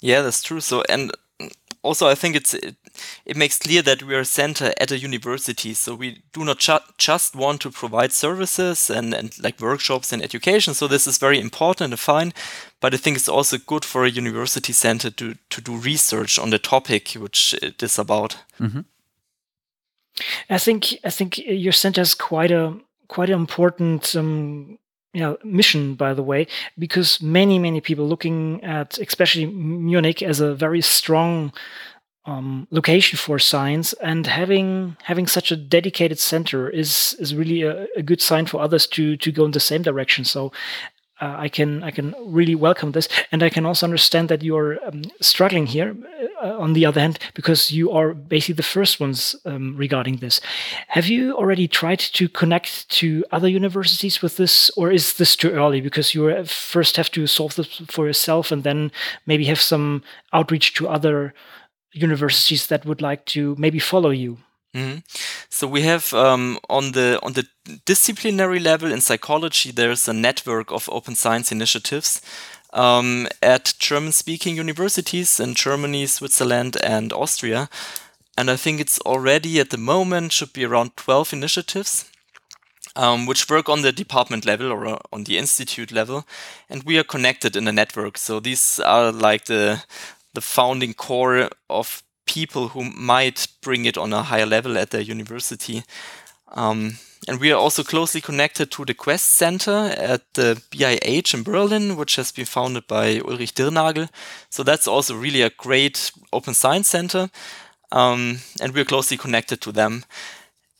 Yeah, 0.00 0.22
that's 0.22 0.42
true. 0.42 0.60
So, 0.60 0.82
and 0.88 1.12
also 1.82 2.08
I 2.08 2.14
think 2.14 2.36
it's 2.36 2.54
it, 2.54 2.76
it 3.24 3.36
makes 3.36 3.58
clear 3.58 3.82
that 3.82 4.02
we 4.02 4.14
are 4.14 4.20
a 4.20 4.24
center 4.24 4.72
at 4.80 4.90
a 4.90 4.98
university. 4.98 5.74
So 5.74 5.94
we 5.94 6.22
do 6.32 6.44
not 6.44 6.58
ju 6.58 6.78
just 6.98 7.34
want 7.34 7.60
to 7.60 7.70
provide 7.70 8.12
services 8.12 8.90
and, 8.90 9.14
and 9.14 9.38
like 9.42 9.60
workshops 9.60 10.12
and 10.12 10.22
education. 10.22 10.74
So 10.74 10.88
this 10.88 11.06
is 11.06 11.18
very 11.18 11.38
important 11.40 11.92
and 11.92 12.00
fine. 12.00 12.32
But 12.80 12.94
I 12.94 12.98
think 12.98 13.16
it's 13.16 13.28
also 13.28 13.58
good 13.58 13.84
for 13.84 14.04
a 14.04 14.18
university 14.18 14.72
center 14.72 15.10
to 15.10 15.34
to 15.48 15.60
do 15.60 15.76
research 15.76 16.38
on 16.38 16.50
the 16.50 16.58
topic 16.58 17.16
which 17.16 17.54
it 17.62 17.82
is 17.82 17.98
about. 17.98 18.38
Mm 18.58 18.70
-hmm. 18.70 18.84
I 20.50 20.58
think 20.58 20.98
I 21.04 21.10
think 21.10 21.38
your 21.38 21.72
center 21.72 22.00
has 22.00 22.14
quite 22.14 22.50
a 22.50 22.78
quite 23.08 23.30
an 23.30 23.38
important 23.38 24.16
um, 24.16 24.78
you 25.12 25.22
know, 25.22 25.38
mission, 25.44 25.94
by 25.94 26.12
the 26.12 26.22
way, 26.22 26.46
because 26.78 27.22
many 27.22 27.58
many 27.58 27.80
people 27.80 28.06
looking 28.06 28.62
at 28.62 28.98
especially 28.98 29.46
Munich 29.46 30.22
as 30.22 30.40
a 30.40 30.54
very 30.54 30.82
strong 30.82 31.52
um, 32.26 32.66
location 32.70 33.16
for 33.16 33.38
science, 33.38 33.94
and 33.94 34.26
having 34.26 34.96
having 35.04 35.26
such 35.26 35.50
a 35.50 35.56
dedicated 35.56 36.18
center 36.18 36.68
is 36.68 37.16
is 37.18 37.34
really 37.34 37.62
a, 37.62 37.86
a, 37.96 38.02
good 38.02 38.20
sign 38.20 38.46
for 38.46 38.60
others 38.60 38.86
to 38.88 39.16
to 39.16 39.32
go 39.32 39.44
in 39.44 39.52
the 39.52 39.60
same 39.60 39.82
direction. 39.82 40.24
So 40.24 40.52
uh, 41.20 41.34
I 41.38 41.48
can 41.48 41.82
I 41.82 41.92
can 41.92 42.14
really 42.20 42.54
welcome 42.54 42.92
this, 42.92 43.08
and 43.32 43.42
I 43.42 43.48
can 43.48 43.64
also 43.64 43.86
understand 43.86 44.28
that 44.28 44.42
you 44.42 44.56
are 44.56 44.78
um, 44.86 45.02
struggling 45.20 45.66
here. 45.66 45.96
Uh, 46.42 46.54
on 46.58 46.74
the 46.74 46.84
other 46.84 47.00
hand, 47.00 47.18
because 47.32 47.72
you 47.72 47.90
are 47.90 48.12
basically 48.12 48.54
the 48.54 48.62
first 48.62 49.00
ones 49.00 49.34
um, 49.46 49.74
regarding 49.74 50.16
this, 50.16 50.38
have 50.88 51.06
you 51.06 51.32
already 51.32 51.66
tried 51.66 51.98
to 51.98 52.28
connect 52.28 52.86
to 52.90 53.24
other 53.32 53.48
universities 53.48 54.20
with 54.20 54.36
this, 54.36 54.70
or 54.76 54.92
is 54.92 55.14
this 55.14 55.34
too 55.34 55.50
early? 55.50 55.80
Because 55.80 56.14
you 56.14 56.44
first 56.44 56.96
have 56.98 57.10
to 57.12 57.26
solve 57.26 57.54
this 57.54 57.80
for 57.88 58.06
yourself, 58.06 58.52
and 58.52 58.64
then 58.64 58.92
maybe 59.24 59.46
have 59.46 59.60
some 59.60 60.02
outreach 60.34 60.74
to 60.74 60.88
other 60.88 61.32
universities 61.92 62.66
that 62.66 62.84
would 62.84 63.00
like 63.00 63.24
to 63.24 63.54
maybe 63.58 63.78
follow 63.78 64.10
you. 64.10 64.36
Mm-hmm. 64.74 64.98
So 65.48 65.66
we 65.66 65.82
have 65.82 66.12
um, 66.12 66.58
on 66.68 66.92
the 66.92 67.18
on 67.22 67.32
the 67.32 67.46
disciplinary 67.86 68.60
level 68.60 68.92
in 68.92 69.00
psychology, 69.00 69.72
there's 69.72 70.06
a 70.08 70.12
network 70.12 70.70
of 70.70 70.88
open 70.92 71.14
science 71.14 71.50
initiatives 71.50 72.20
um, 72.72 73.28
at 73.42 73.74
German-speaking 73.78 74.56
universities 74.56 75.40
in 75.40 75.54
Germany, 75.54 76.06
Switzerland, 76.06 76.76
and 76.82 77.12
Austria. 77.12 77.68
And 78.36 78.50
I 78.50 78.56
think 78.56 78.80
it's 78.80 78.98
already 79.00 79.60
at 79.60 79.70
the 79.70 79.78
moment 79.78 80.32
should 80.32 80.52
be 80.52 80.64
around 80.64 80.96
12 80.96 81.32
initiatives. 81.32 82.10
Um, 82.94 83.26
which 83.26 83.50
work 83.50 83.68
on 83.68 83.82
the 83.82 83.92
department 83.92 84.46
level 84.46 84.72
or 84.72 84.86
uh, 84.86 84.98
on 85.12 85.24
the 85.24 85.36
institute 85.36 85.92
level, 85.92 86.26
and 86.70 86.82
we 86.84 86.98
are 86.98 87.04
connected 87.04 87.54
in 87.54 87.68
a 87.68 87.72
network. 87.72 88.16
So 88.16 88.40
these 88.40 88.80
are 88.80 89.12
like 89.12 89.44
the 89.44 89.84
the 90.32 90.40
founding 90.40 90.94
core 90.94 91.50
of 91.68 92.02
people 92.26 92.68
who 92.68 92.84
might 92.84 93.48
bring 93.62 93.84
it 93.84 93.98
on 93.98 94.12
a 94.12 94.22
higher 94.22 94.46
level 94.46 94.78
at 94.78 94.90
their 94.90 95.00
university. 95.00 95.82
Um, 96.52 96.98
and 97.28 97.40
we 97.40 97.50
are 97.50 97.58
also 97.58 97.82
closely 97.82 98.20
connected 98.20 98.70
to 98.70 98.84
the 98.84 98.94
Quest 98.94 99.30
Center 99.30 99.92
at 99.96 100.22
the 100.34 100.62
BIH 100.70 101.34
in 101.34 101.42
Berlin, 101.42 101.96
which 101.96 102.16
has 102.16 102.30
been 102.30 102.44
founded 102.44 102.86
by 102.86 103.18
Ulrich 103.18 103.54
Dirnagl. 103.54 104.08
So 104.48 104.62
that's 104.62 104.86
also 104.86 105.16
really 105.16 105.42
a 105.42 105.50
great 105.50 106.12
open 106.32 106.54
science 106.54 106.88
center. 106.88 107.30
Um, 107.90 108.38
and 108.60 108.72
we're 108.72 108.84
closely 108.84 109.16
connected 109.16 109.60
to 109.62 109.72
them. 109.72 110.04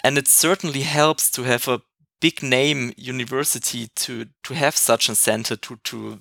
And 0.05 0.17
it 0.17 0.29
certainly 0.29 0.83
helps 0.83 1.31
to 1.33 1.43
have 1.43 1.67
a 1.67 1.83
big 2.21 2.43
name 2.43 2.93
university 2.97 3.89
to 3.95 4.27
to 4.43 4.55
have 4.55 4.77
such 4.77 5.09
a 5.09 5.15
center 5.15 5.57
to 5.57 5.77
to 5.85 6.21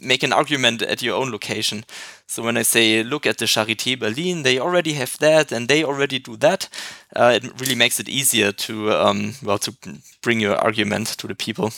make 0.00 0.22
an 0.22 0.32
argument 0.32 0.82
at 0.82 1.02
your 1.02 1.16
own 1.16 1.30
location. 1.30 1.84
So 2.26 2.42
when 2.42 2.56
I 2.56 2.62
say 2.62 3.02
look 3.02 3.26
at 3.26 3.38
the 3.38 3.46
Charité 3.46 3.98
Berlin, 3.98 4.42
they 4.42 4.58
already 4.58 4.94
have 4.94 5.16
that 5.18 5.52
and 5.52 5.68
they 5.68 5.84
already 5.84 6.18
do 6.18 6.36
that. 6.36 6.68
Uh, 7.14 7.38
it 7.42 7.60
really 7.60 7.74
makes 7.74 8.00
it 8.00 8.08
easier 8.08 8.52
to 8.52 8.92
um, 8.92 9.34
well 9.42 9.58
to 9.58 9.74
bring 10.22 10.40
your 10.40 10.56
argument 10.56 11.08
to 11.18 11.26
the 11.26 11.34
people. 11.34 11.70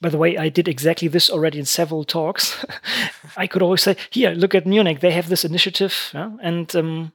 By 0.00 0.08
the 0.08 0.18
way, 0.18 0.38
I 0.38 0.48
did 0.48 0.66
exactly 0.66 1.08
this 1.08 1.28
already 1.30 1.58
in 1.58 1.66
several 1.66 2.04
talks. 2.04 2.64
I 3.36 3.46
could 3.46 3.62
always 3.62 3.82
say, 3.82 3.96
"Here, 4.10 4.30
look 4.30 4.54
at 4.54 4.66
Munich. 4.66 5.00
They 5.00 5.10
have 5.10 5.28
this 5.28 5.44
initiative, 5.44 6.10
yeah? 6.14 6.30
and 6.42 6.74
um, 6.74 7.12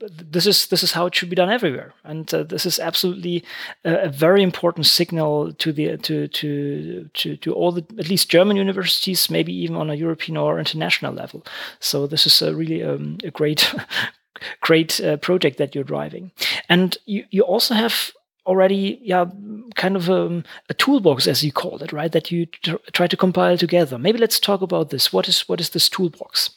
this 0.00 0.46
is 0.46 0.68
this 0.68 0.82
is 0.82 0.92
how 0.92 1.06
it 1.06 1.14
should 1.14 1.30
be 1.30 1.36
done 1.36 1.50
everywhere, 1.50 1.92
and 2.04 2.32
uh, 2.32 2.42
this 2.42 2.64
is 2.64 2.78
absolutely 2.78 3.44
a, 3.84 4.04
a, 4.04 4.08
very 4.08 4.42
important 4.42 4.86
signal 4.86 5.52
to 5.54 5.72
the 5.72 5.96
to 5.98 6.28
to 6.28 7.10
to 7.14 7.36
to 7.36 7.52
all 7.52 7.72
the 7.72 7.84
at 7.98 8.08
least 8.08 8.30
German 8.30 8.56
universities, 8.56 9.30
maybe 9.30 9.52
even 9.52 9.76
on 9.76 9.90
a 9.90 9.94
European 9.94 10.36
or 10.36 10.58
international 10.58 11.12
level. 11.12 11.44
So 11.80 12.06
this 12.06 12.26
is 12.26 12.40
a 12.42 12.54
really 12.54 12.82
um, 12.82 13.18
a 13.24 13.30
great 13.30 13.74
great 14.60 15.00
uh, 15.00 15.16
project 15.16 15.58
that 15.58 15.74
you're 15.74 15.84
driving, 15.84 16.30
and 16.68 16.96
you 17.06 17.24
you 17.30 17.42
also 17.42 17.74
have 17.74 18.12
already 18.46 19.00
yeah 19.02 19.26
kind 19.74 19.96
of 19.96 20.08
um, 20.08 20.44
a 20.68 20.74
toolbox 20.74 21.26
as 21.26 21.42
you 21.42 21.52
call 21.52 21.82
it 21.82 21.92
right 21.92 22.12
that 22.12 22.30
you 22.30 22.46
try 22.92 23.06
to 23.06 23.16
compile 23.16 23.58
together. 23.58 23.98
Maybe 23.98 24.18
let's 24.18 24.40
talk 24.40 24.62
about 24.62 24.90
this. 24.90 25.12
What 25.12 25.28
is 25.28 25.48
what 25.48 25.60
is 25.60 25.70
this 25.70 25.88
toolbox 25.88 26.50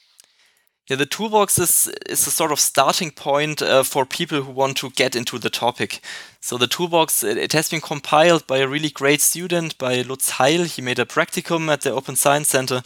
yeah, 0.88 0.98
the 0.98 1.06
toolbox 1.06 1.60
is 1.60 1.88
is 2.10 2.28
a 2.28 2.32
sort 2.32 2.52
of 2.52 2.60
starting 2.60 3.12
point 3.12 3.62
uh, 3.62 3.84
for 3.84 4.06
people 4.06 4.42
who 4.42 4.52
want 4.52 4.78
to 4.78 4.90
get 4.90 5.16
into 5.16 5.38
the 5.40 5.50
topic. 5.50 6.02
So 6.42 6.58
the 6.58 6.68
toolbox 6.68 7.24
it, 7.24 7.38
it, 7.38 7.54
has 7.54 7.70
been 7.70 7.82
compiled 7.82 8.48
by 8.48 8.58
a 8.58 8.68
really 8.68 8.90
great 8.90 9.22
student 9.22 9.78
by 9.78 10.02
Lutz 10.02 10.32
Heil. 10.32 10.66
He 10.66 10.82
made 10.82 11.00
a 11.00 11.06
practicum 11.06 11.70
at 11.70 11.82
the 11.82 11.92
Open 11.92 12.16
Science 12.16 12.50
Center, 12.50 12.82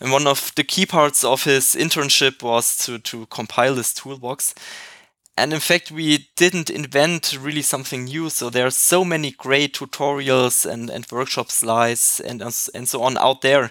and 0.00 0.12
one 0.12 0.26
of 0.26 0.52
the 0.56 0.64
key 0.64 0.86
parts 0.86 1.24
of 1.24 1.44
his 1.44 1.76
internship 1.76 2.42
was 2.42 2.76
to 2.84 2.98
to 2.98 3.26
compile 3.26 3.74
this 3.76 3.94
toolbox. 3.94 4.54
and 5.38 5.52
in 5.52 5.60
fact, 5.60 5.90
we 5.90 6.28
didn't 6.36 6.70
invent 6.70 7.36
really 7.40 7.62
something 7.62 8.04
new. 8.04 8.30
So 8.30 8.50
there 8.50 8.66
are 8.66 8.70
so 8.70 9.04
many 9.04 9.30
great 9.32 9.74
tutorials 9.74 10.64
and, 10.64 10.90
and 10.90 11.06
workshop 11.10 11.50
slides 11.50 12.20
and, 12.20 12.40
and 12.42 12.88
so 12.88 13.02
on 13.02 13.18
out 13.18 13.42
there, 13.42 13.70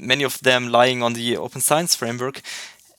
many 0.00 0.24
of 0.24 0.40
them 0.40 0.68
lying 0.68 1.02
on 1.02 1.14
the 1.14 1.36
Open 1.36 1.60
Science 1.60 1.94
Framework. 1.94 2.42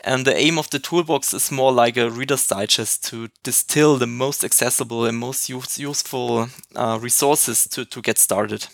And 0.01 0.25
the 0.25 0.35
aim 0.35 0.57
of 0.57 0.69
the 0.69 0.79
toolbox 0.79 1.33
is 1.33 1.51
more 1.51 1.73
like 1.73 1.97
a 1.97 2.09
Reader's 2.09 2.47
Digest 2.47 3.03
to 3.09 3.27
distill 3.43 3.97
the 3.97 4.07
most 4.07 4.43
accessible 4.43 5.05
and 5.05 5.17
most 5.17 5.49
use, 5.49 5.77
useful 5.77 6.47
uh, 6.75 6.97
resources 7.01 7.67
to, 7.67 7.83
to 7.85 8.01
get 8.01 8.17
started. 8.17 8.67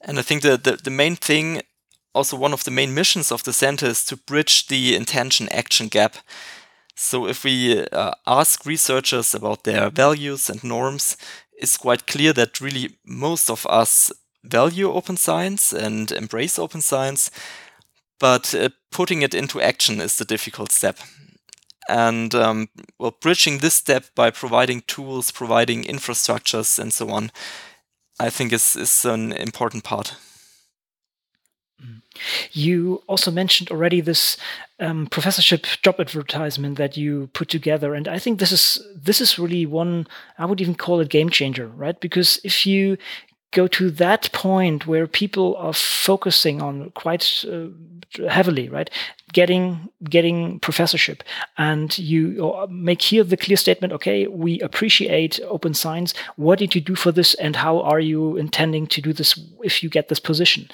And 0.00 0.18
I 0.18 0.22
think 0.22 0.42
that 0.42 0.64
the, 0.64 0.72
the 0.72 0.90
main 0.90 1.16
thing, 1.16 1.62
also 2.12 2.36
one 2.36 2.52
of 2.52 2.64
the 2.64 2.70
main 2.72 2.92
missions 2.92 3.30
of 3.30 3.44
the 3.44 3.52
center, 3.52 3.86
is 3.86 4.04
to 4.06 4.16
bridge 4.16 4.66
the 4.66 4.96
intention 4.96 5.48
action 5.50 5.88
gap. 5.88 6.16
So 6.96 7.28
if 7.28 7.44
we 7.44 7.86
uh, 7.86 8.12
ask 8.26 8.66
researchers 8.66 9.34
about 9.34 9.62
their 9.62 9.90
values 9.90 10.50
and 10.50 10.64
norms, 10.64 11.16
it's 11.56 11.76
quite 11.76 12.06
clear 12.06 12.32
that 12.32 12.60
really 12.60 12.96
most 13.04 13.48
of 13.48 13.66
us 13.66 14.10
value 14.42 14.90
open 14.90 15.16
science 15.16 15.72
and 15.72 16.10
embrace 16.12 16.58
open 16.58 16.80
science, 16.80 17.30
but 18.18 18.54
uh, 18.54 18.70
putting 18.90 19.22
it 19.22 19.34
into 19.34 19.60
action 19.60 20.00
is 20.00 20.16
the 20.16 20.24
difficult 20.24 20.72
step. 20.72 20.98
And 21.88 22.34
um, 22.34 22.68
well, 22.98 23.16
bridging 23.20 23.58
this 23.58 23.74
step 23.74 24.06
by 24.14 24.30
providing 24.30 24.82
tools, 24.82 25.30
providing 25.30 25.84
infrastructures, 25.84 26.78
and 26.78 26.92
so 26.92 27.10
on, 27.10 27.30
I 28.18 28.30
think 28.30 28.52
is 28.52 28.74
is 28.76 29.04
an 29.04 29.32
important 29.32 29.84
part. 29.84 30.16
You 32.52 33.02
also 33.06 33.30
mentioned 33.30 33.70
already 33.70 34.00
this 34.00 34.36
um, 34.80 35.06
professorship 35.06 35.66
job 35.82 35.96
advertisement 36.00 36.78
that 36.78 36.96
you 36.96 37.28
put 37.34 37.48
together, 37.48 37.94
and 37.94 38.08
I 38.08 38.18
think 38.18 38.38
this 38.38 38.52
is 38.52 38.84
this 38.94 39.20
is 39.20 39.38
really 39.38 39.66
one 39.66 40.06
I 40.38 40.46
would 40.46 40.60
even 40.60 40.74
call 40.74 41.00
it 41.00 41.08
game 41.08 41.30
changer, 41.30 41.68
right? 41.68 42.00
Because 42.00 42.40
if 42.42 42.66
you 42.66 42.96
go 43.56 43.66
to 43.66 43.90
that 43.90 44.30
point 44.32 44.86
where 44.86 45.06
people 45.06 45.56
are 45.56 45.72
focusing 45.72 46.60
on 46.60 46.90
quite 46.90 47.42
uh, 47.50 47.68
heavily, 48.28 48.68
right? 48.68 48.90
Getting 49.32 49.88
getting 50.10 50.60
professorship, 50.60 51.22
and 51.56 51.98
you 51.98 52.54
make 52.68 53.00
here 53.02 53.24
the 53.24 53.36
clear 53.36 53.56
statement. 53.56 53.92
Okay, 53.94 54.26
we 54.26 54.60
appreciate 54.60 55.40
open 55.48 55.74
science. 55.74 56.14
What 56.36 56.58
did 56.58 56.74
you 56.74 56.82
do 56.82 56.94
for 56.94 57.12
this, 57.12 57.34
and 57.34 57.56
how 57.56 57.80
are 57.80 58.00
you 58.00 58.36
intending 58.36 58.86
to 58.88 59.00
do 59.00 59.12
this 59.12 59.40
if 59.64 59.82
you 59.82 59.88
get 59.88 60.08
this 60.08 60.20
position? 60.20 60.68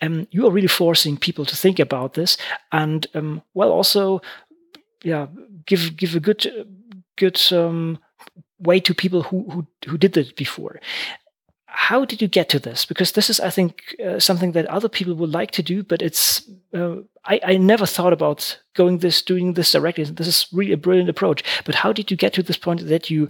Um, 0.00 0.26
you 0.30 0.46
are 0.46 0.54
really 0.54 0.68
forcing 0.68 1.18
people 1.18 1.44
to 1.44 1.56
think 1.56 1.78
about 1.78 2.14
this, 2.14 2.38
and 2.70 3.06
um, 3.14 3.42
well, 3.54 3.70
also, 3.70 4.20
yeah, 5.04 5.26
give 5.66 5.96
give 5.96 6.16
a 6.16 6.20
good 6.20 6.66
good 7.16 7.40
um, 7.52 7.98
way 8.58 8.80
to 8.80 8.94
people 8.94 9.22
who 9.22 9.44
who 9.50 9.66
who 9.90 9.98
did 9.98 10.16
it 10.16 10.34
before 10.36 10.80
how 11.74 12.04
did 12.04 12.20
you 12.20 12.28
get 12.28 12.48
to 12.50 12.58
this? 12.58 12.84
Because 12.84 13.12
this 13.12 13.30
is, 13.30 13.40
I 13.40 13.50
think, 13.50 13.96
uh, 14.04 14.20
something 14.20 14.52
that 14.52 14.66
other 14.66 14.88
people 14.88 15.14
would 15.14 15.32
like 15.32 15.50
to 15.52 15.62
do, 15.62 15.82
but 15.82 16.02
it's 16.02 16.48
uh, 16.74 16.96
I, 17.24 17.40
I, 17.42 17.56
never 17.56 17.86
thought 17.86 18.12
about 18.12 18.58
going 18.74 18.98
this, 18.98 19.22
doing 19.22 19.54
this 19.54 19.72
directly. 19.72 20.04
This 20.04 20.26
is 20.26 20.46
really 20.52 20.72
a 20.72 20.76
brilliant 20.76 21.08
approach. 21.08 21.42
But 21.64 21.76
how 21.76 21.92
did 21.92 22.10
you 22.10 22.16
get 22.16 22.34
to 22.34 22.42
this 22.42 22.58
point 22.58 22.86
that 22.88 23.10
you 23.10 23.28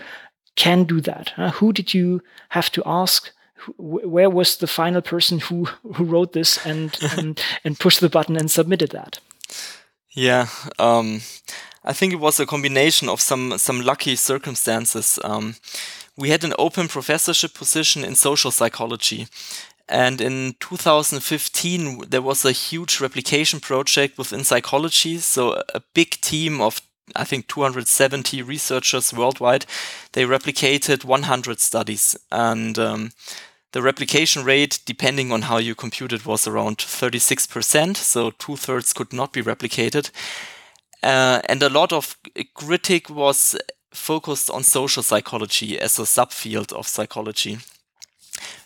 can 0.57 0.85
do 0.85 1.01
that? 1.03 1.33
Uh, 1.37 1.51
who 1.51 1.73
did 1.73 1.95
you 1.95 2.21
have 2.49 2.71
to 2.73 2.83
ask? 2.85 3.31
where 3.77 4.31
was 4.31 4.57
the 4.57 4.67
final 4.67 5.01
person 5.01 5.39
who 5.39 5.67
who 5.95 6.05
wrote 6.05 6.33
this 6.33 6.59
and 6.67 6.99
and, 7.17 7.41
and 7.65 7.79
pushed 7.79 8.01
the 8.01 8.09
button 8.09 8.37
and 8.37 8.51
submitted 8.51 8.91
that? 8.91 9.21
Yeah. 10.11 10.49
Um, 10.79 11.21
I 11.85 11.93
think 11.93 12.13
it 12.13 12.21
was 12.21 12.41
a 12.41 12.47
combination 12.47 13.09
of 13.09 13.21
some 13.21 13.59
some 13.59 13.81
lucky 13.81 14.17
circumstances. 14.17 15.19
Um, 15.25 15.55
we 16.17 16.31
had 16.31 16.45
an 16.45 16.55
open 16.59 16.89
professorship 16.89 17.55
position 17.55 18.05
in 18.05 18.15
social 18.15 18.51
psychology. 18.51 19.27
And 19.89 20.21
in 20.21 20.55
2015, 20.61 22.05
there 22.09 22.23
was 22.23 22.45
a 22.45 22.53
huge 22.53 23.01
replication 23.01 23.61
project 23.61 24.17
within 24.17 24.45
psychology. 24.45 25.19
So, 25.19 25.63
a 25.75 25.83
big 25.95 26.13
team 26.21 26.61
of, 26.61 26.81
I 27.17 27.25
think, 27.25 27.49
270 27.49 28.43
researchers 28.43 29.13
worldwide, 29.13 29.67
they 30.13 30.25
replicated 30.25 31.05
100 31.05 31.61
studies. 31.61 32.17
And 32.31 32.79
um, 32.79 33.11
the 33.73 33.83
replication 33.83 34.45
rate, 34.45 34.81
depending 34.87 35.33
on 35.33 35.43
how 35.43 35.59
you 35.59 35.75
compute 35.75 36.13
it, 36.13 36.25
was 36.25 36.47
around 36.47 36.79
36%. 36.79 37.97
So, 37.97 38.31
two 38.31 38.57
thirds 38.57 38.93
could 38.93 39.13
not 39.13 39.33
be 39.33 39.43
replicated. 39.43 40.11
Uh, 41.03 41.41
and 41.47 41.63
a 41.63 41.69
lot 41.69 41.93
of 41.93 42.17
critique 42.55 43.11
was 43.11 43.57
focused 43.93 44.51
on 44.51 44.63
social 44.63 45.03
psychology 45.03 45.79
as 45.79 45.99
a 45.99 46.03
subfield 46.03 46.73
of 46.73 46.87
psychology. 46.87 47.59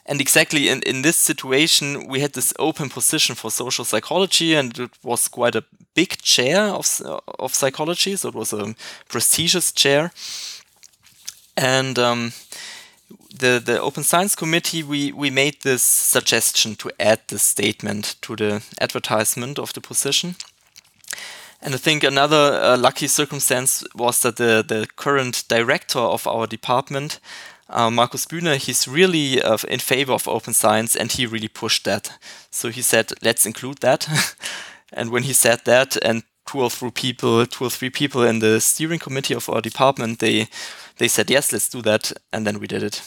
And 0.06 0.20
exactly 0.20 0.68
in, 0.68 0.82
in 0.82 1.02
this 1.02 1.16
situation, 1.16 2.06
we 2.06 2.20
had 2.20 2.32
this 2.32 2.52
open 2.58 2.88
position 2.88 3.34
for 3.34 3.50
social 3.50 3.84
psychology, 3.84 4.54
and 4.54 4.78
it 4.78 4.90
was 5.02 5.28
quite 5.28 5.56
a 5.56 5.64
big 5.94 6.18
chair 6.22 6.60
of, 6.60 7.02
of 7.38 7.54
psychology, 7.54 8.16
so 8.16 8.28
it 8.28 8.34
was 8.34 8.52
a 8.52 8.74
prestigious 9.08 9.72
chair. 9.72 10.12
And 11.56 11.98
um, 11.98 12.32
the, 13.38 13.60
the 13.64 13.80
Open 13.80 14.04
Science 14.04 14.36
Committee, 14.36 14.82
we, 14.82 15.10
we 15.12 15.30
made 15.30 15.62
this 15.62 15.82
suggestion 15.82 16.76
to 16.76 16.90
add 17.00 17.20
this 17.28 17.42
statement 17.42 18.16
to 18.22 18.36
the 18.36 18.62
advertisement 18.80 19.58
of 19.58 19.72
the 19.72 19.80
position. 19.80 20.36
And 21.62 21.74
I 21.74 21.78
think 21.78 22.04
another 22.04 22.60
uh, 22.62 22.76
lucky 22.76 23.08
circumstance 23.08 23.84
was 23.94 24.20
that 24.20 24.36
the, 24.36 24.64
the 24.66 24.86
current 24.96 25.44
director 25.48 25.98
of 25.98 26.26
our 26.26 26.46
department, 26.46 27.20
uh, 27.68 27.90
Markus 27.90 28.26
Bühner, 28.26 28.56
he's 28.56 28.86
really 28.86 29.42
uh, 29.42 29.58
in 29.68 29.80
favor 29.80 30.12
of 30.12 30.28
open 30.28 30.54
science 30.54 30.94
and 30.94 31.10
he 31.10 31.26
really 31.26 31.48
pushed 31.48 31.84
that. 31.84 32.18
So 32.50 32.68
he 32.68 32.82
said, 32.82 33.12
let's 33.22 33.46
include 33.46 33.78
that. 33.78 34.08
and 34.92 35.10
when 35.10 35.24
he 35.24 35.32
said 35.32 35.64
that, 35.64 35.96
and 36.02 36.22
two 36.46 36.60
or 36.60 36.70
three 36.70 36.90
people, 36.90 37.44
two 37.46 37.64
or 37.64 37.70
three 37.70 37.90
people 37.90 38.22
in 38.22 38.38
the 38.38 38.60
steering 38.60 39.00
committee 39.00 39.34
of 39.34 39.48
our 39.50 39.60
department, 39.60 40.20
they 40.20 40.48
they 40.98 41.08
said 41.08 41.30
yes, 41.30 41.52
let's 41.52 41.68
do 41.68 41.82
that, 41.82 42.12
and 42.32 42.46
then 42.46 42.58
we 42.58 42.66
did 42.66 42.82
it. 42.82 43.02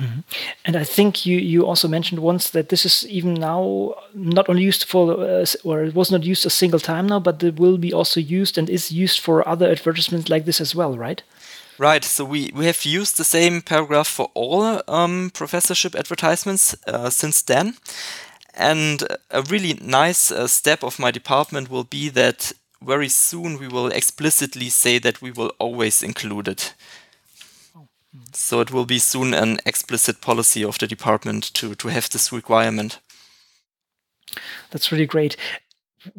Mm-hmm. 0.00 0.20
And 0.64 0.76
I 0.76 0.84
think 0.84 1.26
you, 1.26 1.36
you 1.38 1.66
also 1.66 1.86
mentioned 1.86 2.20
once 2.20 2.50
that 2.50 2.70
this 2.70 2.84
is 2.84 3.06
even 3.08 3.34
now 3.34 3.94
not 4.14 4.48
only 4.48 4.62
used 4.62 4.84
for, 4.84 5.20
uh, 5.20 5.46
or 5.64 5.84
it 5.84 5.94
was 5.94 6.10
not 6.10 6.24
used 6.24 6.46
a 6.46 6.50
single 6.50 6.80
time 6.80 7.06
now, 7.06 7.20
but 7.20 7.42
it 7.42 7.58
will 7.58 7.78
be 7.78 7.92
also 7.92 8.20
used 8.20 8.58
and 8.58 8.70
is 8.70 8.90
used 8.90 9.20
for 9.20 9.46
other 9.46 9.70
advertisements 9.70 10.28
like 10.28 10.44
this 10.44 10.60
as 10.60 10.74
well, 10.74 10.96
right? 10.96 11.22
Right. 11.78 12.04
So 12.04 12.24
we, 12.24 12.50
we 12.54 12.66
have 12.66 12.84
used 12.84 13.16
the 13.16 13.24
same 13.24 13.60
paragraph 13.60 14.08
for 14.08 14.30
all 14.34 14.82
um, 14.88 15.30
professorship 15.34 15.94
advertisements 15.94 16.74
uh, 16.86 17.10
since 17.10 17.42
then. 17.42 17.74
And 18.54 19.02
a 19.30 19.42
really 19.42 19.74
nice 19.82 20.30
uh, 20.30 20.46
step 20.46 20.82
of 20.82 20.98
my 20.98 21.10
department 21.10 21.70
will 21.70 21.84
be 21.84 22.08
that 22.10 22.52
very 22.82 23.08
soon 23.08 23.58
we 23.58 23.68
will 23.68 23.88
explicitly 23.88 24.68
say 24.68 24.98
that 24.98 25.22
we 25.22 25.30
will 25.30 25.52
always 25.58 26.02
include 26.02 26.48
it. 26.48 26.74
So 28.32 28.60
it 28.60 28.70
will 28.70 28.84
be 28.84 28.98
soon 28.98 29.34
an 29.34 29.58
explicit 29.64 30.20
policy 30.20 30.64
of 30.64 30.78
the 30.78 30.86
department 30.86 31.52
to, 31.54 31.74
to 31.74 31.88
have 31.88 32.10
this 32.10 32.32
requirement. 32.32 32.98
That's 34.70 34.92
really 34.92 35.06
great. 35.06 35.36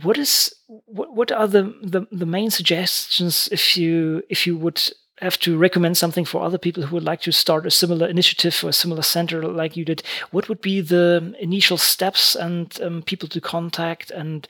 What 0.02 0.18
is 0.18 0.54
what, 0.68 1.14
what 1.14 1.32
are 1.32 1.48
the, 1.48 1.76
the, 1.82 2.08
the 2.12 2.26
main 2.26 2.50
suggestions 2.50 3.50
if 3.52 3.78
you 3.78 4.24
if 4.30 4.48
you 4.48 4.58
would 4.58 4.82
have 5.22 5.38
to 5.40 5.58
recommend 5.58 5.98
something 5.98 6.26
for 6.26 6.42
other 6.42 6.58
people 6.58 6.84
who 6.84 6.96
would 6.96 7.04
like 7.04 7.22
to 7.22 7.32
start 7.32 7.66
a 7.66 7.72
similar 7.72 8.08
initiative 8.08 8.60
or 8.64 8.70
a 8.70 8.74
similar 8.74 9.02
center 9.02 9.44
like 9.44 9.78
you 9.78 9.86
did? 9.86 10.04
What 10.32 10.50
would 10.50 10.62
be 10.62 10.82
the 10.82 11.36
initial 11.40 11.78
steps 11.78 12.36
and 12.36 12.80
um, 12.82 13.04
people 13.04 13.30
to 13.30 13.42
contact 13.42 14.10
and 14.12 14.48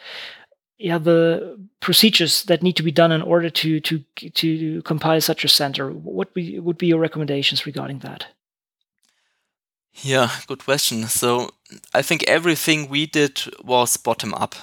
yeah 0.84 0.98
the 0.98 1.58
procedures 1.80 2.44
that 2.44 2.62
need 2.62 2.76
to 2.76 2.84
be 2.84 2.92
done 2.92 3.12
in 3.12 3.22
order 3.22 3.50
to 3.50 3.80
to 3.80 4.04
to 4.34 4.82
compile 4.82 5.22
such 5.22 5.46
a 5.46 5.48
center. 5.50 5.92
What 5.92 6.34
be, 6.34 6.60
would 6.60 6.78
be 6.78 6.88
your 6.88 7.00
recommendations 7.00 7.66
regarding 7.66 8.00
that? 8.00 8.28
Yeah 10.04 10.30
good 10.48 10.64
question. 10.66 11.08
So 11.08 11.50
i 11.94 12.02
think 12.04 12.24
everything 12.28 12.90
we 12.90 13.06
did 13.06 13.42
was 13.64 13.98
bottom 13.98 14.34
up 14.34 14.56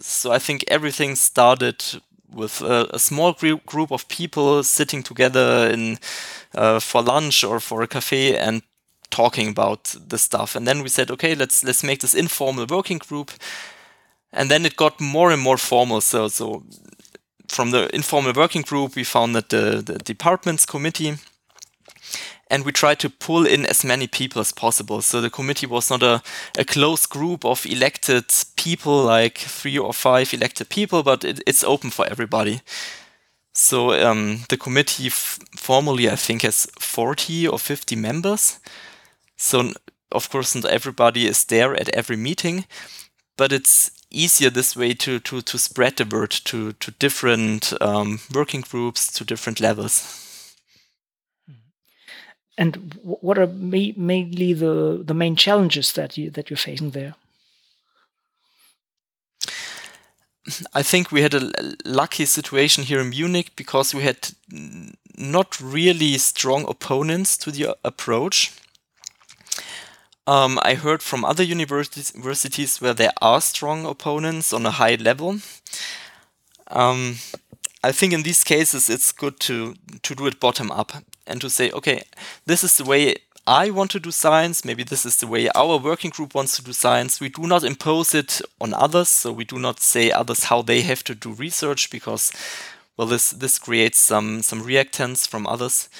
so 0.00 0.32
i 0.32 0.38
think 0.38 0.64
everything 0.68 1.16
started 1.16 1.84
with 2.32 2.62
a, 2.62 2.88
a 2.94 2.98
small 2.98 3.32
group 3.32 3.66
group 3.66 3.92
of 3.92 4.08
people 4.08 4.62
sitting 4.62 5.02
together 5.02 5.70
in 5.70 5.98
uh, 6.54 6.80
for 6.80 7.02
lunch 7.02 7.44
or 7.44 7.60
for 7.60 7.82
a 7.82 7.86
cafe 7.86 8.36
and 8.36 8.62
talking 9.10 9.48
about 9.48 9.94
the 10.08 10.18
stuff. 10.18 10.56
And 10.56 10.66
then 10.66 10.82
we 10.82 10.88
said 10.88 11.10
okay 11.10 11.34
let's 11.34 11.62
let's 11.64 11.84
make 11.84 12.00
this 12.00 12.14
informal 12.14 12.66
working 12.66 12.98
group 12.98 13.30
and 14.34 14.50
then 14.50 14.66
it 14.66 14.76
got 14.76 15.00
more 15.00 15.30
and 15.30 15.40
more 15.40 15.56
formal. 15.56 16.00
So, 16.00 16.28
so 16.28 16.64
from 17.48 17.70
the 17.70 17.94
informal 17.94 18.32
working 18.34 18.62
group, 18.62 18.96
we 18.96 19.04
founded 19.04 19.48
the, 19.48 19.82
the 19.84 19.98
departments 19.98 20.66
committee 20.66 21.14
and 22.50 22.64
we 22.64 22.72
tried 22.72 22.98
to 23.00 23.08
pull 23.08 23.46
in 23.46 23.64
as 23.64 23.84
many 23.84 24.06
people 24.06 24.40
as 24.40 24.52
possible. 24.52 25.00
So 25.00 25.20
the 25.20 25.30
committee 25.30 25.66
was 25.66 25.88
not 25.88 26.02
a, 26.02 26.22
a 26.58 26.64
close 26.64 27.06
group 27.06 27.44
of 27.44 27.64
elected 27.64 28.24
people, 28.56 29.02
like 29.04 29.38
three 29.38 29.78
or 29.78 29.94
five 29.94 30.34
elected 30.34 30.68
people, 30.68 31.02
but 31.02 31.24
it, 31.24 31.40
it's 31.46 31.64
open 31.64 31.90
for 31.90 32.06
everybody. 32.06 32.60
So 33.54 33.92
um, 33.92 34.40
the 34.48 34.56
committee 34.56 35.08
formally, 35.08 36.10
I 36.10 36.16
think, 36.16 36.42
has 36.42 36.66
40 36.78 37.48
or 37.48 37.58
50 37.58 37.96
members. 37.96 38.58
So 39.36 39.72
of 40.12 40.28
course, 40.30 40.54
not 40.54 40.64
everybody 40.66 41.26
is 41.26 41.44
there 41.44 41.74
at 41.74 41.88
every 41.88 42.16
meeting, 42.16 42.66
but 43.36 43.52
it's 43.52 43.90
easier 44.14 44.50
this 44.50 44.76
way 44.76 44.94
to 44.94 45.18
to 45.20 45.42
to 45.42 45.58
spread 45.58 45.96
the 45.96 46.04
word 46.04 46.30
to 46.30 46.72
to 46.72 46.90
different 46.92 47.72
um, 47.80 48.20
working 48.34 48.62
groups 48.62 49.12
to 49.12 49.24
different 49.24 49.60
levels. 49.60 50.56
And 52.56 52.94
what 53.02 53.38
are 53.38 53.46
ma 53.46 53.92
mainly 53.96 54.54
the 54.54 55.02
the 55.04 55.14
main 55.14 55.36
challenges 55.36 55.92
that 55.92 56.16
you 56.16 56.30
that 56.30 56.50
you're 56.50 56.56
facing 56.56 56.90
there? 56.90 57.14
I 60.74 60.82
think 60.82 61.10
we 61.10 61.22
had 61.22 61.34
a 61.34 61.50
lucky 61.84 62.26
situation 62.26 62.84
here 62.84 63.00
in 63.00 63.10
Munich 63.10 63.52
because 63.56 63.94
we 63.94 64.02
had 64.02 64.28
not 65.16 65.58
really 65.60 66.18
strong 66.18 66.66
opponents 66.68 67.36
to 67.38 67.50
the 67.50 67.76
approach. 67.82 68.52
Um, 70.26 70.58
I 70.62 70.74
heard 70.74 71.02
from 71.02 71.24
other 71.24 71.42
universities 71.42 72.80
where 72.80 72.94
there 72.94 73.12
are 73.20 73.40
strong 73.40 73.84
opponents 73.84 74.52
on 74.52 74.64
a 74.64 74.70
high 74.70 74.94
level. 74.94 75.40
Um, 76.68 77.16
I 77.82 77.92
think 77.92 78.14
in 78.14 78.22
these 78.22 78.42
cases 78.42 78.88
it's 78.88 79.12
good 79.12 79.38
to 79.40 79.74
to 80.02 80.14
do 80.14 80.26
it 80.26 80.40
bottom 80.40 80.70
up 80.70 80.92
and 81.26 81.40
to 81.42 81.50
say, 81.50 81.70
okay, 81.70 82.02
this 82.46 82.64
is 82.64 82.78
the 82.78 82.84
way 82.84 83.16
I 83.46 83.70
want 83.70 83.90
to 83.90 84.00
do 84.00 84.10
science. 84.10 84.64
Maybe 84.64 84.84
this 84.84 85.04
is 85.04 85.18
the 85.18 85.26
way 85.26 85.50
our 85.54 85.76
working 85.76 86.10
group 86.10 86.34
wants 86.34 86.56
to 86.56 86.64
do 86.64 86.72
science. 86.72 87.20
We 87.20 87.28
do 87.28 87.46
not 87.46 87.62
impose 87.62 88.14
it 88.14 88.40
on 88.58 88.72
others, 88.72 89.10
so 89.10 89.30
we 89.32 89.44
do 89.44 89.58
not 89.58 89.80
say 89.80 90.10
others 90.10 90.44
how 90.44 90.62
they 90.62 90.80
have 90.80 91.04
to 91.04 91.14
do 91.14 91.34
research 91.34 91.90
because, 91.90 92.32
well, 92.96 93.08
this 93.08 93.30
this 93.30 93.58
creates 93.58 93.98
some 93.98 94.42
some 94.42 94.62
reactance 94.62 95.28
from 95.28 95.46
others. 95.46 95.90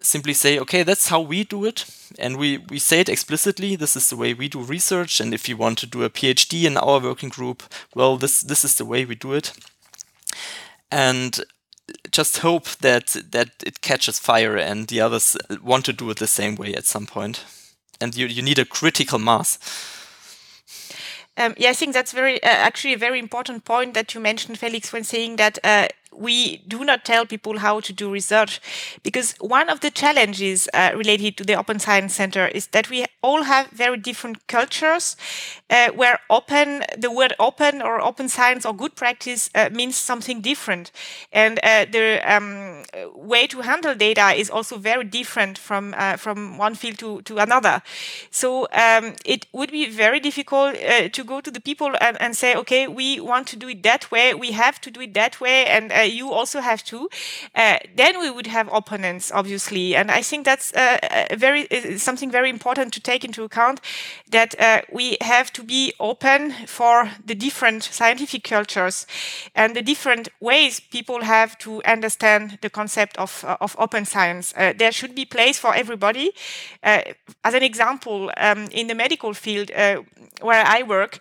Simply 0.00 0.32
say, 0.32 0.58
okay, 0.60 0.84
that's 0.84 1.08
how 1.08 1.20
we 1.20 1.42
do 1.42 1.64
it, 1.64 1.84
and 2.18 2.36
we 2.36 2.58
we 2.58 2.78
say 2.78 3.00
it 3.00 3.08
explicitly. 3.08 3.76
This 3.76 3.96
is 3.96 4.08
the 4.08 4.16
way 4.16 4.32
we 4.32 4.48
do 4.48 4.60
research, 4.60 5.20
and 5.20 5.34
if 5.34 5.48
you 5.48 5.56
want 5.56 5.78
to 5.78 5.86
do 5.86 6.04
a 6.04 6.10
PhD 6.10 6.64
in 6.64 6.76
our 6.76 7.00
working 7.00 7.30
group, 7.30 7.62
well, 7.94 8.16
this 8.16 8.40
this 8.40 8.64
is 8.64 8.76
the 8.76 8.84
way 8.84 9.04
we 9.04 9.16
do 9.16 9.32
it. 9.32 9.52
And 10.90 11.40
just 12.10 12.38
hope 12.38 12.68
that 12.80 13.16
that 13.32 13.50
it 13.66 13.80
catches 13.80 14.18
fire 14.18 14.56
and 14.56 14.88
the 14.88 15.00
others 15.00 15.36
want 15.62 15.84
to 15.84 15.92
do 15.92 16.10
it 16.10 16.18
the 16.18 16.26
same 16.26 16.54
way 16.54 16.74
at 16.74 16.86
some 16.86 17.06
point. 17.06 17.44
And 18.00 18.16
you 18.16 18.26
you 18.26 18.42
need 18.42 18.58
a 18.58 18.64
critical 18.64 19.18
mass. 19.18 19.58
Um, 21.36 21.54
yeah, 21.56 21.70
I 21.70 21.74
think 21.74 21.94
that's 21.94 22.12
very 22.12 22.42
uh, 22.42 22.48
actually 22.48 22.94
a 22.94 22.98
very 22.98 23.18
important 23.18 23.64
point 23.64 23.94
that 23.94 24.12
you 24.12 24.20
mentioned, 24.20 24.58
Felix, 24.58 24.92
when 24.92 25.04
saying 25.04 25.36
that 25.36 25.58
uh, 25.62 25.86
we 26.12 26.58
do 26.68 26.84
not 26.84 27.04
tell 27.04 27.26
people 27.26 27.58
how 27.58 27.80
to 27.80 27.92
do 27.92 28.10
research 28.10 28.60
because 29.02 29.34
one 29.40 29.68
of 29.68 29.80
the 29.80 29.90
challenges 29.90 30.68
uh, 30.74 30.90
related 30.94 31.36
to 31.36 31.44
the 31.44 31.54
Open 31.54 31.78
Science 31.78 32.14
Center 32.14 32.46
is 32.48 32.68
that 32.68 32.90
we 32.90 33.04
all 33.22 33.42
have 33.42 33.68
very 33.68 33.96
different 33.96 34.46
cultures 34.46 35.16
uh, 35.70 35.90
where 35.90 36.18
open, 36.30 36.82
the 36.96 37.10
word 37.10 37.34
open 37.38 37.82
or 37.82 38.00
open 38.00 38.28
science 38.28 38.64
or 38.64 38.74
good 38.74 38.94
practice 38.94 39.50
uh, 39.54 39.68
means 39.72 39.96
something 39.96 40.40
different. 40.40 40.90
And 41.32 41.58
uh, 41.62 41.86
the 41.90 42.20
um, 42.24 42.84
way 43.14 43.46
to 43.48 43.60
handle 43.60 43.94
data 43.94 44.30
is 44.30 44.50
also 44.50 44.78
very 44.78 45.04
different 45.04 45.58
from, 45.58 45.94
uh, 45.96 46.16
from 46.16 46.58
one 46.58 46.74
field 46.74 46.98
to, 46.98 47.22
to 47.22 47.38
another. 47.38 47.82
So 48.30 48.68
um, 48.72 49.14
it 49.24 49.46
would 49.52 49.70
be 49.70 49.88
very 49.88 50.20
difficult 50.20 50.76
uh, 50.76 51.08
to 51.08 51.24
go 51.24 51.40
to 51.40 51.50
the 51.50 51.60
people 51.60 51.92
and, 52.00 52.20
and 52.20 52.36
say, 52.36 52.54
okay, 52.56 52.88
we 52.88 53.20
want 53.20 53.46
to 53.48 53.56
do 53.56 53.68
it 53.68 53.82
that 53.82 54.10
way, 54.10 54.34
we 54.34 54.52
have 54.52 54.80
to 54.80 54.90
do 54.90 55.00
it 55.00 55.14
that 55.14 55.40
way, 55.40 55.66
and 55.66 55.92
you 56.02 56.32
also 56.32 56.60
have 56.60 56.84
to, 56.84 57.08
uh, 57.54 57.78
then 57.96 58.20
we 58.20 58.30
would 58.30 58.46
have 58.46 58.68
opponents, 58.72 59.32
obviously. 59.32 59.96
And 59.96 60.10
I 60.10 60.22
think 60.22 60.44
that's 60.44 60.72
uh, 60.72 60.98
very 61.36 61.70
uh, 61.70 61.98
something 61.98 62.30
very 62.30 62.50
important 62.50 62.92
to 62.94 63.00
take 63.00 63.24
into 63.24 63.44
account 63.44 63.80
that 64.30 64.54
uh, 64.60 64.82
we 64.92 65.16
have 65.20 65.52
to 65.52 65.62
be 65.62 65.92
open 65.98 66.52
for 66.66 67.10
the 67.24 67.34
different 67.34 67.84
scientific 67.84 68.44
cultures 68.44 69.06
and 69.54 69.74
the 69.74 69.82
different 69.82 70.28
ways 70.40 70.80
people 70.80 71.22
have 71.22 71.56
to 71.58 71.82
understand 71.84 72.58
the 72.62 72.70
concept 72.70 73.16
of, 73.18 73.44
uh, 73.44 73.56
of 73.60 73.76
open 73.78 74.04
science. 74.04 74.54
Uh, 74.56 74.72
there 74.76 74.92
should 74.92 75.14
be 75.14 75.24
place 75.24 75.58
for 75.58 75.74
everybody. 75.74 76.32
as 76.82 77.54
an 77.54 77.62
example, 77.62 78.30
um, 78.36 78.68
in 78.72 78.86
the 78.86 78.94
medical 78.94 79.34
field 79.34 79.70
where 80.40 80.64
I 80.66 80.82
work, 80.82 81.18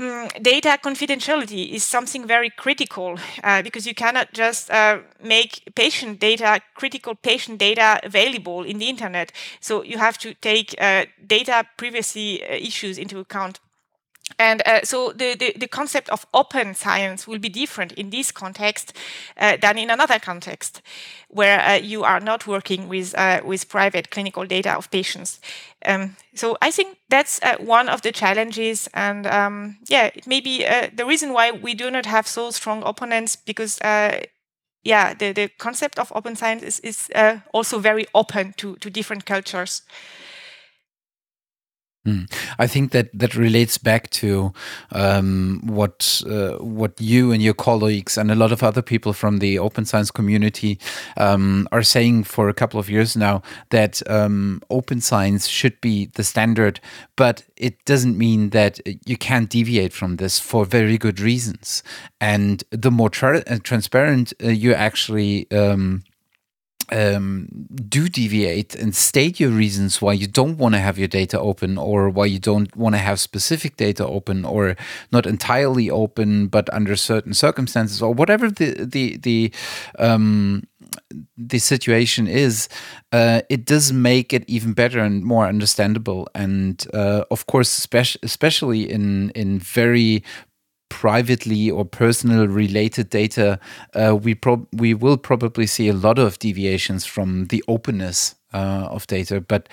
Mm, 0.00 0.42
data 0.42 0.78
confidentiality 0.82 1.72
is 1.72 1.84
something 1.84 2.26
very 2.26 2.48
critical 2.48 3.18
uh, 3.44 3.60
because 3.60 3.86
you 3.86 3.94
cannot 3.94 4.32
just 4.32 4.70
uh, 4.70 5.00
make 5.22 5.74
patient 5.74 6.18
data, 6.18 6.62
critical 6.74 7.14
patient 7.14 7.58
data 7.58 8.00
available 8.02 8.62
in 8.62 8.78
the 8.78 8.88
internet. 8.88 9.30
So 9.60 9.82
you 9.84 9.98
have 9.98 10.16
to 10.18 10.32
take 10.32 10.74
uh, 10.80 11.04
data 11.26 11.66
privacy 11.76 12.42
uh, 12.42 12.54
issues 12.54 12.96
into 12.96 13.18
account. 13.18 13.60
And 14.38 14.62
uh, 14.66 14.82
so 14.84 15.12
the, 15.12 15.34
the, 15.34 15.54
the, 15.56 15.68
concept 15.68 16.08
of 16.10 16.26
open 16.32 16.74
science 16.74 17.26
will 17.26 17.38
be 17.38 17.48
different 17.48 17.92
in 17.92 18.10
this 18.10 18.32
context 18.32 18.92
uh, 19.36 19.56
than 19.60 19.78
in 19.78 19.90
another 19.90 20.18
context 20.18 20.82
where 21.28 21.60
uh, 21.60 21.74
you 21.74 22.04
are 22.04 22.20
not 22.20 22.46
working 22.46 22.88
with, 22.88 23.14
uh, 23.16 23.40
with 23.44 23.68
private 23.68 24.10
clinical 24.10 24.44
data 24.44 24.76
of 24.76 24.90
patients. 24.90 25.40
Um, 25.84 26.16
so 26.34 26.56
I 26.60 26.70
think 26.70 26.98
that's 27.08 27.40
uh, 27.42 27.56
one 27.58 27.88
of 27.88 28.02
the 28.02 28.12
challenges. 28.12 28.88
And 28.94 29.26
um, 29.26 29.78
yeah, 29.88 30.10
it 30.14 30.26
may 30.26 30.40
be 30.40 30.66
uh, 30.66 30.88
the 30.94 31.06
reason 31.06 31.32
why 31.32 31.52
we 31.52 31.74
do 31.74 31.90
not 31.90 32.06
have 32.06 32.26
so 32.26 32.50
strong 32.50 32.82
opponents 32.82 33.36
because 33.36 33.78
yeah, 34.82 35.12
the, 35.12 35.32
the 35.32 35.48
concept 35.58 35.98
of 35.98 36.10
open 36.14 36.36
science 36.36 36.62
is, 36.62 36.80
is 36.80 37.10
also 37.52 37.78
very 37.78 38.06
open 38.14 38.54
to, 38.56 38.76
to 38.76 38.88
different 38.88 39.26
cultures. 39.26 39.82
Mm. 42.06 42.32
I 42.58 42.66
think 42.66 42.92
that 42.92 43.10
that 43.12 43.36
relates 43.36 43.76
back 43.76 44.08
to 44.10 44.54
um, 44.92 45.60
what 45.64 46.22
uh, 46.26 46.56
what 46.56 46.98
you 46.98 47.30
and 47.30 47.42
your 47.42 47.52
colleagues 47.52 48.16
and 48.16 48.30
a 48.30 48.34
lot 48.34 48.52
of 48.52 48.62
other 48.62 48.80
people 48.80 49.12
from 49.12 49.38
the 49.38 49.58
open 49.58 49.84
science 49.84 50.10
community 50.10 50.78
um, 51.18 51.68
are 51.72 51.82
saying 51.82 52.24
for 52.24 52.48
a 52.48 52.54
couple 52.54 52.80
of 52.80 52.88
years 52.88 53.16
now 53.16 53.42
that 53.68 54.00
um, 54.08 54.62
open 54.70 55.02
science 55.02 55.46
should 55.46 55.78
be 55.82 56.06
the 56.14 56.24
standard, 56.24 56.80
but 57.16 57.42
it 57.58 57.84
doesn't 57.84 58.16
mean 58.16 58.48
that 58.50 58.80
you 59.06 59.18
can't 59.18 59.50
deviate 59.50 59.92
from 59.92 60.16
this 60.16 60.38
for 60.38 60.64
very 60.64 60.96
good 60.96 61.20
reasons. 61.20 61.82
And 62.18 62.64
the 62.70 62.90
more 62.90 63.10
tra 63.10 63.44
transparent 63.60 64.32
uh, 64.42 64.48
you 64.48 64.72
actually 64.72 65.50
um, 66.92 67.48
do 67.88 68.08
deviate 68.08 68.74
and 68.74 68.94
state 68.94 69.40
your 69.40 69.50
reasons 69.50 70.02
why 70.02 70.12
you 70.12 70.26
don't 70.26 70.58
want 70.58 70.74
to 70.74 70.80
have 70.80 70.98
your 70.98 71.08
data 71.08 71.38
open 71.38 71.78
or 71.78 72.10
why 72.10 72.26
you 72.26 72.38
don't 72.38 72.74
want 72.76 72.94
to 72.94 72.98
have 72.98 73.20
specific 73.20 73.76
data 73.76 74.06
open 74.06 74.44
or 74.44 74.76
not 75.12 75.26
entirely 75.26 75.90
open 75.90 76.48
but 76.48 76.72
under 76.72 76.96
certain 76.96 77.34
circumstances 77.34 78.02
or 78.02 78.12
whatever 78.12 78.50
the 78.50 78.84
the 78.84 79.16
the 79.18 79.52
um, 79.98 80.62
the 81.36 81.58
situation 81.58 82.26
is, 82.26 82.68
uh, 83.12 83.42
it 83.48 83.64
does 83.64 83.92
make 83.92 84.32
it 84.32 84.44
even 84.48 84.72
better 84.72 85.00
and 85.00 85.22
more 85.24 85.46
understandable. 85.46 86.28
And 86.34 86.84
uh, 86.92 87.24
of 87.30 87.46
course, 87.46 87.86
especially 88.22 88.90
in 88.90 89.30
in 89.30 89.58
very 89.58 90.22
privately 91.00 91.70
or 91.70 91.82
personal 91.82 92.46
related 92.46 93.08
data, 93.08 93.58
uh, 93.94 94.14
we 94.14 94.34
prob 94.34 94.66
we 94.70 94.92
will 94.92 95.16
probably 95.16 95.66
see 95.66 95.88
a 95.88 95.94
lot 95.94 96.18
of 96.18 96.38
deviations 96.38 97.06
from 97.06 97.46
the 97.46 97.64
openness 97.68 98.34
uh, 98.52 98.86
of 98.90 99.06
data, 99.06 99.40
but 99.40 99.66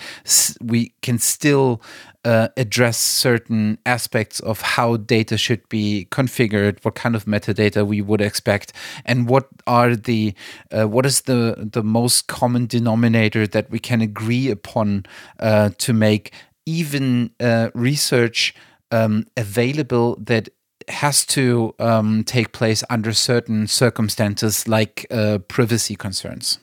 we 0.61 0.93
can 1.01 1.19
still 1.19 1.81
uh, 2.23 2.47
address 2.55 2.97
certain 2.97 3.77
aspects 3.85 4.39
of 4.39 4.61
how 4.61 4.95
data 4.95 5.37
should 5.37 5.67
be 5.67 6.07
configured, 6.11 6.77
what 6.85 6.95
kind 6.95 7.13
of 7.13 7.25
metadata 7.25 7.85
we 7.85 8.01
would 8.01 8.21
expect, 8.21 8.71
and 9.03 9.27
what 9.27 9.49
are 9.65 9.97
the 9.97 10.33
uh, 10.71 10.87
what 10.87 11.05
is 11.05 11.23
the 11.23 11.69
the 11.73 11.83
most 11.83 12.27
common 12.27 12.67
denominator 12.67 13.45
that 13.47 13.69
we 13.69 13.79
can 13.79 13.99
agree 13.99 14.49
upon 14.49 15.05
uh, 15.41 15.71
to 15.77 15.91
make 15.91 16.31
even 16.65 17.31
uh, 17.41 17.69
research 17.73 18.55
um, 18.91 19.25
available 19.35 20.15
that 20.21 20.47
has 20.87 21.25
to 21.25 21.73
um, 21.79 22.23
take 22.23 22.51
place 22.51 22.83
under 22.89 23.13
certain 23.13 23.67
circumstances 23.67 24.67
like 24.67 25.05
uh, 25.11 25.39
privacy 25.47 25.95
concerns. 25.95 26.59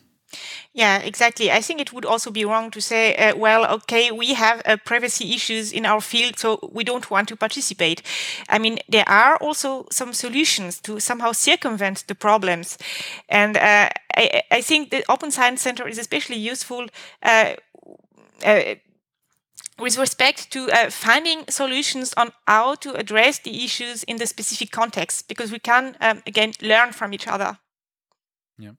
Yeah, 0.73 0.99
exactly. 0.99 1.53
I 1.53 1.61
think 1.61 1.81
it 1.81 1.93
would 1.93 2.05
also 2.05 2.31
be 2.31 2.45
wrong 2.45 2.71
to 2.73 2.81
say, 2.81 3.15
uh, 3.15 3.37
well, 3.37 3.65
okay, 3.75 4.11
we 4.11 4.35
have 4.35 4.61
uh, 4.65 4.77
privacy 4.85 5.33
issues 5.33 5.73
in 5.73 5.87
our 5.87 6.01
field, 6.01 6.39
so 6.39 6.59
we 6.73 6.83
don't 6.85 7.11
want 7.11 7.29
to 7.29 7.37
participate. 7.37 8.03
I 8.49 8.59
mean, 8.59 8.79
there 8.89 9.09
are 9.09 9.37
also 9.37 9.87
some 9.91 10.13
solutions 10.13 10.81
to 10.81 10.99
somehow 10.99 11.33
circumvent 11.33 12.05
the 12.09 12.15
problems. 12.15 12.79
And 13.29 13.57
uh, 13.57 13.91
I, 14.17 14.43
I, 14.51 14.61
think 14.63 14.91
the 14.91 15.05
Open 15.09 15.31
Science 15.31 15.63
Center 15.63 15.87
is 15.87 15.99
especially 15.99 16.37
useful 16.37 16.89
uh, 17.23 17.55
uh, 18.45 18.75
with 19.79 19.99
respect 19.99 20.51
to 20.53 20.71
uh, 20.71 20.91
finding 20.91 21.45
solutions 21.49 22.15
on 22.17 22.33
how 22.47 22.77
to 22.77 22.95
address 22.95 23.39
the 23.41 23.65
issues 23.65 24.05
in 24.05 24.17
the 24.19 24.27
specific 24.27 24.71
context, 24.71 25.29
because 25.29 25.51
we 25.51 25.59
can, 25.59 25.97
um, 26.01 26.23
again, 26.27 26.53
learn 26.63 26.93
from 26.93 27.13
each 27.13 27.27
other. 27.27 27.59
Yeah. 28.59 28.73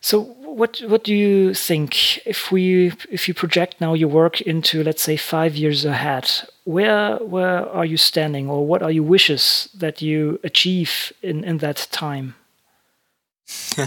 So, 0.00 0.20
what 0.20 0.80
what 0.86 1.02
do 1.04 1.14
you 1.14 1.54
think 1.54 2.18
if 2.26 2.52
we 2.52 2.92
if 3.10 3.26
you 3.26 3.34
project 3.34 3.80
now 3.80 3.94
your 3.94 4.08
work 4.08 4.40
into 4.40 4.84
let's 4.84 5.02
say 5.02 5.16
five 5.16 5.56
years 5.56 5.84
ahead? 5.84 6.30
Where 6.64 7.16
where 7.16 7.68
are 7.68 7.84
you 7.84 7.96
standing, 7.96 8.48
or 8.48 8.66
what 8.66 8.82
are 8.82 8.92
your 8.92 9.04
wishes 9.04 9.68
that 9.74 10.00
you 10.00 10.38
achieve 10.44 11.12
in 11.22 11.44
in 11.44 11.58
that 11.58 11.88
time? 11.90 12.34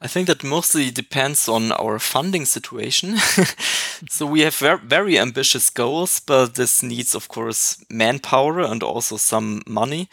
I 0.00 0.08
think 0.08 0.28
that 0.28 0.44
mostly 0.44 0.90
depends 0.90 1.48
on 1.48 1.72
our 1.72 1.98
funding 1.98 2.46
situation. 2.46 3.16
so 4.08 4.26
we 4.26 4.40
have 4.40 4.56
ver 4.56 4.78
very 4.78 5.18
ambitious 5.18 5.70
goals, 5.70 6.20
but 6.20 6.54
this 6.54 6.82
needs, 6.82 7.14
of 7.14 7.28
course, 7.28 7.84
manpower 7.90 8.60
and 8.60 8.82
also 8.82 9.16
some 9.16 9.62
money. 9.66 10.08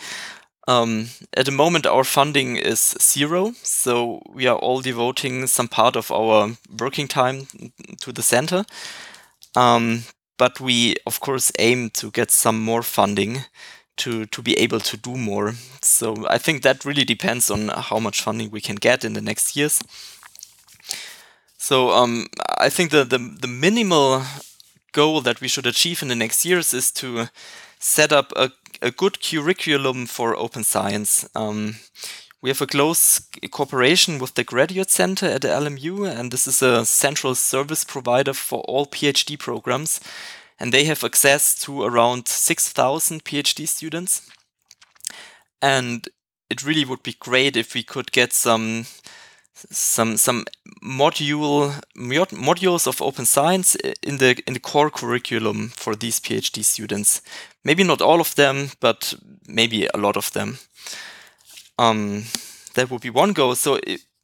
Um, 0.67 1.09
at 1.35 1.45
the 1.45 1.51
moment, 1.51 1.85
our 1.85 2.03
funding 2.03 2.57
is 2.57 2.95
zero, 3.01 3.53
so 3.63 4.21
we 4.29 4.47
are 4.47 4.57
all 4.57 4.81
devoting 4.81 5.47
some 5.47 5.67
part 5.67 5.95
of 5.95 6.11
our 6.11 6.51
working 6.79 7.07
time 7.07 7.47
to 8.01 8.11
the 8.11 8.21
center. 8.21 8.65
Um, 9.55 10.03
but 10.37 10.59
we, 10.59 10.95
of 11.05 11.19
course, 11.19 11.51
aim 11.59 11.89
to 11.91 12.11
get 12.11 12.31
some 12.31 12.63
more 12.63 12.83
funding 12.83 13.45
to 13.97 14.25
to 14.25 14.41
be 14.41 14.57
able 14.57 14.79
to 14.79 14.97
do 14.97 15.17
more. 15.17 15.53
So 15.81 16.25
I 16.27 16.37
think 16.37 16.63
that 16.63 16.85
really 16.85 17.05
depends 17.05 17.51
on 17.51 17.69
how 17.69 17.99
much 17.99 18.21
funding 18.21 18.51
we 18.51 18.61
can 18.61 18.75
get 18.75 19.03
in 19.03 19.13
the 19.13 19.21
next 19.21 19.55
years. 19.55 19.81
So 21.57 21.91
um, 21.91 22.27
I 22.57 22.69
think 22.69 22.91
the, 22.91 23.03
the 23.03 23.17
the 23.17 23.47
minimal 23.47 24.23
goal 24.93 25.21
that 25.21 25.41
we 25.41 25.47
should 25.47 25.67
achieve 25.67 26.01
in 26.01 26.07
the 26.07 26.15
next 26.15 26.45
years 26.45 26.73
is 26.73 26.91
to 26.91 27.27
set 27.79 28.11
up 28.11 28.33
a, 28.35 28.51
a 28.81 28.91
good 28.91 29.21
curriculum 29.21 30.05
for 30.05 30.35
open 30.35 30.63
science. 30.63 31.27
Um, 31.35 31.75
we 32.41 32.49
have 32.49 32.61
a 32.61 32.67
close 32.67 33.21
cooperation 33.51 34.17
with 34.17 34.33
the 34.33 34.43
Graduate 34.43 34.89
Center 34.89 35.27
at 35.27 35.41
the 35.41 35.47
LMU, 35.49 36.09
and 36.09 36.31
this 36.31 36.47
is 36.47 36.61
a 36.63 36.85
central 36.85 37.35
service 37.35 37.83
provider 37.83 38.33
for 38.33 38.61
all 38.61 38.87
PhD 38.87 39.37
programs 39.37 39.99
and 40.61 40.71
they 40.71 40.85
have 40.85 41.03
access 41.03 41.55
to 41.55 41.81
around 41.81 42.27
6,000 42.27 43.23
PhD 43.23 43.67
students. 43.67 44.29
And 45.59 46.07
it 46.51 46.63
really 46.63 46.85
would 46.85 47.01
be 47.01 47.15
great 47.19 47.57
if 47.57 47.73
we 47.73 47.81
could 47.81 48.11
get 48.11 48.31
some 48.31 48.85
some 49.69 50.17
some 50.17 50.43
module 50.83 51.71
modules 51.95 52.87
of 52.87 53.01
open 53.01 53.25
science 53.25 53.75
in 54.01 54.17
the 54.17 54.41
in 54.47 54.53
the 54.53 54.59
core 54.59 54.89
curriculum 54.89 55.69
for 55.69 55.95
these 55.95 56.19
PhD 56.19 56.63
students. 56.63 57.21
Maybe 57.63 57.83
not 57.83 58.01
all 58.01 58.19
of 58.19 58.35
them, 58.35 58.69
but 58.79 59.13
maybe 59.47 59.87
a 59.93 59.97
lot 59.97 60.17
of 60.17 60.31
them. 60.31 60.57
Um, 61.77 62.25
that 62.73 62.89
would 62.89 63.01
be 63.01 63.09
one 63.09 63.33
goal. 63.33 63.55
So 63.55 63.79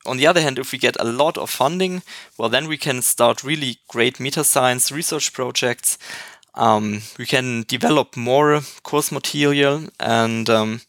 on 0.08 0.18
the 0.18 0.28
other 0.28 0.42
hand, 0.42 0.58
if 0.58 0.72
we 0.72 0.78
get 0.78 0.98
a 1.00 1.04
lot 1.04 1.38
of 1.38 1.50
funding, 1.50 2.02
well, 2.38 2.50
then 2.50 2.68
we 2.68 2.78
can 2.78 3.02
start 3.02 3.44
really 3.44 3.78
great 3.88 4.20
meta 4.20 4.44
science 4.44 4.92
research 4.92 5.34
projects. 5.34 5.98
Um, 6.56 7.02
we 7.20 7.26
can 7.26 7.66
develop 7.68 8.18
more 8.18 8.62
course 8.84 9.12
material, 9.12 9.84
and 10.00 10.50
um, 10.50 10.82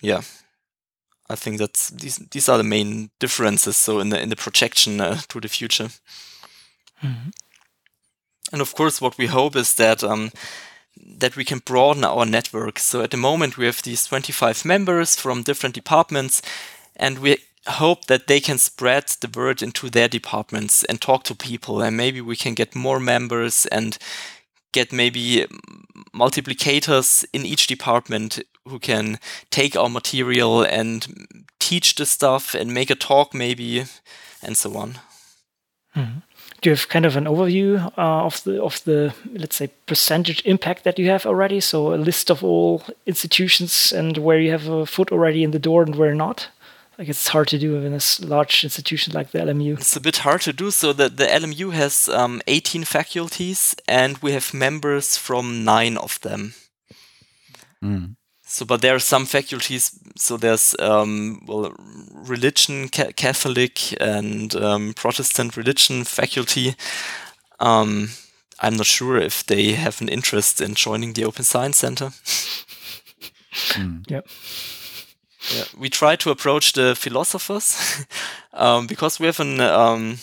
yeah, 0.00 0.22
I 1.28 1.34
think 1.34 1.58
that's 1.58 1.90
these 1.90 2.16
these 2.30 2.48
are 2.48 2.56
the 2.56 2.64
main 2.64 3.10
differences. 3.18 3.76
So 3.76 4.00
in 4.00 4.08
the 4.08 4.20
in 4.20 4.30
the 4.30 4.36
projection 4.36 5.00
uh, 5.00 5.18
to 5.28 5.40
the 5.40 5.48
future, 5.48 5.88
mm-hmm. 7.02 7.30
and 8.52 8.62
of 8.62 8.74
course, 8.74 9.00
what 9.00 9.18
we 9.18 9.26
hope 9.26 9.56
is 9.56 9.74
that. 9.74 10.02
Um, 10.02 10.30
that 11.18 11.36
we 11.36 11.44
can 11.44 11.58
broaden 11.58 12.04
our 12.04 12.24
network. 12.24 12.78
So 12.78 13.02
at 13.02 13.10
the 13.10 13.18
moment, 13.18 13.58
we 13.58 13.66
have 13.66 13.82
these 13.82 14.06
25 14.06 14.64
members 14.64 15.14
from 15.14 15.42
different 15.42 15.74
departments, 15.74 16.40
and 16.96 17.18
we 17.18 17.36
hope 17.66 18.06
that 18.06 18.26
they 18.26 18.40
can 18.40 18.58
spread 18.58 19.04
the 19.20 19.28
word 19.38 19.62
into 19.62 19.90
their 19.90 20.08
departments 20.08 20.84
and 20.84 21.00
talk 21.00 21.24
to 21.24 21.34
people 21.34 21.82
and 21.82 21.96
maybe 21.96 22.20
we 22.20 22.36
can 22.36 22.54
get 22.54 22.74
more 22.74 23.00
members 23.00 23.66
and 23.66 23.98
get 24.72 24.92
maybe 24.92 25.46
multiplicators 26.14 27.24
in 27.32 27.46
each 27.46 27.66
department 27.66 28.40
who 28.68 28.78
can 28.78 29.18
take 29.50 29.76
our 29.76 29.88
material 29.88 30.62
and 30.62 31.06
teach 31.58 31.94
the 31.94 32.06
stuff 32.06 32.54
and 32.54 32.74
make 32.74 32.90
a 32.90 32.94
talk 32.94 33.34
maybe 33.34 33.84
and 34.42 34.56
so 34.56 34.76
on. 34.76 34.98
Mm-hmm. 35.96 36.18
do 36.60 36.68
you 36.68 36.76
have 36.76 36.90
kind 36.90 37.06
of 37.06 37.16
an 37.16 37.24
overview 37.24 37.82
uh, 37.96 38.26
of 38.26 38.44
the 38.44 38.62
of 38.62 38.84
the 38.84 39.14
let's 39.32 39.56
say 39.56 39.70
percentage 39.86 40.42
impact 40.44 40.84
that 40.84 40.98
you 40.98 41.08
have 41.08 41.24
already? 41.24 41.58
So 41.60 41.94
a 41.94 41.96
list 41.96 42.30
of 42.30 42.44
all 42.44 42.82
institutions 43.06 43.92
and 43.92 44.18
where 44.18 44.38
you 44.38 44.50
have 44.50 44.68
a 44.68 44.84
foot 44.84 45.10
already 45.10 45.42
in 45.42 45.52
the 45.52 45.58
door 45.58 45.82
and 45.82 45.96
where 45.96 46.14
not 46.14 46.48
like 46.98 47.08
it's 47.08 47.28
hard 47.28 47.48
to 47.48 47.58
do 47.58 47.76
in 47.76 47.92
a 47.92 48.00
large 48.26 48.64
institution 48.64 49.12
like 49.12 49.30
the 49.30 49.38
LMU. 49.38 49.78
It's 49.78 49.96
a 49.96 50.00
bit 50.00 50.18
hard 50.18 50.40
to 50.42 50.52
do. 50.52 50.70
So 50.70 50.92
the, 50.92 51.08
the 51.08 51.26
LMU 51.26 51.72
has 51.72 52.08
um, 52.08 52.40
18 52.46 52.84
faculties, 52.84 53.74
and 53.86 54.18
we 54.18 54.32
have 54.32 54.54
members 54.54 55.16
from 55.16 55.64
nine 55.64 55.96
of 55.98 56.20
them. 56.20 56.54
Mm. 57.84 58.16
So, 58.46 58.64
but 58.64 58.80
there 58.80 58.94
are 58.94 59.00
some 59.00 59.26
faculties. 59.26 59.98
So 60.16 60.36
there's 60.36 60.74
um, 60.78 61.42
well, 61.46 61.74
religion, 62.14 62.88
ca 62.88 63.12
Catholic, 63.12 64.00
and 64.00 64.54
um, 64.54 64.94
Protestant 64.94 65.56
religion 65.56 66.04
faculty. 66.04 66.74
Um, 67.60 68.10
I'm 68.60 68.76
not 68.76 68.86
sure 68.86 69.18
if 69.18 69.44
they 69.44 69.72
have 69.72 70.00
an 70.00 70.08
interest 70.08 70.60
in 70.60 70.74
joining 70.74 71.12
the 71.12 71.24
Open 71.24 71.44
Science 71.44 71.76
Center. 71.76 72.06
mm. 73.74 74.08
Yep. 74.08 74.26
Yeah, 74.26 74.32
we 75.78 75.88
try 75.88 76.16
to 76.16 76.30
approach 76.30 76.72
the 76.72 76.94
philosophers 76.94 78.04
um, 78.52 78.86
because 78.86 79.20
we 79.20 79.26
have 79.26 79.40
an 79.40 79.60
um, 79.60 80.18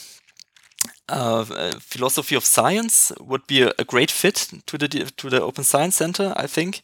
uh, 1.09 1.43
philosophy 1.79 2.35
of 2.35 2.45
science 2.45 3.11
would 3.19 3.45
be 3.47 3.61
a, 3.61 3.73
a, 3.77 3.83
great 3.83 4.11
fit 4.11 4.49
to 4.65 4.77
the 4.77 4.87
to 4.87 5.29
the 5.29 5.41
Open 5.41 5.63
Science 5.63 5.95
Center, 5.97 6.33
I 6.35 6.47
think. 6.47 6.81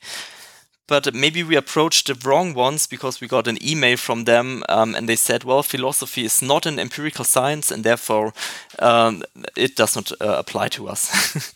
But 0.87 1.13
maybe 1.13 1.43
we 1.43 1.55
approached 1.55 2.07
the 2.07 2.27
wrong 2.27 2.55
ones 2.55 2.87
because 2.87 3.21
we 3.21 3.27
got 3.27 3.47
an 3.47 3.63
email 3.63 3.95
from 3.95 4.23
them 4.23 4.63
um, 4.69 4.95
and 4.95 5.07
they 5.07 5.15
said, 5.15 5.43
well, 5.43 5.61
philosophy 5.61 6.25
is 6.25 6.41
not 6.41 6.65
an 6.65 6.79
empirical 6.79 7.23
science 7.23 7.69
and 7.69 7.83
therefore 7.83 8.33
um, 8.79 9.21
it 9.55 9.75
does 9.75 9.95
not 9.95 10.11
uh, 10.19 10.37
apply 10.39 10.67
to 10.69 10.87
us. 10.87 11.53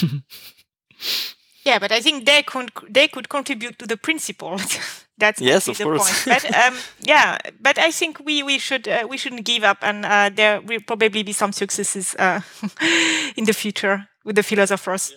yeah, 1.64 1.78
but 1.78 1.92
I 1.92 2.00
think 2.00 2.26
they 2.26 2.42
could 2.42 2.70
they 2.88 3.08
could 3.08 3.28
contribute 3.28 3.78
to 3.78 3.86
the 3.86 3.96
principle. 3.96 4.58
that's 5.18 5.40
yes, 5.40 5.68
of 5.68 5.78
the 5.78 5.84
course. 5.84 6.24
point. 6.24 6.42
But 6.42 6.54
um, 6.54 6.76
yeah, 7.00 7.38
but 7.60 7.78
I 7.78 7.90
think 7.90 8.18
we 8.24 8.42
we 8.42 8.58
should 8.58 8.88
uh, 8.88 9.06
we 9.08 9.16
shouldn't 9.16 9.44
give 9.44 9.62
up, 9.62 9.78
and 9.82 10.04
uh, 10.04 10.30
there 10.34 10.60
will 10.60 10.80
probably 10.86 11.22
be 11.22 11.32
some 11.32 11.52
successes 11.52 12.16
uh, 12.18 12.40
in 13.36 13.44
the 13.44 13.52
future 13.52 14.08
with 14.24 14.36
the 14.36 14.42
philosophers. 14.42 15.14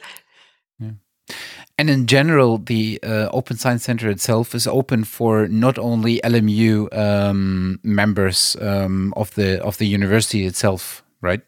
Yeah. 0.79 0.91
And 1.77 1.89
in 1.89 2.05
general, 2.05 2.57
the 2.57 2.99
uh, 3.03 3.29
Open 3.33 3.57
Science 3.57 3.83
Center 3.83 4.09
itself 4.09 4.55
is 4.55 4.67
open 4.67 5.03
for 5.03 5.47
not 5.47 5.77
only 5.77 6.21
LMU 6.23 6.87
um, 6.97 7.79
members 7.83 8.55
um, 8.61 9.13
of 9.17 9.33
the 9.35 9.61
of 9.63 9.77
the 9.77 9.87
university 9.87 10.45
itself, 10.45 11.03
right? 11.21 11.41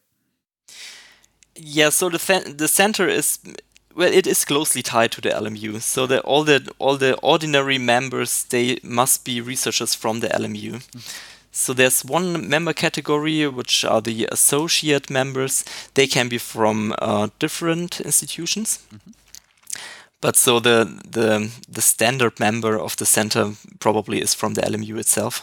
Yeah. 1.55 1.89
So 1.91 2.09
the 2.09 2.53
the 2.57 2.67
center 2.67 3.07
is 3.07 3.39
well, 3.97 4.13
it 4.13 4.27
is 4.27 4.45
closely 4.45 4.83
tied 4.83 5.11
to 5.13 5.21
the 5.21 5.29
LMU. 5.29 5.81
So 5.81 6.05
all 6.19 6.43
the 6.43 6.71
all 6.77 6.97
the 6.97 7.15
ordinary 7.21 7.79
members 7.79 8.43
they 8.43 8.77
must 8.83 9.25
be 9.25 9.41
researchers 9.41 9.95
from 9.95 10.19
the 10.19 10.27
LMU. 10.27 10.81
So 11.51 11.73
there's 11.73 12.05
one 12.05 12.47
member 12.47 12.73
category 12.73 13.47
which 13.47 13.83
are 13.83 14.01
the 14.01 14.27
associate 14.31 15.09
members. 15.09 15.65
They 15.95 16.05
can 16.05 16.29
be 16.29 16.37
from 16.37 16.93
uh, 16.99 17.29
different 17.39 17.99
institutions. 18.01 18.79
Mm-hmm. 18.93 19.11
But 20.21 20.35
so 20.35 20.59
the 20.59 20.85
the 21.11 21.51
the 21.67 21.81
standard 21.81 22.39
member 22.39 22.79
of 22.79 22.95
the 22.97 23.05
center 23.05 23.53
probably 23.79 24.21
is 24.21 24.35
from 24.35 24.53
the 24.53 24.61
LMU 24.61 24.99
itself. 24.99 25.41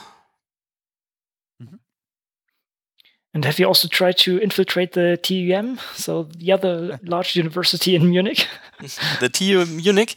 And 3.35 3.45
have 3.45 3.59
you 3.59 3.67
also 3.67 3.89
tried 3.89 4.17
to 4.19 4.39
infiltrate 4.39 4.93
the 4.93 5.17
TUM, 5.21 5.81
so 5.95 6.29
the 6.39 6.53
other 6.53 7.01
large 7.05 7.35
university 7.35 7.97
in 7.97 8.09
Munich? 8.09 8.47
the 9.21 9.29
TU 9.29 9.67
Munich, 9.67 10.15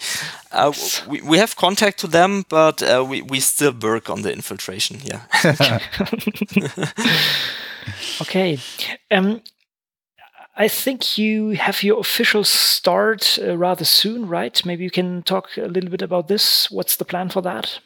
uh, 0.52 0.72
we, 1.08 1.22
we 1.24 1.40
have 1.40 1.56
contact 1.56 2.00
to 2.02 2.08
them, 2.08 2.46
but 2.48 2.84
uh, 2.84 3.04
we, 3.08 3.24
we 3.24 3.40
still 3.40 3.74
work 3.74 4.08
on 4.12 4.22
the 4.22 4.32
infiltration. 4.32 5.00
Yeah. 5.04 5.22
okay. 8.22 8.60
Um, 9.10 9.42
I 10.56 10.68
think 10.68 11.18
you 11.18 11.52
have 11.52 11.82
your 11.82 12.00
official 12.00 12.44
start 12.44 13.40
uh, 13.42 13.58
rather 13.58 13.86
soon, 13.86 14.28
right? 14.28 14.64
Maybe 14.64 14.84
you 14.84 14.92
can 14.92 15.24
talk 15.24 15.58
a 15.58 15.68
little 15.68 15.90
bit 15.90 16.04
about 16.04 16.28
this. 16.28 16.70
What's 16.70 16.98
the 16.98 17.06
plan 17.06 17.30
for 17.30 17.42
that? 17.42 17.80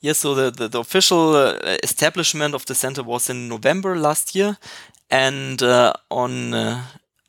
Yes, 0.00 0.18
so 0.18 0.34
the, 0.34 0.50
the, 0.50 0.68
the 0.68 0.78
official 0.80 1.34
uh, 1.34 1.76
establishment 1.82 2.54
of 2.54 2.64
the 2.66 2.74
center 2.74 3.02
was 3.02 3.28
in 3.28 3.48
November 3.48 3.96
last 3.96 4.34
year, 4.34 4.56
and 5.10 5.60
uh, 5.60 5.92
on 6.10 6.54
uh, 6.54 6.84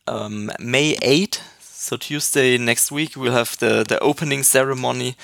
um, 0.07 0.51
May 0.59 0.95
8, 1.01 1.41
so 1.59 1.97
Tuesday 1.97 2.57
next 2.59 2.91
week, 2.91 3.15
we'll 3.15 3.31
have 3.31 3.57
the, 3.57 3.83
the 3.87 3.97
opening 3.99 4.43
ceremony, 4.43 5.15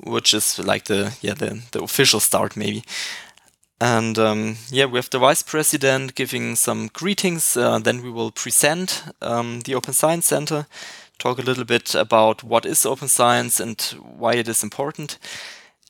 which 0.00 0.32
is 0.32 0.58
like 0.58 0.84
the 0.84 1.14
yeah 1.20 1.34
the, 1.34 1.62
the 1.72 1.82
official 1.82 2.20
start 2.20 2.56
maybe. 2.56 2.84
And 3.78 4.18
um, 4.18 4.56
yeah, 4.70 4.86
we 4.86 4.96
have 4.96 5.10
the 5.10 5.18
vice 5.18 5.42
president 5.42 6.14
giving 6.14 6.56
some 6.56 6.88
greetings. 6.94 7.56
Uh, 7.56 7.78
then 7.78 8.02
we 8.02 8.10
will 8.10 8.30
present 8.30 9.04
um, 9.20 9.60
the 9.60 9.74
Open 9.74 9.92
Science 9.92 10.26
Center, 10.26 10.66
talk 11.18 11.38
a 11.38 11.42
little 11.42 11.64
bit 11.64 11.94
about 11.94 12.42
what 12.42 12.64
is 12.64 12.86
open 12.86 13.08
science 13.08 13.60
and 13.60 13.78
why 14.00 14.34
it 14.34 14.48
is 14.48 14.62
important. 14.62 15.18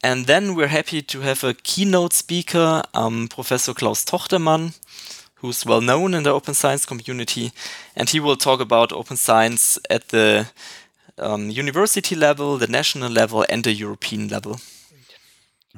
And 0.03 0.26
then 0.26 0.55
we're 0.55 0.68
happy 0.68 1.03
to 1.03 1.20
have 1.20 1.42
a 1.42 1.55
keynote 1.55 2.12
speaker, 2.12 2.82
um, 2.94 3.28
Professor 3.28 3.74
Klaus 3.74 4.05
Tochtermann, 4.05 4.78
who's 5.36 5.66
well 5.66 5.80
known 5.80 6.14
in 6.14 6.22
the 6.22 6.32
open 6.32 6.55
science 6.55 6.86
community. 6.86 7.53
And 7.97 8.09
he 8.09 8.20
will 8.20 8.36
talk 8.36 8.61
about 8.61 8.92
open 8.92 9.16
science 9.16 9.78
at 9.90 10.09
the 10.09 10.47
um, 11.18 11.51
university 11.51 12.14
level, 12.14 12.59
the 12.59 12.66
national 12.66 13.11
level, 13.11 13.44
and 13.49 13.64
the 13.64 13.72
European 13.72 14.28
level. 14.28 14.61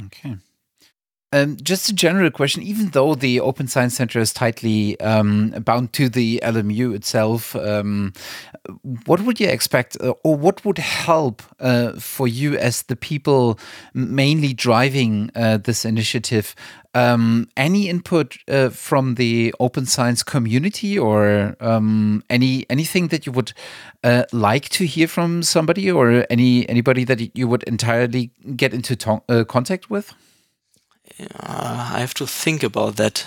Okay. 0.06 0.36
Um, 1.30 1.58
just 1.62 1.90
a 1.90 1.92
general 1.92 2.30
question, 2.30 2.62
even 2.62 2.88
though 2.88 3.14
the 3.14 3.38
Open 3.40 3.68
Science 3.68 3.94
Center 3.94 4.18
is 4.18 4.32
tightly 4.32 4.98
um, 5.00 5.50
bound 5.62 5.92
to 5.92 6.08
the 6.08 6.40
LMU 6.42 6.94
itself, 6.94 7.54
um, 7.54 8.14
what 9.04 9.20
would 9.20 9.38
you 9.38 9.46
expect 9.46 9.98
uh, 10.00 10.14
or 10.24 10.36
what 10.36 10.64
would 10.64 10.78
help 10.78 11.42
uh, 11.60 11.92
for 12.00 12.26
you 12.26 12.56
as 12.56 12.84
the 12.84 12.96
people 12.96 13.58
mainly 13.92 14.54
driving 14.54 15.30
uh, 15.34 15.58
this 15.58 15.84
initiative? 15.84 16.54
Um, 16.94 17.50
any 17.58 17.90
input 17.90 18.38
uh, 18.48 18.70
from 18.70 19.16
the 19.16 19.54
open 19.60 19.84
science 19.84 20.22
community 20.22 20.98
or 20.98 21.56
um, 21.60 22.24
any 22.30 22.64
anything 22.70 23.08
that 23.08 23.26
you 23.26 23.32
would 23.32 23.52
uh, 24.02 24.24
like 24.32 24.70
to 24.70 24.86
hear 24.86 25.06
from 25.06 25.42
somebody 25.42 25.90
or 25.90 26.24
any 26.30 26.66
anybody 26.70 27.04
that 27.04 27.36
you 27.36 27.46
would 27.48 27.64
entirely 27.64 28.30
get 28.56 28.72
into 28.72 29.22
uh, 29.28 29.44
contact 29.44 29.90
with? 29.90 30.14
Uh, 31.20 31.90
I 31.94 32.00
have 32.00 32.14
to 32.14 32.26
think 32.26 32.62
about 32.62 32.96
that. 32.96 33.26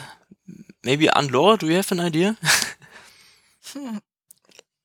Maybe 0.83 1.09
Anne-Laure, 1.09 1.57
do 1.57 1.67
you 1.67 1.75
have 1.75 1.91
an 1.91 1.99
idea? 1.99 2.37
hmm. 3.73 3.97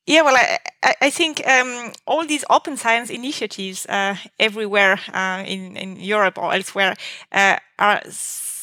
Yeah, 0.09 0.23
well, 0.23 0.37
I, 0.37 0.95
I 1.03 1.11
think 1.11 1.45
um, 1.49 1.93
all 2.07 2.25
these 2.25 2.45
open 2.49 2.77
science 2.77 3.11
initiatives 3.11 3.87
uh, 3.87 4.15
everywhere 4.39 5.01
uh, 5.13 5.43
in, 5.45 5.77
in 5.77 5.97
Europe 5.97 6.39
or 6.39 6.55
elsewhere 6.55 6.95
uh, 7.33 7.57
are 7.79 8.01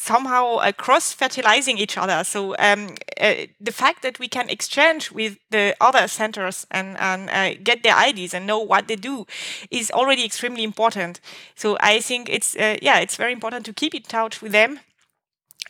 somehow 0.04 0.56
uh, 0.56 0.72
cross-fertilizing 0.72 1.78
each 1.78 1.96
other. 1.96 2.24
So 2.24 2.54
um, 2.58 2.94
uh, 3.20 3.46
the 3.60 3.72
fact 3.72 4.02
that 4.02 4.18
we 4.18 4.28
can 4.28 4.50
exchange 4.50 5.10
with 5.10 5.38
the 5.50 5.74
other 5.80 6.08
centers 6.08 6.66
and, 6.70 6.96
and 6.98 7.30
uh, 7.30 7.60
get 7.62 7.82
their 7.82 7.96
ideas 7.96 8.34
and 8.34 8.46
know 8.46 8.58
what 8.58 8.86
they 8.86 8.96
do 8.96 9.26
is 9.70 9.90
already 9.90 10.24
extremely 10.24 10.62
important. 10.62 11.20
So 11.54 11.76
I 11.80 12.00
think 12.00 12.28
it's 12.28 12.54
uh, 12.56 12.76
yeah, 12.82 13.00
it's 13.00 13.16
very 13.16 13.32
important 13.32 13.64
to 13.66 13.72
keep 13.72 13.94
in 13.94 14.02
touch 14.02 14.42
with 14.42 14.52
them 14.52 14.80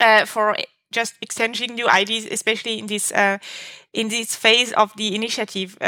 uh, 0.01 0.25
for 0.27 0.57
just 0.91 1.15
exchanging 1.21 1.75
new 1.75 1.89
ideas, 1.89 2.27
especially 2.31 2.79
in 2.79 2.87
this 2.87 3.13
uh, 3.13 3.39
in 3.93 4.09
this 4.09 4.35
phase 4.35 4.73
of 4.73 4.93
the 4.97 5.15
initiative 5.15 5.79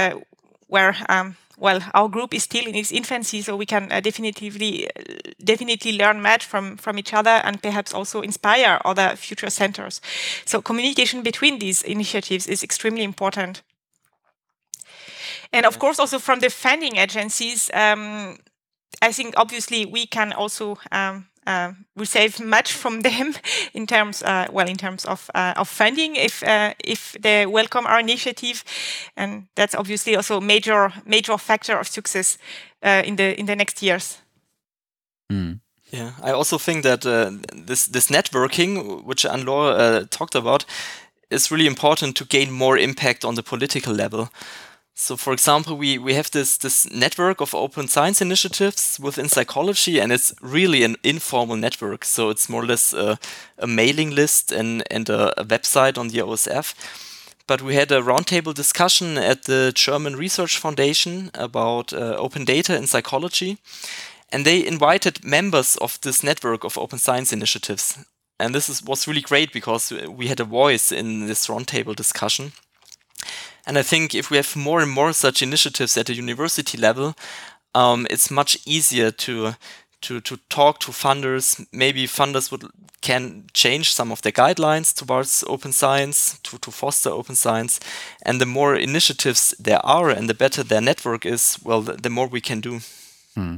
where. 0.68 0.96
Um, 1.08 1.36
well, 1.58 1.80
our 1.94 2.08
group 2.08 2.34
is 2.34 2.42
still 2.42 2.66
in 2.66 2.74
its 2.74 2.92
infancy, 2.92 3.42
so 3.42 3.56
we 3.56 3.66
can 3.66 3.90
uh, 3.90 4.00
definitively 4.00 4.86
uh, 4.86 5.02
definitely 5.42 5.92
learn 5.92 6.20
much 6.20 6.44
from 6.44 6.76
from 6.76 6.98
each 6.98 7.14
other 7.14 7.40
and 7.44 7.62
perhaps 7.62 7.94
also 7.94 8.20
inspire 8.20 8.80
other 8.84 9.16
future 9.16 9.50
centers. 9.50 10.00
So 10.44 10.60
communication 10.60 11.22
between 11.22 11.58
these 11.58 11.82
initiatives 11.82 12.46
is 12.46 12.62
extremely 12.62 13.02
important. 13.02 13.62
And 15.52 15.64
of 15.66 15.78
course, 15.78 15.98
also 15.98 16.18
from 16.18 16.40
the 16.40 16.50
funding 16.50 16.96
agencies, 16.96 17.70
um, 17.72 18.38
I 19.00 19.12
think 19.12 19.34
obviously 19.36 19.86
we 19.86 20.06
can 20.06 20.32
also 20.32 20.78
um, 20.92 21.26
uh, 21.46 21.72
we 21.96 22.04
save 22.04 22.40
much 22.40 22.72
from 22.72 23.02
them 23.02 23.34
in 23.74 23.86
terms, 23.86 24.22
uh, 24.22 24.46
well, 24.52 24.68
in 24.68 24.76
terms 24.76 25.04
of 25.04 25.30
uh, 25.34 25.54
of 25.56 25.68
funding 25.68 26.16
if 26.16 26.42
uh, 26.42 26.74
if 26.84 27.16
they 27.22 27.46
welcome 27.46 27.86
our 27.86 28.00
initiative, 28.00 28.64
and 29.16 29.46
that's 29.54 29.74
obviously 29.74 30.16
also 30.16 30.36
a 30.36 30.40
major 30.40 30.92
major 31.04 31.38
factor 31.38 31.78
of 31.78 31.86
success 31.86 32.38
uh, 32.82 33.02
in 33.04 33.16
the 33.16 33.38
in 33.38 33.46
the 33.46 33.56
next 33.56 33.82
years. 33.82 34.18
Mm. 35.32 35.60
Yeah, 35.92 36.10
I 36.22 36.32
also 36.32 36.58
think 36.58 36.82
that 36.82 37.06
uh, 37.06 37.30
this 37.66 37.86
this 37.86 38.10
networking, 38.10 39.04
which 39.04 39.24
Anne-Laure 39.24 40.04
talked 40.10 40.34
about, 40.34 40.66
is 41.30 41.50
really 41.50 41.66
important 41.66 42.16
to 42.16 42.24
gain 42.24 42.50
more 42.50 42.78
impact 42.78 43.24
on 43.24 43.34
the 43.34 43.42
political 43.42 43.94
level. 43.94 44.28
So, 44.98 45.14
for 45.18 45.34
example, 45.34 45.76
we, 45.76 45.98
we 45.98 46.14
have 46.14 46.30
this, 46.30 46.56
this 46.56 46.90
network 46.90 47.42
of 47.42 47.54
open 47.54 47.86
science 47.86 48.22
initiatives 48.22 48.98
within 48.98 49.28
psychology, 49.28 50.00
and 50.00 50.10
it's 50.10 50.34
really 50.40 50.84
an 50.84 50.96
informal 51.02 51.56
network. 51.56 52.02
So, 52.02 52.30
it's 52.30 52.48
more 52.48 52.62
or 52.62 52.66
less 52.66 52.94
a, 52.94 53.18
a 53.58 53.66
mailing 53.66 54.12
list 54.12 54.52
and, 54.52 54.82
and 54.90 55.10
a, 55.10 55.38
a, 55.38 55.44
website 55.44 55.98
on 55.98 56.08
the 56.08 56.20
OSF. 56.20 56.74
But 57.46 57.60
we 57.60 57.74
had 57.74 57.92
a 57.92 58.00
roundtable 58.00 58.54
discussion 58.54 59.18
at 59.18 59.42
the 59.42 59.70
German 59.74 60.16
Research 60.16 60.56
Foundation 60.56 61.30
about 61.34 61.92
uh, 61.92 62.16
open 62.16 62.46
data 62.46 62.74
in 62.74 62.86
psychology. 62.86 63.58
And 64.32 64.46
they 64.46 64.66
invited 64.66 65.22
members 65.22 65.76
of 65.76 66.00
this 66.00 66.24
network 66.24 66.64
of 66.64 66.78
open 66.78 66.98
science 66.98 67.34
initiatives. 67.34 67.98
And 68.40 68.54
this 68.54 68.70
is, 68.70 68.82
was 68.82 69.06
really 69.06 69.20
great 69.20 69.52
because 69.52 69.92
we 69.92 70.28
had 70.28 70.40
a 70.40 70.44
voice 70.44 70.90
in 70.90 71.26
this 71.26 71.48
roundtable 71.48 71.94
discussion. 71.94 72.52
And 73.66 73.76
I 73.76 73.82
think 73.82 74.14
if 74.14 74.30
we 74.30 74.36
have 74.36 74.54
more 74.56 74.80
and 74.80 74.90
more 74.90 75.12
such 75.12 75.42
initiatives 75.42 75.96
at 75.96 76.06
the 76.06 76.14
university 76.14 76.78
level, 76.78 77.14
um, 77.74 78.06
it's 78.10 78.30
much 78.30 78.58
easier 78.64 79.10
to 79.10 79.54
to 80.02 80.20
to 80.20 80.36
talk 80.48 80.78
to 80.80 80.92
funders. 80.92 81.66
Maybe 81.72 82.06
funders 82.06 82.50
would 82.50 82.70
can 83.00 83.44
change 83.52 83.94
some 83.94 84.10
of 84.12 84.22
their 84.22 84.32
guidelines 84.32 84.94
towards 84.94 85.44
open 85.46 85.72
science 85.72 86.38
to, 86.42 86.58
to 86.58 86.70
foster 86.70 87.10
open 87.10 87.36
science. 87.36 87.78
And 88.22 88.40
the 88.40 88.46
more 88.46 88.74
initiatives 88.74 89.54
there 89.60 89.84
are 89.86 90.10
and 90.10 90.28
the 90.28 90.34
better 90.34 90.64
their 90.64 90.80
network 90.80 91.24
is, 91.24 91.58
well, 91.62 91.82
the, 91.82 91.92
the 91.92 92.10
more 92.10 92.26
we 92.26 92.40
can 92.40 92.60
do. 92.60 92.80
Hmm. 93.36 93.56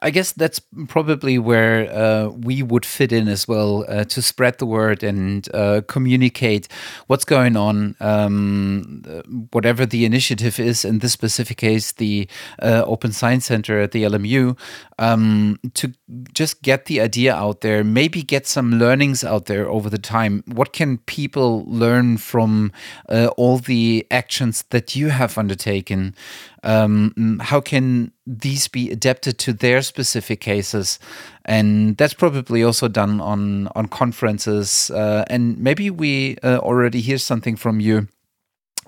I 0.00 0.10
guess 0.10 0.32
that's 0.32 0.60
probably 0.88 1.38
where 1.38 1.88
uh, 1.88 2.30
we 2.30 2.64
would 2.64 2.84
fit 2.84 3.12
in 3.12 3.28
as 3.28 3.46
well 3.46 3.84
uh, 3.88 4.02
to 4.06 4.20
spread 4.20 4.58
the 4.58 4.66
word 4.66 5.04
and 5.04 5.48
uh, 5.54 5.82
communicate 5.86 6.66
what's 7.06 7.24
going 7.24 7.56
on, 7.56 7.94
um, 8.00 9.04
whatever 9.52 9.86
the 9.86 10.04
initiative 10.04 10.58
is. 10.58 10.84
In 10.84 10.98
this 10.98 11.12
specific 11.12 11.58
case, 11.58 11.92
the 11.92 12.28
uh, 12.60 12.82
Open 12.84 13.12
Science 13.12 13.44
Center 13.44 13.78
at 13.78 13.92
the 13.92 14.02
LMU, 14.02 14.58
um, 14.98 15.60
to 15.74 15.92
just 16.34 16.62
get 16.62 16.86
the 16.86 17.00
idea 17.00 17.34
out 17.34 17.60
there, 17.60 17.84
maybe 17.84 18.22
get 18.22 18.46
some 18.46 18.78
learnings 18.78 19.22
out 19.24 19.46
there 19.46 19.68
over 19.68 19.88
the 19.88 19.98
time. 19.98 20.42
What 20.46 20.72
can 20.72 20.98
people 20.98 21.64
learn 21.66 22.18
from 22.18 22.72
uh, 23.08 23.28
all 23.36 23.58
the 23.58 24.06
actions 24.10 24.64
that 24.70 24.96
you 24.96 25.08
have 25.08 25.38
undertaken? 25.38 26.14
Um, 26.62 27.40
how 27.42 27.60
can 27.60 28.12
these 28.26 28.68
be 28.68 28.90
adapted 28.90 29.38
to 29.38 29.52
their 29.52 29.82
specific 29.82 30.40
cases? 30.40 30.98
And 31.44 31.96
that's 31.96 32.14
probably 32.14 32.62
also 32.62 32.88
done 32.88 33.20
on 33.20 33.68
on 33.74 33.88
conferences. 33.88 34.90
Uh, 34.90 35.24
and 35.28 35.58
maybe 35.58 35.90
we 35.90 36.36
uh, 36.42 36.58
already 36.58 37.00
hear 37.00 37.18
something 37.18 37.56
from 37.56 37.80
you 37.80 38.08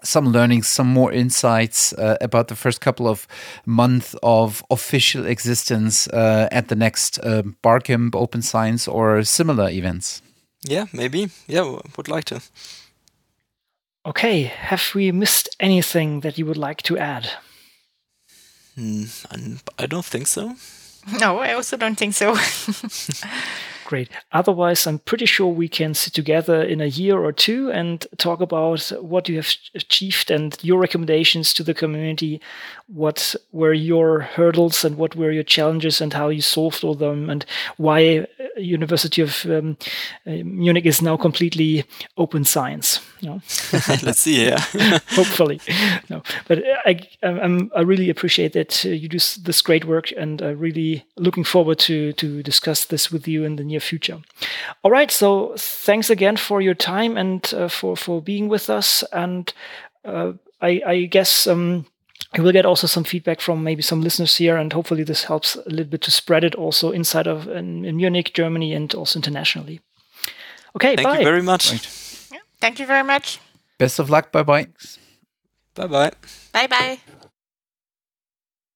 some 0.02 0.28
learnings, 0.32 0.68
some 0.68 0.88
more 0.88 1.12
insights 1.12 1.92
uh, 1.92 2.16
about 2.20 2.48
the 2.48 2.56
first 2.56 2.80
couple 2.80 3.06
of 3.06 3.26
months 3.66 4.14
of 4.22 4.62
official 4.70 5.26
existence 5.26 6.08
uh, 6.08 6.48
at 6.50 6.68
the 6.68 6.76
next 6.76 7.18
uh, 7.22 7.42
Barcamp 7.62 8.14
Open 8.14 8.42
Science 8.42 8.88
or 8.88 9.24
similar 9.24 9.68
events. 9.68 10.22
Yeah, 10.62 10.86
maybe. 10.92 11.28
Yeah, 11.48 11.78
would 11.96 12.08
like 12.08 12.24
to. 12.26 12.40
Okay, 14.04 14.42
have 14.42 14.94
we 14.94 15.12
missed 15.12 15.48
anything 15.60 16.20
that 16.20 16.38
you 16.38 16.46
would 16.46 16.56
like 16.56 16.82
to 16.82 16.98
add? 16.98 17.30
Mm, 18.76 19.60
I 19.78 19.86
don't 19.86 20.04
think 20.04 20.26
so. 20.26 20.56
No, 21.20 21.38
I 21.38 21.52
also 21.52 21.76
don't 21.76 21.98
think 21.98 22.14
so. 22.14 22.34
Great. 23.84 24.08
Otherwise, 24.32 24.86
I'm 24.86 24.98
pretty 25.00 25.26
sure 25.26 25.48
we 25.48 25.68
can 25.68 25.94
sit 25.94 26.14
together 26.14 26.62
in 26.62 26.80
a 26.80 26.86
year 26.86 27.18
or 27.18 27.32
two 27.32 27.70
and 27.70 28.06
talk 28.16 28.40
about 28.40 28.92
what 29.00 29.28
you 29.28 29.36
have 29.36 29.54
achieved 29.74 30.30
and 30.30 30.56
your 30.62 30.80
recommendations 30.80 31.52
to 31.54 31.62
the 31.62 31.74
community. 31.74 32.40
What 32.86 33.34
were 33.52 33.72
your 33.72 34.20
hurdles 34.20 34.84
and 34.84 34.96
what 34.96 35.16
were 35.16 35.30
your 35.30 35.42
challenges 35.42 36.00
and 36.00 36.12
how 36.12 36.28
you 36.28 36.42
solved 36.42 36.84
all 36.84 36.94
them 36.94 37.30
and 37.30 37.44
why 37.76 38.18
uh, 38.18 38.60
University 38.60 39.22
of 39.22 39.44
um, 39.46 39.76
uh, 40.26 40.30
Munich 40.44 40.86
is 40.86 41.02
now 41.02 41.16
completely 41.16 41.84
open 42.16 42.44
science. 42.44 43.00
You 43.20 43.30
know? 43.30 43.42
Let's 44.02 44.20
see. 44.20 44.46
Yeah. 44.46 44.58
Hopefully, 45.10 45.60
no. 46.08 46.22
But 46.48 46.62
I, 46.84 47.00
I'm, 47.22 47.70
I 47.74 47.80
really 47.80 48.10
appreciate 48.10 48.52
that 48.52 48.84
uh, 48.84 48.90
you 48.90 49.08
do 49.08 49.18
this 49.18 49.62
great 49.62 49.84
work, 49.84 50.12
and 50.16 50.42
uh, 50.42 50.54
really 50.54 51.04
looking 51.16 51.44
forward 51.44 51.78
to 51.80 52.12
to 52.14 52.42
discuss 52.42 52.84
this 52.84 53.10
with 53.10 53.28
you 53.28 53.44
in 53.44 53.56
the 53.56 53.64
near 53.72 53.80
future. 53.80 54.20
All 54.82 54.90
right, 54.90 55.10
so 55.10 55.54
thanks 55.56 56.10
again 56.10 56.36
for 56.36 56.60
your 56.60 56.74
time 56.74 57.16
and 57.16 57.54
uh, 57.54 57.68
for 57.68 57.96
for 57.96 58.22
being 58.22 58.48
with 58.48 58.70
us. 58.70 59.04
And 59.12 59.52
uh, 60.04 60.32
I, 60.60 60.80
I, 60.86 61.04
guess 61.06 61.46
um, 61.46 61.86
we 62.36 62.44
will 62.44 62.52
get 62.52 62.66
also 62.66 62.86
some 62.86 63.04
feedback 63.04 63.40
from 63.40 63.64
maybe 63.64 63.82
some 63.82 64.00
listeners 64.02 64.36
here, 64.36 64.56
and 64.56 64.72
hopefully 64.72 65.04
this 65.04 65.24
helps 65.24 65.56
a 65.56 65.70
little 65.70 65.90
bit 65.90 66.02
to 66.02 66.10
spread 66.10 66.44
it 66.44 66.54
also 66.54 66.90
inside 66.90 67.26
of 67.26 67.48
in, 67.48 67.84
in 67.84 67.96
Munich, 67.96 68.32
Germany, 68.34 68.74
and 68.74 68.94
also 68.94 69.18
internationally. 69.18 69.80
Okay, 70.76 70.96
Thank 70.96 71.08
bye. 71.08 71.18
you 71.18 71.24
very 71.24 71.42
much. 71.42 71.72
Right. 71.72 72.38
Thank 72.60 72.78
you 72.78 72.86
very 72.86 73.04
much. 73.04 73.40
Best 73.78 73.98
of 73.98 74.08
luck. 74.08 74.32
Bye 74.32 74.44
bye. 74.44 74.68
Bye 75.74 75.86
bye. 75.86 76.12
Bye 76.52 76.66
bye. 76.66 76.98